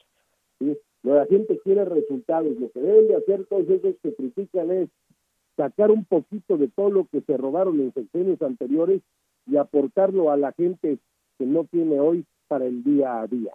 La 1.03 1.25
gente 1.27 1.59
quiere 1.61 1.85
resultados. 1.85 2.57
Lo 2.59 2.71
que 2.71 2.81
deben 2.81 3.09
de 3.09 3.17
hacer 3.17 3.47
todos 3.47 3.69
esos 3.69 3.95
que 4.03 4.15
critican 4.15 4.71
es 4.71 4.89
sacar 5.57 5.91
un 5.91 6.05
poquito 6.05 6.57
de 6.57 6.69
todo 6.69 6.91
lo 6.91 7.07
que 7.07 7.21
se 7.21 7.37
robaron 7.37 7.81
en 7.81 7.93
secciones 7.93 8.43
anteriores 8.43 9.03
y 9.47 9.57
aportarlo 9.57 10.31
a 10.31 10.37
la 10.37 10.53
gente 10.53 10.99
que 11.39 11.47
no 11.47 11.65
tiene 11.65 12.01
hoy 12.01 12.27
para 12.49 12.65
el 12.65 12.83
día 12.83 13.21
a 13.21 13.27
día. 13.27 13.53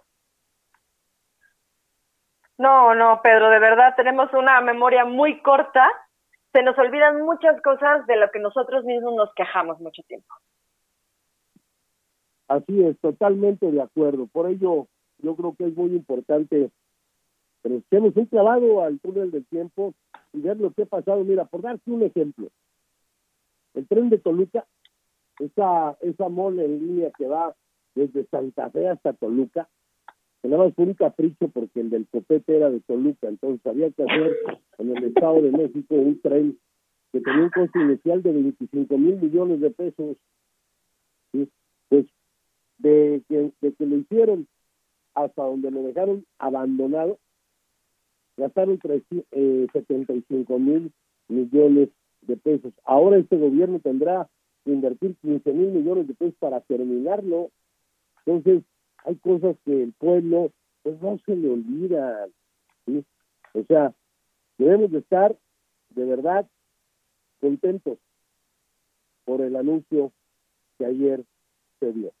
No, 2.58 2.94
no, 2.94 3.20
Pedro, 3.22 3.50
de 3.50 3.58
verdad 3.58 3.94
tenemos 3.96 4.32
una 4.32 4.60
memoria 4.60 5.04
muy 5.04 5.40
corta. 5.40 5.86
Se 6.52 6.62
nos 6.62 6.78
olvidan 6.78 7.22
muchas 7.22 7.60
cosas 7.62 8.06
de 8.06 8.16
lo 8.16 8.30
que 8.30 8.38
nosotros 8.38 8.84
mismos 8.84 9.14
nos 9.14 9.34
quejamos 9.34 9.80
mucho 9.80 10.02
tiempo. 10.04 10.34
Así 12.48 12.84
es, 12.84 12.98
totalmente 13.00 13.70
de 13.70 13.80
acuerdo. 13.80 14.26
Por 14.26 14.48
ello, 14.48 14.86
yo 15.22 15.36
creo 15.36 15.54
que 15.54 15.66
es 15.66 15.76
muy 15.76 15.92
importante 15.92 16.70
que 17.62 18.00
nos 18.00 18.16
un 18.16 18.26
clavado 18.26 18.82
al 18.82 18.98
túnel 18.98 19.30
del 19.30 19.44
tiempo 19.46 19.94
y 20.32 20.40
ver 20.40 20.58
lo 20.58 20.72
que 20.72 20.82
ha 20.82 20.86
pasado. 20.86 21.24
Mira, 21.24 21.44
por 21.44 21.62
darte 21.62 21.90
un 21.90 22.02
ejemplo, 22.02 22.48
el 23.74 23.86
tren 23.86 24.10
de 24.10 24.18
Toluca, 24.18 24.66
esa, 25.38 25.96
esa 26.00 26.28
mole 26.28 26.64
en 26.64 26.78
línea 26.78 27.10
que 27.16 27.26
va 27.26 27.54
desde 27.94 28.26
Santa 28.26 28.70
Fe 28.70 28.88
hasta 28.88 29.12
Toluca, 29.12 29.68
nada 30.42 30.64
más 30.64 30.74
fue 30.74 30.86
un 30.86 30.94
capricho 30.94 31.48
porque 31.48 31.80
el 31.80 31.90
del 31.90 32.06
copete 32.08 32.56
era 32.56 32.68
de 32.68 32.80
Toluca, 32.80 33.28
entonces 33.28 33.64
había 33.64 33.90
que 33.90 34.02
hacer 34.02 34.36
en 34.78 34.96
el 34.96 35.04
Estado 35.04 35.40
de 35.40 35.52
México 35.52 35.94
un 35.94 36.20
tren 36.20 36.58
que 37.12 37.20
tenía 37.20 37.44
un 37.44 37.50
costo 37.50 37.78
inicial 37.78 38.22
de 38.22 38.32
25 38.32 38.98
mil 38.98 39.16
millones 39.20 39.60
de 39.60 39.70
pesos. 39.70 40.16
Pues 41.88 42.06
de 42.78 43.22
que, 43.28 43.52
de 43.60 43.72
que 43.74 43.86
lo 43.86 43.96
hicieron 43.96 44.48
hasta 45.14 45.42
donde 45.42 45.70
lo 45.70 45.82
dejaron 45.82 46.24
abandonado, 46.38 47.18
gastaron 48.36 48.78
eh, 49.30 49.66
75 49.72 50.58
mil 50.58 50.92
millones 51.28 51.90
de 52.22 52.36
pesos. 52.36 52.72
Ahora 52.84 53.18
este 53.18 53.36
gobierno 53.36 53.80
tendrá 53.80 54.28
que 54.64 54.72
invertir 54.72 55.16
15 55.22 55.52
mil 55.52 55.68
millones 55.70 56.06
de 56.06 56.14
pesos 56.14 56.34
para 56.38 56.60
terminarlo. 56.60 57.50
Entonces, 58.24 58.62
hay 59.04 59.16
cosas 59.16 59.56
que 59.64 59.82
el 59.82 59.92
pueblo 59.92 60.52
pues 60.82 61.00
no 61.00 61.18
se 61.24 61.36
le 61.36 61.50
olvida. 61.50 62.28
O 63.54 63.64
sea, 63.64 63.92
debemos 64.58 64.90
de 64.90 64.98
estar 64.98 65.36
de 65.90 66.04
verdad 66.04 66.46
contentos 67.40 67.98
por 69.24 69.40
el 69.40 69.56
anuncio 69.56 70.12
que 70.78 70.86
ayer 70.86 71.24
se 71.80 71.92
dio. 71.92 72.12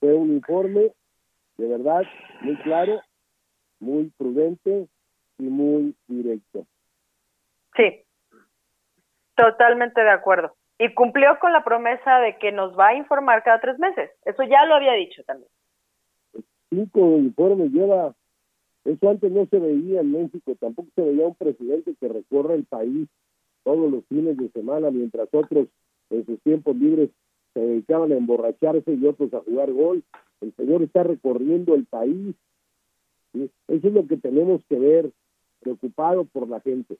Fue 0.00 0.14
un 0.14 0.32
informe 0.32 0.92
de 1.56 1.68
verdad 1.68 2.02
muy 2.40 2.56
claro, 2.58 3.00
muy 3.80 4.10
prudente 4.16 4.88
y 5.38 5.44
muy 5.44 5.94
directo. 6.06 6.66
Sí. 7.76 8.04
Totalmente 9.34 10.00
de 10.00 10.10
acuerdo. 10.10 10.54
Y 10.78 10.92
cumplió 10.94 11.38
con 11.40 11.52
la 11.52 11.64
promesa 11.64 12.18
de 12.18 12.38
que 12.38 12.52
nos 12.52 12.78
va 12.78 12.88
a 12.88 12.94
informar 12.94 13.42
cada 13.42 13.60
tres 13.60 13.78
meses. 13.78 14.10
Eso 14.24 14.42
ya 14.44 14.64
lo 14.66 14.74
había 14.74 14.92
dicho 14.92 15.22
también. 15.24 15.50
Cinco 16.70 17.18
informes 17.18 17.70
lleva. 17.70 18.14
Eso 18.84 19.08
antes 19.08 19.30
no 19.30 19.46
se 19.46 19.58
veía 19.58 20.00
en 20.00 20.12
México. 20.12 20.54
Tampoco 20.58 20.88
se 20.94 21.02
veía 21.02 21.26
un 21.26 21.34
presidente 21.34 21.94
que 22.00 22.08
recorra 22.08 22.54
el 22.54 22.64
país 22.64 23.08
todos 23.62 23.90
los 23.90 24.04
fines 24.06 24.36
de 24.36 24.48
semana, 24.50 24.90
mientras 24.90 25.28
otros 25.32 25.68
en 26.10 26.26
sus 26.26 26.40
tiempos 26.42 26.76
libres 26.76 27.10
se 27.54 27.60
dedicaban 27.60 28.12
a 28.12 28.16
emborracharse 28.16 28.92
y 28.92 29.06
otros 29.06 29.32
a 29.34 29.40
jugar 29.40 29.72
gol. 29.72 30.02
El 30.42 30.52
señor 30.56 30.82
está 30.82 31.04
recorriendo 31.04 31.74
el 31.74 31.86
país. 31.86 32.34
Eso 33.32 33.50
es 33.68 33.92
lo 33.92 34.06
que 34.06 34.16
tenemos 34.16 34.60
que 34.68 34.78
ver, 34.78 35.10
preocupado 35.60 36.24
por 36.24 36.48
la 36.48 36.60
gente. 36.60 36.98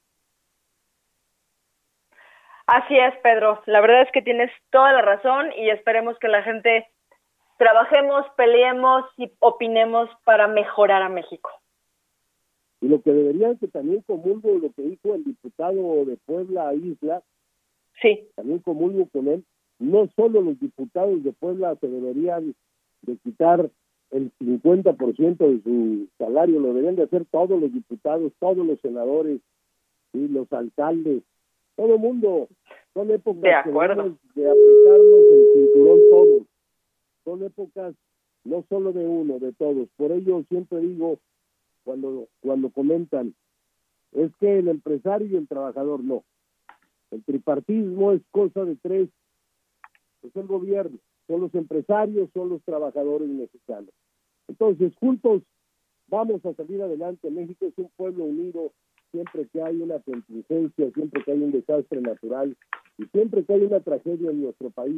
Así 2.66 2.97
es, 2.97 3.14
Pedro. 3.22 3.61
La 3.66 3.80
verdad 3.80 4.03
es 4.03 4.12
que 4.12 4.22
tienes 4.22 4.51
toda 4.70 4.93
la 4.93 5.03
razón 5.03 5.49
y 5.59 5.68
esperemos 5.70 6.18
que 6.20 6.28
la 6.28 6.43
gente 6.43 6.86
trabajemos, 7.59 8.24
peleemos 8.36 9.05
y 9.16 9.30
opinemos 9.40 10.09
para 10.24 10.47
mejorar 10.47 11.03
a 11.03 11.09
México. 11.09 11.51
Y 12.80 12.88
lo 12.88 13.03
que 13.03 13.12
deberían 13.12 13.59
que 13.59 13.68
también 13.68 14.03
comulgo 14.03 14.59
lo 14.59 14.72
que 14.72 14.82
dijo 14.82 15.14
el 15.14 15.24
diputado 15.24 16.05
de 16.05 16.16
Puebla 16.24 16.72
Isla, 16.74 17.22
sí. 18.01 18.28
también 18.36 18.61
comulgo 18.61 19.07
con 19.12 19.28
él, 19.28 19.45
no 19.78 20.09
solo 20.16 20.40
los 20.40 20.59
diputados 20.59 21.22
de 21.22 21.32
Puebla 21.32 21.76
se 21.80 21.88
deberían 21.88 22.55
de 23.03 23.16
quitar 23.18 23.70
el 24.11 24.30
50% 24.38 25.36
de 25.38 25.62
su 25.62 26.09
salario, 26.18 26.61
lo 26.61 26.68
deberían 26.68 26.96
de 26.96 27.05
hacer 27.05 27.24
todos 27.30 27.61
los 27.61 27.72
diputados, 27.72 28.32
todos 28.38 28.66
los 28.66 28.78
senadores, 28.80 29.40
y 30.12 30.28
los 30.28 30.53
alcaldes, 30.53 31.22
todo 31.76 31.94
el 31.94 32.00
mundo. 32.00 32.48
Son 32.94 33.11
épocas 33.11 33.42
de, 33.42 33.55
acuerdo. 33.55 34.16
de 34.34 34.50
apretarnos 34.50 35.20
el 35.32 35.46
cinturón 35.55 36.00
todos. 36.11 36.42
Son 37.24 37.42
épocas 37.42 37.94
no 38.44 38.64
solo 38.68 38.92
de 38.92 39.07
uno, 39.07 39.38
de 39.38 39.53
todos. 39.53 39.88
Por 39.96 40.12
ello 40.12 40.44
siempre 40.48 40.80
digo, 40.80 41.18
cuando, 41.84 42.28
cuando 42.40 42.70
comentan, 42.70 43.34
es 44.12 44.30
que 44.36 44.59
el 44.59 44.68
empresario 44.68 45.26
y 45.26 45.36
el 45.36 45.48
trabajador 45.48 46.05
no. 46.05 46.24
El 47.11 47.22
tripartismo 47.24 48.12
es 48.12 48.20
cosa 48.30 48.64
de 48.64 48.76
tres. 48.76 49.09
Es 50.22 50.36
el 50.36 50.46
gobierno, 50.46 50.98
son 51.26 51.40
los 51.40 51.54
empresarios, 51.54 52.30
son 52.32 52.48
los 52.50 52.62
trabajadores 52.62 53.28
mexicanos. 53.28 53.90
Entonces, 54.48 54.94
juntos 54.96 55.42
vamos 56.08 56.44
a 56.44 56.54
salir 56.54 56.82
adelante. 56.82 57.30
México 57.30 57.66
es 57.66 57.72
un 57.76 57.90
pueblo 57.96 58.24
unido, 58.24 58.72
siempre 59.10 59.46
que 59.52 59.62
hay 59.62 59.80
una 59.80 59.98
contingencia, 60.00 60.90
siempre 60.92 61.22
que 61.24 61.32
hay 61.32 61.42
un 61.42 61.52
desastre 61.52 62.00
natural 62.00 62.56
y 62.98 63.04
siempre 63.06 63.44
que 63.44 63.54
hay 63.54 63.62
una 63.62 63.80
tragedia 63.80 64.30
en 64.30 64.42
nuestro 64.42 64.70
país, 64.70 64.96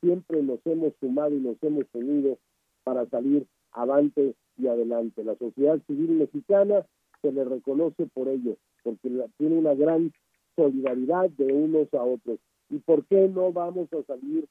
siempre 0.00 0.42
nos 0.42 0.60
hemos 0.66 0.94
sumado 1.00 1.34
y 1.34 1.40
nos 1.40 1.62
hemos 1.62 1.84
unido 1.92 2.38
para 2.84 3.06
salir 3.06 3.46
avante 3.72 4.34
y 4.56 4.66
adelante. 4.66 5.24
La 5.24 5.36
sociedad 5.36 5.80
civil 5.86 6.10
mexicana 6.12 6.86
se 7.22 7.32
le 7.32 7.44
reconoce 7.44 8.06
por 8.06 8.28
ello, 8.28 8.56
porque 8.82 9.10
tiene 9.38 9.58
una 9.58 9.74
gran 9.74 10.12
solidaridad 10.56 11.30
de 11.30 11.52
unos 11.52 11.92
a 11.94 12.02
otros. 12.02 12.38
¿Y 12.70 12.78
por 12.78 13.04
qué 13.06 13.28
no 13.28 13.52
vamos 13.52 13.92
a 13.92 14.02
salir 14.04 14.46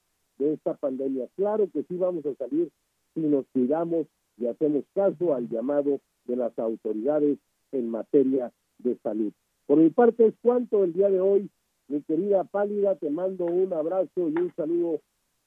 esta 0.51 0.73
pandemia? 0.75 1.27
Claro 1.35 1.69
que 1.71 1.83
sí 1.83 1.95
vamos 1.97 2.25
a 2.25 2.35
salir 2.35 2.69
si 3.13 3.21
nos 3.21 3.45
cuidamos 3.53 4.07
y 4.37 4.47
hacemos 4.47 4.83
caso 4.93 5.33
al 5.33 5.47
llamado 5.49 5.99
de 6.25 6.35
las 6.35 6.57
autoridades 6.57 7.37
en 7.71 7.89
materia 7.89 8.51
de 8.79 8.97
salud. 8.97 9.31
Por 9.65 9.77
mi 9.77 9.89
parte 9.89 10.27
es 10.27 10.33
cuanto 10.41 10.83
el 10.83 10.93
día 10.93 11.09
de 11.09 11.21
hoy, 11.21 11.49
mi 11.87 12.01
querida 12.01 12.43
Pálida, 12.43 12.95
te 12.95 13.09
mando 13.09 13.45
un 13.45 13.71
abrazo 13.73 14.29
y 14.29 14.37
un 14.37 14.53
saludo 14.55 15.01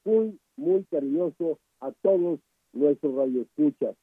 muy, 0.04 0.38
muy 0.56 0.84
cariñoso 0.84 1.58
a 1.80 1.92
todos 2.02 2.40
nuestros 2.72 3.14
radioescuchas. 3.14 3.96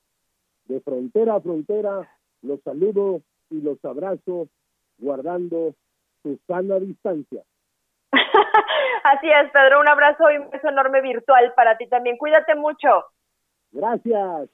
De 0.66 0.80
frontera 0.82 1.36
a 1.36 1.42
frontera, 1.42 2.10
los 2.42 2.62
saludo 2.62 3.22
y 3.50 3.62
los 3.62 3.84
abrazo 3.86 4.48
guardando 4.98 5.76
su 6.22 6.40
sana 6.48 6.80
distancia. 6.80 7.44
Así 9.04 9.30
es, 9.30 9.52
Pedro, 9.52 9.80
un 9.80 9.88
abrazo 9.88 10.30
y 10.32 10.38
un 10.38 10.50
beso 10.50 10.70
enorme 10.70 11.02
virtual 11.02 11.54
para 11.56 11.78
ti 11.78 11.88
también. 11.88 12.18
Cuídate 12.18 12.56
mucho. 12.56 13.06
Gracias. 13.72 14.50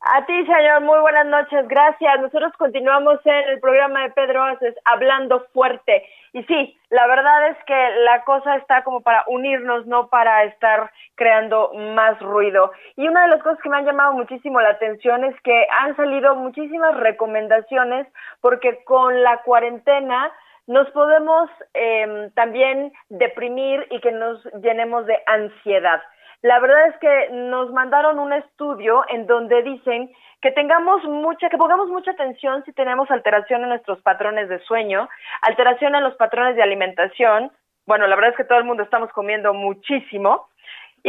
A 0.00 0.24
ti, 0.26 0.46
señor, 0.46 0.82
muy 0.82 1.00
buenas 1.00 1.26
noches, 1.26 1.66
gracias. 1.66 2.20
Nosotros 2.20 2.52
continuamos 2.56 3.18
en 3.24 3.48
el 3.48 3.58
programa 3.58 4.04
de 4.04 4.10
Pedro 4.10 4.44
Aces, 4.44 4.76
hablando 4.84 5.44
fuerte. 5.52 6.04
Y 6.32 6.44
sí, 6.44 6.78
la 6.90 7.06
verdad 7.08 7.48
es 7.48 7.56
que 7.64 7.90
la 8.04 8.22
cosa 8.22 8.56
está 8.56 8.84
como 8.84 9.00
para 9.00 9.24
unirnos, 9.26 9.86
no 9.86 10.08
para 10.08 10.44
estar 10.44 10.92
creando 11.16 11.72
más 11.74 12.18
ruido. 12.20 12.70
Y 12.94 13.08
una 13.08 13.22
de 13.22 13.28
las 13.28 13.42
cosas 13.42 13.58
que 13.60 13.68
me 13.68 13.78
han 13.78 13.86
llamado 13.86 14.12
muchísimo 14.12 14.60
la 14.60 14.70
atención 14.70 15.24
es 15.24 15.34
que 15.42 15.66
han 15.80 15.96
salido 15.96 16.36
muchísimas 16.36 16.96
recomendaciones 16.96 18.06
porque 18.40 18.84
con 18.84 19.24
la 19.24 19.38
cuarentena 19.42 20.30
nos 20.68 20.88
podemos 20.90 21.50
eh, 21.74 22.30
también 22.34 22.92
deprimir 23.08 23.86
y 23.90 24.00
que 24.00 24.12
nos 24.12 24.44
llenemos 24.62 25.06
de 25.06 25.18
ansiedad. 25.26 26.00
La 26.42 26.60
verdad 26.60 26.88
es 26.88 26.96
que 26.98 27.30
nos 27.32 27.72
mandaron 27.72 28.20
un 28.20 28.32
estudio 28.32 29.02
en 29.08 29.26
donde 29.26 29.62
dicen 29.62 30.12
que 30.40 30.52
tengamos 30.52 31.02
mucha, 31.04 31.48
que 31.48 31.58
pongamos 31.58 31.88
mucha 31.88 32.12
atención 32.12 32.62
si 32.64 32.72
tenemos 32.72 33.10
alteración 33.10 33.62
en 33.62 33.70
nuestros 33.70 34.00
patrones 34.02 34.48
de 34.48 34.60
sueño, 34.60 35.08
alteración 35.42 35.96
en 35.96 36.04
los 36.04 36.14
patrones 36.14 36.54
de 36.54 36.62
alimentación. 36.62 37.50
Bueno, 37.86 38.06
la 38.06 38.14
verdad 38.14 38.30
es 38.30 38.36
que 38.36 38.44
todo 38.44 38.58
el 38.58 38.64
mundo 38.64 38.84
estamos 38.84 39.10
comiendo 39.12 39.52
muchísimo. 39.52 40.46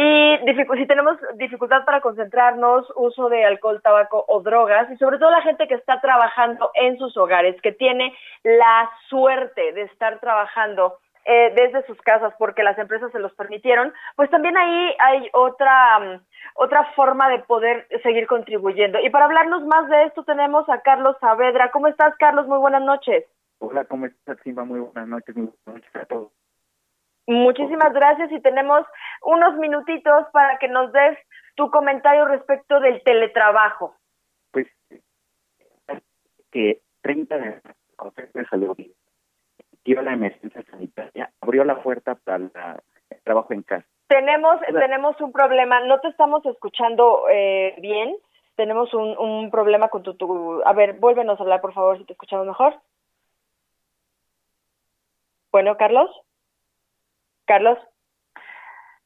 Y 0.02 0.38
si 0.78 0.86
tenemos 0.86 1.18
dificultad 1.34 1.84
para 1.84 2.00
concentrarnos, 2.00 2.90
uso 2.96 3.28
de 3.28 3.44
alcohol, 3.44 3.82
tabaco 3.82 4.24
o 4.28 4.40
drogas, 4.40 4.90
y 4.90 4.96
sobre 4.96 5.18
todo 5.18 5.30
la 5.30 5.42
gente 5.42 5.68
que 5.68 5.74
está 5.74 6.00
trabajando 6.00 6.70
en 6.72 6.96
sus 6.96 7.14
hogares, 7.18 7.60
que 7.60 7.72
tiene 7.72 8.16
la 8.42 8.90
suerte 9.10 9.72
de 9.74 9.82
estar 9.82 10.18
trabajando 10.18 10.96
eh, 11.26 11.52
desde 11.54 11.84
sus 11.86 12.00
casas 12.00 12.32
porque 12.38 12.62
las 12.62 12.78
empresas 12.78 13.12
se 13.12 13.18
los 13.18 13.34
permitieron, 13.34 13.92
pues 14.16 14.30
también 14.30 14.56
ahí 14.56 14.96
hay 15.00 15.28
otra, 15.34 15.98
mm, 15.98 16.20
otra 16.54 16.84
forma 16.96 17.28
de 17.28 17.40
poder 17.40 17.86
seguir 18.02 18.26
contribuyendo. 18.26 18.98
Y 19.00 19.10
para 19.10 19.26
hablarnos 19.26 19.66
más 19.66 19.86
de 19.90 20.04
esto 20.04 20.24
tenemos 20.24 20.66
a 20.70 20.80
Carlos 20.80 21.14
Saavedra. 21.20 21.70
¿Cómo 21.72 21.88
estás, 21.88 22.16
Carlos? 22.16 22.46
Muy 22.46 22.58
buenas 22.58 22.82
noches. 22.82 23.26
Hola, 23.58 23.84
¿cómo 23.84 24.06
estás, 24.06 24.38
Simba? 24.44 24.64
Muy 24.64 24.80
buenas 24.80 25.08
noches, 25.08 25.36
muy 25.36 25.52
buenas 25.66 25.82
noches 25.82 26.02
a 26.02 26.06
todos. 26.06 26.39
Muchísimas 27.26 27.92
gracias 27.92 28.32
y 28.32 28.40
tenemos 28.40 28.86
unos 29.22 29.56
minutitos 29.56 30.26
para 30.32 30.58
que 30.58 30.68
nos 30.68 30.92
des 30.92 31.18
tu 31.54 31.70
comentario 31.70 32.24
respecto 32.24 32.80
del 32.80 33.02
teletrabajo. 33.02 33.94
Pues 34.50 34.66
que 36.50 36.80
30 37.02 37.38
de 37.38 37.60
salió 38.48 38.74
bien 38.74 38.92
dio 39.84 40.02
la 40.02 40.12
emergencia 40.12 40.62
sanitaria, 40.70 41.30
abrió 41.40 41.64
la 41.64 41.82
puerta 41.82 42.14
para 42.14 42.36
el 43.10 43.22
trabajo 43.22 43.52
en 43.52 43.62
casa. 43.62 43.86
Tenemos, 44.08 44.60
tenemos 44.60 45.20
un 45.20 45.32
problema, 45.32 45.80
no 45.80 46.00
te 46.00 46.08
estamos 46.08 46.44
escuchando 46.44 47.24
eh, 47.30 47.74
bien, 47.80 48.16
tenemos 48.56 48.92
un, 48.92 49.16
un 49.18 49.50
problema 49.50 49.88
con 49.88 50.02
tu, 50.02 50.14
tu... 50.14 50.62
A 50.64 50.72
ver, 50.72 50.94
vuélvenos 50.94 51.38
a 51.38 51.42
hablar, 51.42 51.60
por 51.60 51.72
favor, 51.72 51.98
si 51.98 52.04
te 52.04 52.12
escuchamos 52.12 52.46
mejor. 52.46 52.74
Bueno, 55.52 55.76
Carlos. 55.76 56.10
Carlos. 57.50 57.78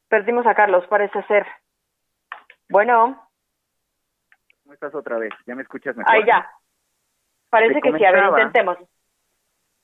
Perdimos 0.09 0.47
a 0.47 0.55
Carlos, 0.55 0.86
parece 0.88 1.22
ser. 1.24 1.47
Bueno. 2.68 3.26
¿Cómo 4.62 4.74
estás 4.74 4.95
otra 4.95 5.18
vez? 5.18 5.32
¿Ya 5.47 5.55
me 5.55 5.62
escuchas 5.62 5.97
mejor? 5.97 6.14
Ahí 6.14 6.24
ya. 6.26 6.51
Parece 7.49 7.80
que 7.80 7.92
sí, 7.92 8.05
a 8.05 8.12
ver, 8.12 8.24
intentemos 8.24 8.78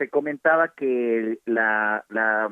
se 0.00 0.08
comentaba 0.08 0.68
que 0.68 1.40
la, 1.44 2.06
la 2.08 2.50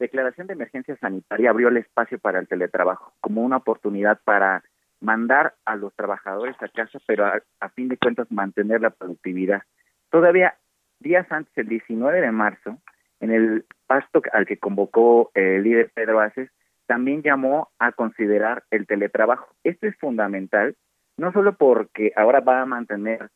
declaración 0.00 0.48
de 0.48 0.54
emergencia 0.54 0.96
sanitaria 0.96 1.50
abrió 1.50 1.68
el 1.68 1.76
espacio 1.76 2.18
para 2.18 2.40
el 2.40 2.48
teletrabajo 2.48 3.14
como 3.20 3.42
una 3.42 3.58
oportunidad 3.58 4.20
para 4.24 4.64
mandar 5.00 5.54
a 5.64 5.76
los 5.76 5.94
trabajadores 5.94 6.56
a 6.60 6.66
casa, 6.66 6.98
pero 7.06 7.24
a, 7.24 7.68
fin 7.68 7.86
de 7.86 7.98
cuentas 7.98 8.26
mantener 8.32 8.80
la 8.80 8.90
productividad. 8.90 9.62
Todavía 10.10 10.58
días 10.98 11.30
antes, 11.30 11.56
el 11.56 11.68
19 11.68 12.20
de 12.20 12.32
marzo, 12.32 12.78
en 13.20 13.32
el 13.32 13.64
pasto 13.86 14.22
al 14.32 14.46
que 14.46 14.58
convocó 14.58 15.30
el 15.34 15.62
líder 15.62 15.90
Pedro 15.94 16.20
Aces, 16.20 16.50
también 16.86 17.22
llamó 17.22 17.70
a 17.78 17.92
considerar 17.92 18.64
el 18.70 18.86
teletrabajo. 18.86 19.54
Esto 19.62 19.86
es 19.86 19.96
fundamental, 19.98 20.76
no 21.16 21.32
solo 21.32 21.54
porque 21.56 22.12
ahora 22.16 22.40
va 22.40 22.62
a 22.62 22.66
mantener 22.66 23.30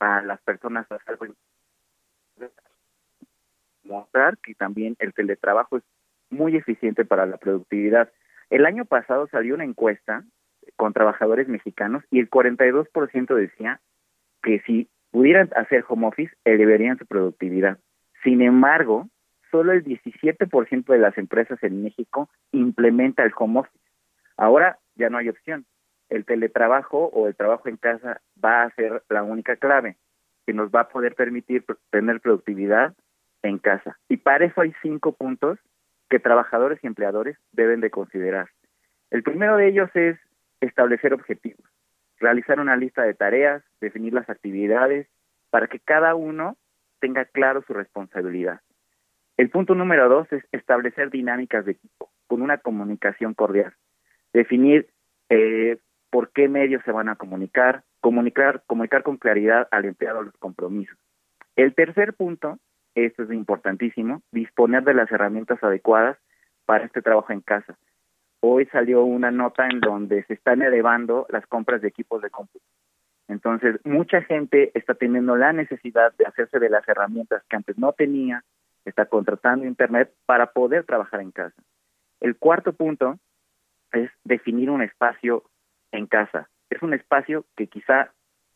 a 0.00 0.22
las 0.22 0.40
personas 0.42 0.90
a 0.90 0.98
salvo 1.04 1.26
mostrar 3.86 4.36
que 4.38 4.54
también 4.54 4.96
el 4.98 5.14
teletrabajo 5.14 5.78
es 5.78 5.84
muy 6.30 6.56
eficiente 6.56 7.04
para 7.04 7.26
la 7.26 7.36
productividad. 7.36 8.10
El 8.50 8.66
año 8.66 8.84
pasado 8.84 9.28
salió 9.28 9.54
una 9.54 9.64
encuesta 9.64 10.24
con 10.76 10.92
trabajadores 10.92 11.48
mexicanos 11.48 12.02
y 12.10 12.18
el 12.18 12.28
42% 12.28 13.34
decía 13.34 13.80
que 14.42 14.60
si 14.60 14.88
pudieran 15.10 15.50
hacer 15.56 15.84
home 15.88 16.08
office, 16.08 16.34
elevarían 16.44 16.98
su 16.98 17.06
productividad. 17.06 17.78
Sin 18.22 18.42
embargo, 18.42 19.08
solo 19.50 19.72
el 19.72 19.84
17% 19.84 20.86
de 20.86 20.98
las 20.98 21.16
empresas 21.18 21.62
en 21.62 21.82
México 21.82 22.28
implementa 22.52 23.22
el 23.22 23.32
home 23.36 23.60
office. 23.60 23.84
Ahora 24.36 24.78
ya 24.94 25.08
no 25.10 25.18
hay 25.18 25.28
opción. 25.28 25.66
El 26.08 26.24
teletrabajo 26.24 27.06
o 27.06 27.26
el 27.26 27.34
trabajo 27.34 27.68
en 27.68 27.76
casa 27.76 28.20
va 28.42 28.62
a 28.62 28.70
ser 28.74 29.02
la 29.08 29.22
única 29.22 29.56
clave 29.56 29.96
que 30.46 30.52
nos 30.52 30.70
va 30.70 30.82
a 30.82 30.88
poder 30.88 31.14
permitir 31.14 31.64
tener 31.90 32.20
productividad 32.20 32.94
en 33.42 33.58
casa. 33.58 33.98
Y 34.08 34.18
para 34.18 34.44
eso 34.44 34.60
hay 34.60 34.72
cinco 34.82 35.12
puntos 35.12 35.58
que 36.08 36.20
trabajadores 36.20 36.78
y 36.82 36.86
empleadores 36.86 37.36
deben 37.52 37.80
de 37.80 37.90
considerar. 37.90 38.50
El 39.10 39.22
primero 39.22 39.56
de 39.56 39.68
ellos 39.68 39.90
es 39.94 40.16
establecer 40.60 41.12
objetivos, 41.12 41.64
realizar 42.18 42.60
una 42.60 42.76
lista 42.76 43.02
de 43.02 43.14
tareas, 43.14 43.62
definir 43.80 44.12
las 44.12 44.28
actividades, 44.30 45.08
para 45.50 45.66
que 45.66 45.80
cada 45.80 46.14
uno 46.14 46.56
tenga 47.00 47.24
claro 47.24 47.62
su 47.66 47.72
responsabilidad. 47.72 48.60
El 49.36 49.50
punto 49.50 49.74
número 49.74 50.08
dos 50.08 50.32
es 50.32 50.42
establecer 50.52 51.10
dinámicas 51.10 51.64
de 51.66 51.72
equipo 51.72 52.10
con 52.26 52.42
una 52.42 52.58
comunicación 52.58 53.34
cordial, 53.34 53.74
definir 54.32 54.88
eh, 55.28 55.78
por 56.10 56.30
qué 56.32 56.48
medios 56.48 56.82
se 56.84 56.92
van 56.92 57.08
a 57.08 57.16
comunicar, 57.16 57.84
comunicar, 58.00 58.62
comunicar 58.66 59.02
con 59.02 59.18
claridad 59.18 59.68
al 59.70 59.84
empleado 59.84 60.22
los 60.22 60.34
compromisos. 60.38 60.96
El 61.54 61.74
tercer 61.74 62.14
punto, 62.14 62.58
esto 62.94 63.24
es 63.24 63.30
importantísimo, 63.30 64.22
disponer 64.32 64.84
de 64.84 64.94
las 64.94 65.10
herramientas 65.12 65.62
adecuadas 65.62 66.16
para 66.64 66.84
este 66.84 67.02
trabajo 67.02 67.32
en 67.32 67.42
casa. 67.42 67.76
Hoy 68.40 68.66
salió 68.66 69.04
una 69.04 69.30
nota 69.30 69.66
en 69.68 69.80
donde 69.80 70.24
se 70.24 70.34
están 70.34 70.62
elevando 70.62 71.26
las 71.28 71.46
compras 71.46 71.82
de 71.82 71.88
equipos 71.88 72.22
de 72.22 72.30
cómputo. 72.30 72.64
Entonces, 73.28 73.80
mucha 73.84 74.22
gente 74.22 74.70
está 74.74 74.94
teniendo 74.94 75.36
la 75.36 75.52
necesidad 75.52 76.14
de 76.16 76.26
hacerse 76.26 76.58
de 76.58 76.70
las 76.70 76.86
herramientas 76.88 77.42
que 77.48 77.56
antes 77.56 77.76
no 77.76 77.92
tenía, 77.92 78.44
está 78.86 79.06
contratando 79.06 79.66
Internet 79.66 80.12
para 80.24 80.52
poder 80.52 80.84
trabajar 80.84 81.20
en 81.20 81.32
casa. 81.32 81.60
El 82.20 82.36
cuarto 82.36 82.72
punto 82.72 83.18
es 83.92 84.10
definir 84.24 84.70
un 84.70 84.82
espacio 84.82 85.44
en 85.92 86.06
casa. 86.06 86.48
Es 86.70 86.82
un 86.82 86.94
espacio 86.94 87.44
que 87.56 87.66
quizá 87.66 88.12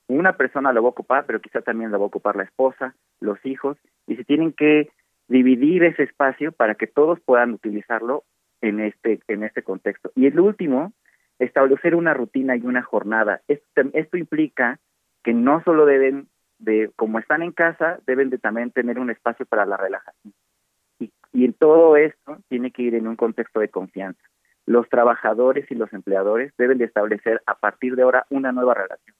una 0.08 0.36
persona 0.36 0.72
lo 0.72 0.82
va 0.82 0.88
a 0.88 0.90
ocupar, 0.90 1.26
pero 1.26 1.40
quizá 1.40 1.60
también 1.60 1.90
lo 1.90 1.98
va 1.98 2.04
a 2.04 2.08
ocupar 2.08 2.36
la 2.36 2.44
esposa, 2.44 2.94
los 3.20 3.44
hijos, 3.44 3.76
y 4.06 4.16
se 4.16 4.24
tienen 4.24 4.52
que 4.52 4.90
dividir 5.28 5.84
ese 5.84 6.02
espacio 6.02 6.52
para 6.52 6.74
que 6.74 6.88
todos 6.88 7.20
puedan 7.20 7.52
utilizarlo 7.52 8.24
en 8.60 8.80
este 8.80 9.20
en 9.28 9.44
este 9.44 9.62
contexto. 9.62 10.10
Y 10.16 10.26
el 10.26 10.40
último, 10.40 10.92
establecer 11.38 11.94
una 11.94 12.14
rutina 12.14 12.56
y 12.56 12.62
una 12.62 12.82
jornada. 12.82 13.40
Esto, 13.46 13.82
esto 13.92 14.16
implica 14.16 14.80
que 15.22 15.32
no 15.32 15.62
solo 15.62 15.86
deben 15.86 16.28
de, 16.60 16.90
como 16.96 17.18
están 17.18 17.42
en 17.42 17.52
casa, 17.52 17.98
deben 18.06 18.30
de 18.30 18.38
también 18.38 18.70
tener 18.70 18.98
un 18.98 19.10
espacio 19.10 19.46
para 19.46 19.66
la 19.66 19.76
relajación. 19.76 20.32
Y, 20.98 21.10
y 21.32 21.44
en 21.44 21.52
todo 21.54 21.96
esto 21.96 22.38
tiene 22.48 22.70
que 22.70 22.82
ir 22.82 22.94
en 22.94 23.08
un 23.08 23.16
contexto 23.16 23.60
de 23.60 23.68
confianza. 23.68 24.22
Los 24.66 24.88
trabajadores 24.88 25.70
y 25.70 25.74
los 25.74 25.92
empleadores 25.92 26.52
deben 26.56 26.78
de 26.78 26.84
establecer 26.84 27.42
a 27.46 27.54
partir 27.54 27.96
de 27.96 28.02
ahora 28.02 28.26
una 28.30 28.52
nueva 28.52 28.74
relación 28.74 29.16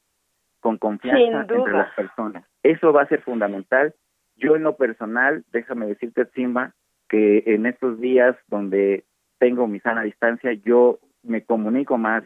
con 0.60 0.76
confianza 0.78 1.40
entre 1.40 1.72
las 1.72 1.92
personas. 1.94 2.44
Eso 2.62 2.92
va 2.92 3.02
a 3.02 3.08
ser 3.08 3.22
fundamental. 3.22 3.94
Yo 4.36 4.56
en 4.56 4.62
lo 4.62 4.76
personal, 4.76 5.44
déjame 5.50 5.86
decirte, 5.86 6.26
Simba, 6.34 6.74
que 7.08 7.42
en 7.46 7.66
estos 7.66 7.98
días 7.98 8.36
donde 8.48 9.04
tengo 9.38 9.66
mi 9.66 9.80
sana 9.80 10.02
distancia, 10.02 10.52
yo 10.52 10.98
me 11.22 11.42
comunico 11.44 11.98
más 11.98 12.24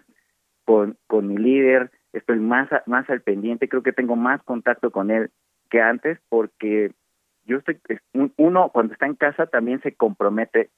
con, 0.65 0.97
con 1.07 1.29
mi 1.29 1.37
líder, 1.37 1.91
estoy 2.15 2.39
más, 2.39 2.69
más 2.87 3.09
al 3.11 3.21
pendiente, 3.21 3.69
creo 3.69 3.83
que 3.83 3.93
tengo 3.93 4.17
más 4.17 4.43
contacto 4.43 4.91
con 4.91 5.11
él 5.11 5.31
que 5.71 5.81
antes 5.81 6.19
porque 6.29 6.93
yo 7.45 7.59
estoy, 7.59 7.79
uno 8.37 8.71
cuando 8.71 8.93
está 8.93 9.07
en 9.07 9.17
casa 9.17 9.47
también 9.47 9.81
se 9.83 9.95
compromete 9.95 10.71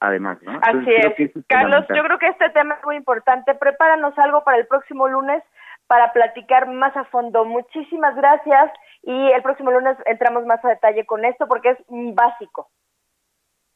además, 0.00 0.38
¿no? 0.42 0.58
Así 0.62 0.90
es. 0.90 1.32
Carlos, 1.46 1.84
yo 1.94 2.02
creo 2.02 2.18
que 2.18 2.28
este 2.28 2.50
tema 2.50 2.74
es 2.74 2.84
muy 2.84 2.96
importante. 2.96 3.54
Prepáranos 3.54 4.18
algo 4.18 4.42
para 4.42 4.58
el 4.58 4.66
próximo 4.66 5.06
lunes 5.08 5.42
para 5.86 6.12
platicar 6.12 6.68
más 6.68 6.96
a 6.96 7.04
fondo. 7.04 7.44
Muchísimas 7.44 8.16
gracias 8.16 8.72
y 9.02 9.30
el 9.32 9.42
próximo 9.42 9.70
lunes 9.70 9.96
entramos 10.06 10.46
más 10.46 10.64
a 10.64 10.68
detalle 10.68 11.04
con 11.04 11.24
esto 11.24 11.46
porque 11.46 11.70
es 11.70 11.78
básico. 11.88 12.70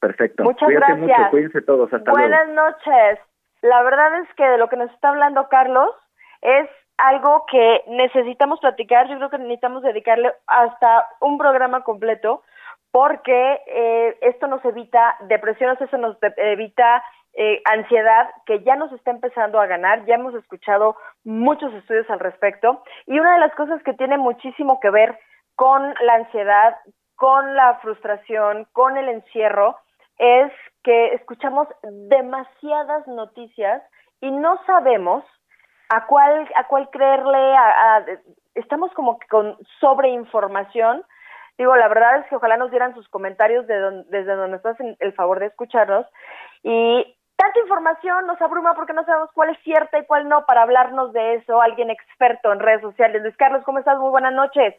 Perfecto. 0.00 0.44
Muchas 0.44 0.68
gracias. 0.68 0.98
Mucho, 0.98 1.30
cuídense 1.30 1.62
todos. 1.62 1.92
Hasta 1.92 2.10
Buenas 2.10 2.48
noches. 2.48 3.18
La 3.62 3.82
verdad 3.82 4.20
es 4.20 4.34
que 4.34 4.44
de 4.44 4.58
lo 4.58 4.68
que 4.68 4.76
nos 4.76 4.90
está 4.92 5.10
hablando 5.10 5.48
Carlos 5.48 5.90
es 6.42 6.68
algo 6.98 7.44
que 7.50 7.82
necesitamos 7.88 8.60
platicar. 8.60 9.08
Yo 9.08 9.16
creo 9.16 9.30
que 9.30 9.38
necesitamos 9.38 9.82
dedicarle 9.82 10.32
hasta 10.46 11.08
un 11.20 11.38
programa 11.38 11.82
completo 11.82 12.42
porque 12.90 13.60
eh, 13.66 14.16
esto 14.20 14.46
nos 14.46 14.64
evita 14.64 15.16
depresiones, 15.22 15.80
eso 15.80 15.98
nos 15.98 16.16
evita 16.36 17.02
eh, 17.32 17.60
ansiedad 17.64 18.30
que 18.46 18.62
ya 18.62 18.76
nos 18.76 18.92
está 18.92 19.10
empezando 19.10 19.60
a 19.60 19.66
ganar. 19.66 20.04
Ya 20.06 20.14
hemos 20.14 20.34
escuchado 20.34 20.96
muchos 21.24 21.72
estudios 21.74 22.08
al 22.08 22.20
respecto 22.20 22.82
y 23.06 23.18
una 23.18 23.34
de 23.34 23.40
las 23.40 23.54
cosas 23.54 23.82
que 23.82 23.94
tiene 23.94 24.16
muchísimo 24.16 24.78
que 24.78 24.90
ver 24.90 25.18
con 25.56 25.94
la 26.02 26.14
ansiedad, 26.14 26.76
con 27.16 27.56
la 27.56 27.78
frustración, 27.82 28.66
con 28.72 28.96
el 28.96 29.08
encierro, 29.08 29.76
es 30.18 30.52
que 30.84 31.14
escuchamos 31.14 31.66
demasiadas 31.82 33.06
noticias 33.08 33.82
y 34.20 34.30
no 34.30 34.60
sabemos 34.66 35.24
a 35.88 36.06
cuál 36.06 36.48
a 36.56 36.66
cuál 36.66 36.88
creerle 36.90 37.56
a, 37.56 38.04
estamos 38.54 38.92
como 38.94 39.18
que 39.18 39.26
con 39.28 39.56
sobreinformación. 39.80 41.02
Digo 41.58 41.76
la 41.76 41.88
verdad 41.88 42.18
es 42.18 42.26
que 42.26 42.36
ojalá 42.36 42.56
nos 42.56 42.70
dieran 42.70 42.94
sus 42.94 43.08
comentarios 43.08 43.66
de 43.66 44.04
desde 44.08 44.34
donde 44.34 44.56
nos 44.56 44.66
hacen 44.66 44.96
el 45.00 45.12
favor 45.12 45.40
de 45.40 45.46
escucharnos. 45.46 46.06
Y 46.62 47.16
tanta 47.36 47.60
información 47.60 48.26
nos 48.26 48.40
abruma 48.40 48.74
porque 48.74 48.92
no 48.92 49.04
sabemos 49.04 49.30
cuál 49.34 49.50
es 49.50 49.58
cierta 49.62 49.98
y 49.98 50.06
cuál 50.06 50.28
no 50.28 50.46
para 50.46 50.62
hablarnos 50.62 51.12
de 51.12 51.34
eso. 51.34 51.60
Alguien 51.60 51.90
experto 51.90 52.52
en 52.52 52.60
redes 52.60 52.80
sociales. 52.80 53.22
Luis 53.22 53.36
Carlos 53.36 53.64
cómo 53.64 53.78
estás 53.78 53.98
muy 53.98 54.10
buenas 54.10 54.34
noches. 54.34 54.74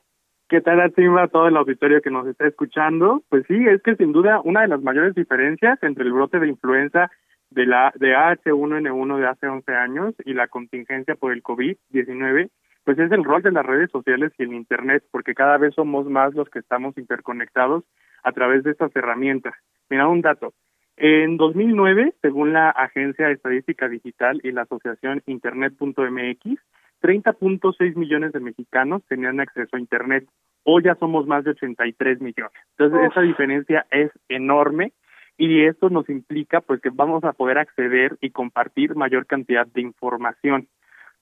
¿Qué 0.47 0.61
tal, 0.61 0.79
a 0.79 1.27
todo 1.27 1.47
el 1.47 1.57
auditorio 1.57 2.01
que 2.01 2.11
nos 2.11 2.27
está 2.27 2.45
escuchando? 2.45 3.23
Pues 3.29 3.45
sí, 3.47 3.65
es 3.67 3.81
que 3.81 3.95
sin 3.95 4.11
duda 4.11 4.41
una 4.43 4.61
de 4.61 4.67
las 4.67 4.81
mayores 4.81 5.15
diferencias 5.15 5.81
entre 5.81 6.03
el 6.03 6.13
brote 6.13 6.39
de 6.39 6.49
influenza 6.49 7.09
de 7.55 7.65
la 7.65 7.93
de 7.95 8.13
H1N1 8.13 9.17
de 9.17 9.27
hace 9.27 9.47
11 9.47 9.73
años 9.73 10.13
y 10.25 10.33
la 10.33 10.47
contingencia 10.49 11.15
por 11.15 11.31
el 11.31 11.41
COVID-19, 11.41 12.49
pues 12.83 12.99
es 12.99 13.11
el 13.11 13.23
rol 13.23 13.41
de 13.41 13.51
las 13.51 13.65
redes 13.65 13.89
sociales 13.91 14.33
y 14.37 14.43
el 14.43 14.53
Internet, 14.53 15.03
porque 15.09 15.33
cada 15.33 15.57
vez 15.57 15.73
somos 15.73 16.05
más 16.05 16.35
los 16.35 16.49
que 16.49 16.59
estamos 16.59 16.97
interconectados 16.97 17.85
a 18.23 18.33
través 18.33 18.63
de 18.63 18.71
estas 18.71 18.93
herramientas. 18.95 19.53
Mira 19.89 20.07
un 20.07 20.21
dato. 20.21 20.53
En 20.97 21.37
2009, 21.37 22.13
según 22.21 22.51
la 22.51 22.69
Agencia 22.69 23.29
Estadística 23.29 23.87
Digital 23.87 24.41
y 24.43 24.51
la 24.51 24.63
Asociación 24.63 25.23
Internet.mx, 25.25 26.59
30.6 27.01 27.95
millones 27.95 28.33
de 28.33 28.39
mexicanos 28.41 29.01
tenían 29.07 29.39
acceso 29.39 29.77
a 29.77 29.79
Internet. 29.79 30.27
Hoy 30.63 30.83
ya 30.83 30.95
somos 30.95 31.25
más 31.25 31.45
de 31.45 31.51
83 31.51 32.19
millones. 32.19 32.53
Entonces, 32.77 33.11
esa 33.11 33.21
diferencia 33.21 33.85
es 33.91 34.11
enorme 34.27 34.91
y 35.37 35.65
esto 35.65 35.89
nos 35.89 36.09
implica 36.09 36.61
pues 36.61 36.81
que 36.81 36.89
vamos 36.91 37.23
a 37.23 37.33
poder 37.33 37.57
acceder 37.57 38.17
y 38.21 38.31
compartir 38.31 38.95
mayor 38.95 39.25
cantidad 39.25 39.67
de 39.67 39.81
información. 39.81 40.67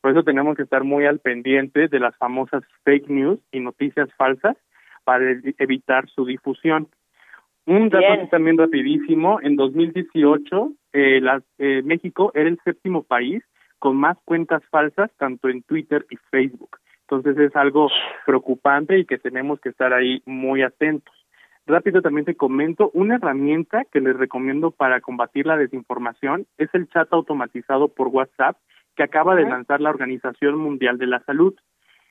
Por 0.01 0.11
eso 0.11 0.23
tenemos 0.23 0.57
que 0.57 0.63
estar 0.63 0.83
muy 0.83 1.05
al 1.05 1.19
pendiente 1.19 1.87
de 1.87 1.99
las 1.99 2.15
famosas 2.17 2.63
fake 2.83 3.09
news 3.09 3.39
y 3.51 3.59
noticias 3.59 4.09
falsas 4.17 4.57
para 5.03 5.23
evitar 5.57 6.09
su 6.09 6.25
difusión. 6.25 6.87
Un 7.65 7.89
dato 7.89 8.27
también 8.29 8.57
rapidísimo, 8.57 9.39
en 9.41 9.55
2018 9.55 10.73
eh, 10.91 11.21
eh, 11.57 11.81
México 11.83 12.31
era 12.35 12.49
el 12.49 12.59
séptimo 12.65 13.03
país 13.03 13.41
con 13.79 13.95
más 13.95 14.17
cuentas 14.25 14.61
falsas 14.69 15.09
tanto 15.17 15.49
en 15.49 15.63
Twitter 15.63 16.05
y 16.09 16.17
Facebook. 16.29 16.77
Entonces 17.07 17.37
es 17.37 17.55
algo 17.55 17.89
preocupante 18.25 18.99
y 18.99 19.05
que 19.05 19.17
tenemos 19.17 19.59
que 19.59 19.69
estar 19.69 19.93
ahí 19.93 20.21
muy 20.25 20.61
atentos. 20.61 21.13
Rápido 21.65 22.01
también 22.01 22.25
te 22.25 22.35
comento, 22.35 22.91
una 22.93 23.15
herramienta 23.15 23.85
que 23.85 24.01
les 24.01 24.17
recomiendo 24.17 24.71
para 24.71 24.99
combatir 24.99 25.45
la 25.45 25.55
desinformación 25.55 26.45
es 26.57 26.69
el 26.73 26.89
chat 26.89 27.07
automatizado 27.13 27.87
por 27.87 28.09
WhatsApp 28.09 28.57
que 28.97 29.03
acaba 29.03 29.33
de 29.35 29.43
lanzar 29.43 29.79
la 29.79 29.89
Organización 29.89 30.57
Mundial 30.57 30.97
de 30.97 31.07
la 31.07 31.21
Salud. 31.21 31.55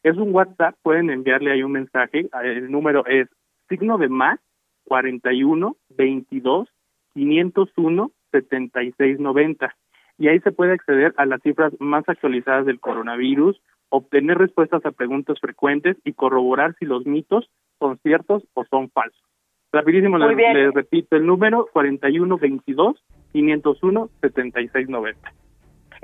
Es 0.03 0.17
un 0.17 0.35
WhatsApp, 0.35 0.75
pueden 0.83 1.11
enviarle 1.11 1.53
ahí 1.53 1.63
un 1.63 1.73
mensaje, 1.73 2.31
el 2.43 2.71
número 2.71 3.05
es 3.07 3.29
signo 3.69 3.99
de 3.99 4.09
más 4.09 4.41
41 4.85 5.77
22 5.91 6.69
501 7.13 8.11
76 8.33 9.21
90 9.21 9.77
y 10.17 10.29
ahí 10.29 10.41
se 10.41 10.53
puede 10.53 10.73
acceder 10.73 11.13
a 11.19 11.27
las 11.27 11.43
cifras 11.43 11.75
más 11.79 12.09
actualizadas 12.09 12.65
del 12.65 12.81
coronavirus, 12.81 13.61
obtener 13.91 14.39
respuestas 14.39 14.85
a 14.87 14.93
preguntas 14.93 15.39
frecuentes 15.41 15.99
y 16.05 16.15
corroborar 16.15 16.75
si 16.79 16.87
los 16.87 17.05
mitos 17.05 17.51
son 17.79 17.99
ciertos 17.99 18.45
o 18.55 18.65
son 18.65 18.89
falsos. 18.91 19.32
Rapidísimo, 19.73 20.19
les, 20.19 20.75
repito 20.75 21.17
el 21.17 21.27
número 21.27 21.67
4122 21.73 23.03
501 23.33 24.09
7690. 24.21 25.33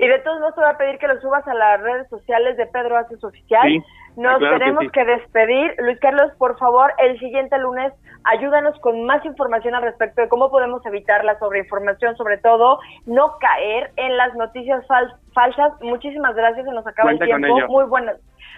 Y 0.01 0.07
de 0.07 0.19
todos 0.19 0.39
modos 0.39 0.55
te 0.55 0.61
voy 0.61 0.69
a 0.69 0.77
pedir 0.77 0.97
que 0.97 1.07
lo 1.07 1.19
subas 1.19 1.45
a 1.47 1.53
las 1.53 1.81
redes 1.81 2.07
sociales 2.09 2.55
de 2.57 2.65
Pedro 2.67 2.97
Aces 2.97 3.21
Oficial. 3.23 3.67
Nos 4.15 4.37
Claro 4.39 4.53
que 4.55 4.59
tenemos 4.59 4.83
sí. 4.85 4.89
que 4.91 5.05
despedir. 5.05 5.75
Luis 5.79 5.99
Carlos, 5.99 6.31
por 6.37 6.57
favor, 6.57 6.91
el 6.99 7.19
siguiente 7.19 7.57
lunes 7.59 7.93
ayúdanos 8.23 8.77
con 8.79 9.05
más 9.05 9.23
información 9.25 9.75
al 9.75 9.83
respecto 9.83 10.21
de 10.21 10.29
cómo 10.29 10.49
podemos 10.49 10.85
evitar 10.85 11.23
la 11.25 11.37
sobreinformación, 11.39 12.15
sobre 12.15 12.37
todo 12.37 12.79
no 13.05 13.33
caer 13.39 13.91
en 13.97 14.17
las 14.17 14.33
noticias 14.35 14.85
fal- 14.87 15.13
falsas. 15.33 15.73
Muchísimas 15.81 16.33
gracias, 16.35 16.65
se 16.65 16.71
nos 16.71 16.87
acaba 16.87 17.09
Cuenta 17.09 17.25
el 17.25 17.31
tiempo. 17.31 17.67
Muy 17.67 17.85
buenas. 17.85 18.17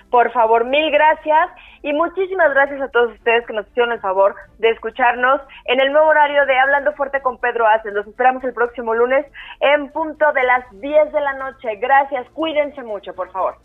Por 0.10 0.32
favor, 0.32 0.66
mil 0.66 0.92
gracias 0.92 1.50
y 1.82 1.94
muchísimas 1.94 2.54
gracias 2.54 2.82
a 2.82 2.90
todos 2.90 3.14
ustedes 3.14 3.46
que 3.48 3.54
nos 3.54 3.68
hicieron 3.68 3.94
el 3.94 4.00
favor 4.00 4.36
de 4.60 4.70
escucharnos 4.70 5.42
en 5.66 5.80
el 5.80 5.92
nuevo 5.92 6.08
horario 6.08 6.46
de 6.46 6.60
Hablando 6.60 6.92
Fuerte 6.94 7.22
con 7.22 7.38
Pedro 7.38 7.66
Aces. 7.68 7.94
Los 7.94 8.08
esperamos 8.08 8.44
el 8.44 8.54
próximo 8.54 8.94
lunes 8.94 9.26
en 9.62 9.90
punto 9.92 10.32
de 10.34 10.44
las 10.44 10.66
10 10.80 11.12
de 11.12 11.22
la 11.22 11.34
noche. 11.34 11.76
Gracias, 11.78 12.28
cuídense 12.34 12.84
mucho, 12.84 13.14
por 13.14 13.32
favor. 13.32 13.56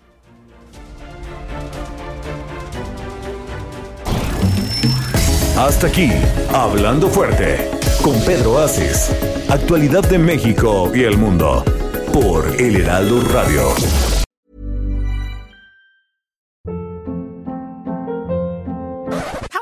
Hasta 5.59 5.87
aquí, 5.87 6.11
Hablando 6.53 7.09
Fuerte, 7.09 7.71
con 8.05 8.15
Pedro 8.27 8.59
Aces. 8.59 9.11
Actualidad 9.51 10.03
de 10.03 10.19
México 10.19 10.91
y 10.95 11.05
el 11.05 11.17
mundo. 11.17 11.65
Por 12.13 12.61
El 12.61 12.83
Heraldo 12.83 13.23
Radio. 13.33 14.16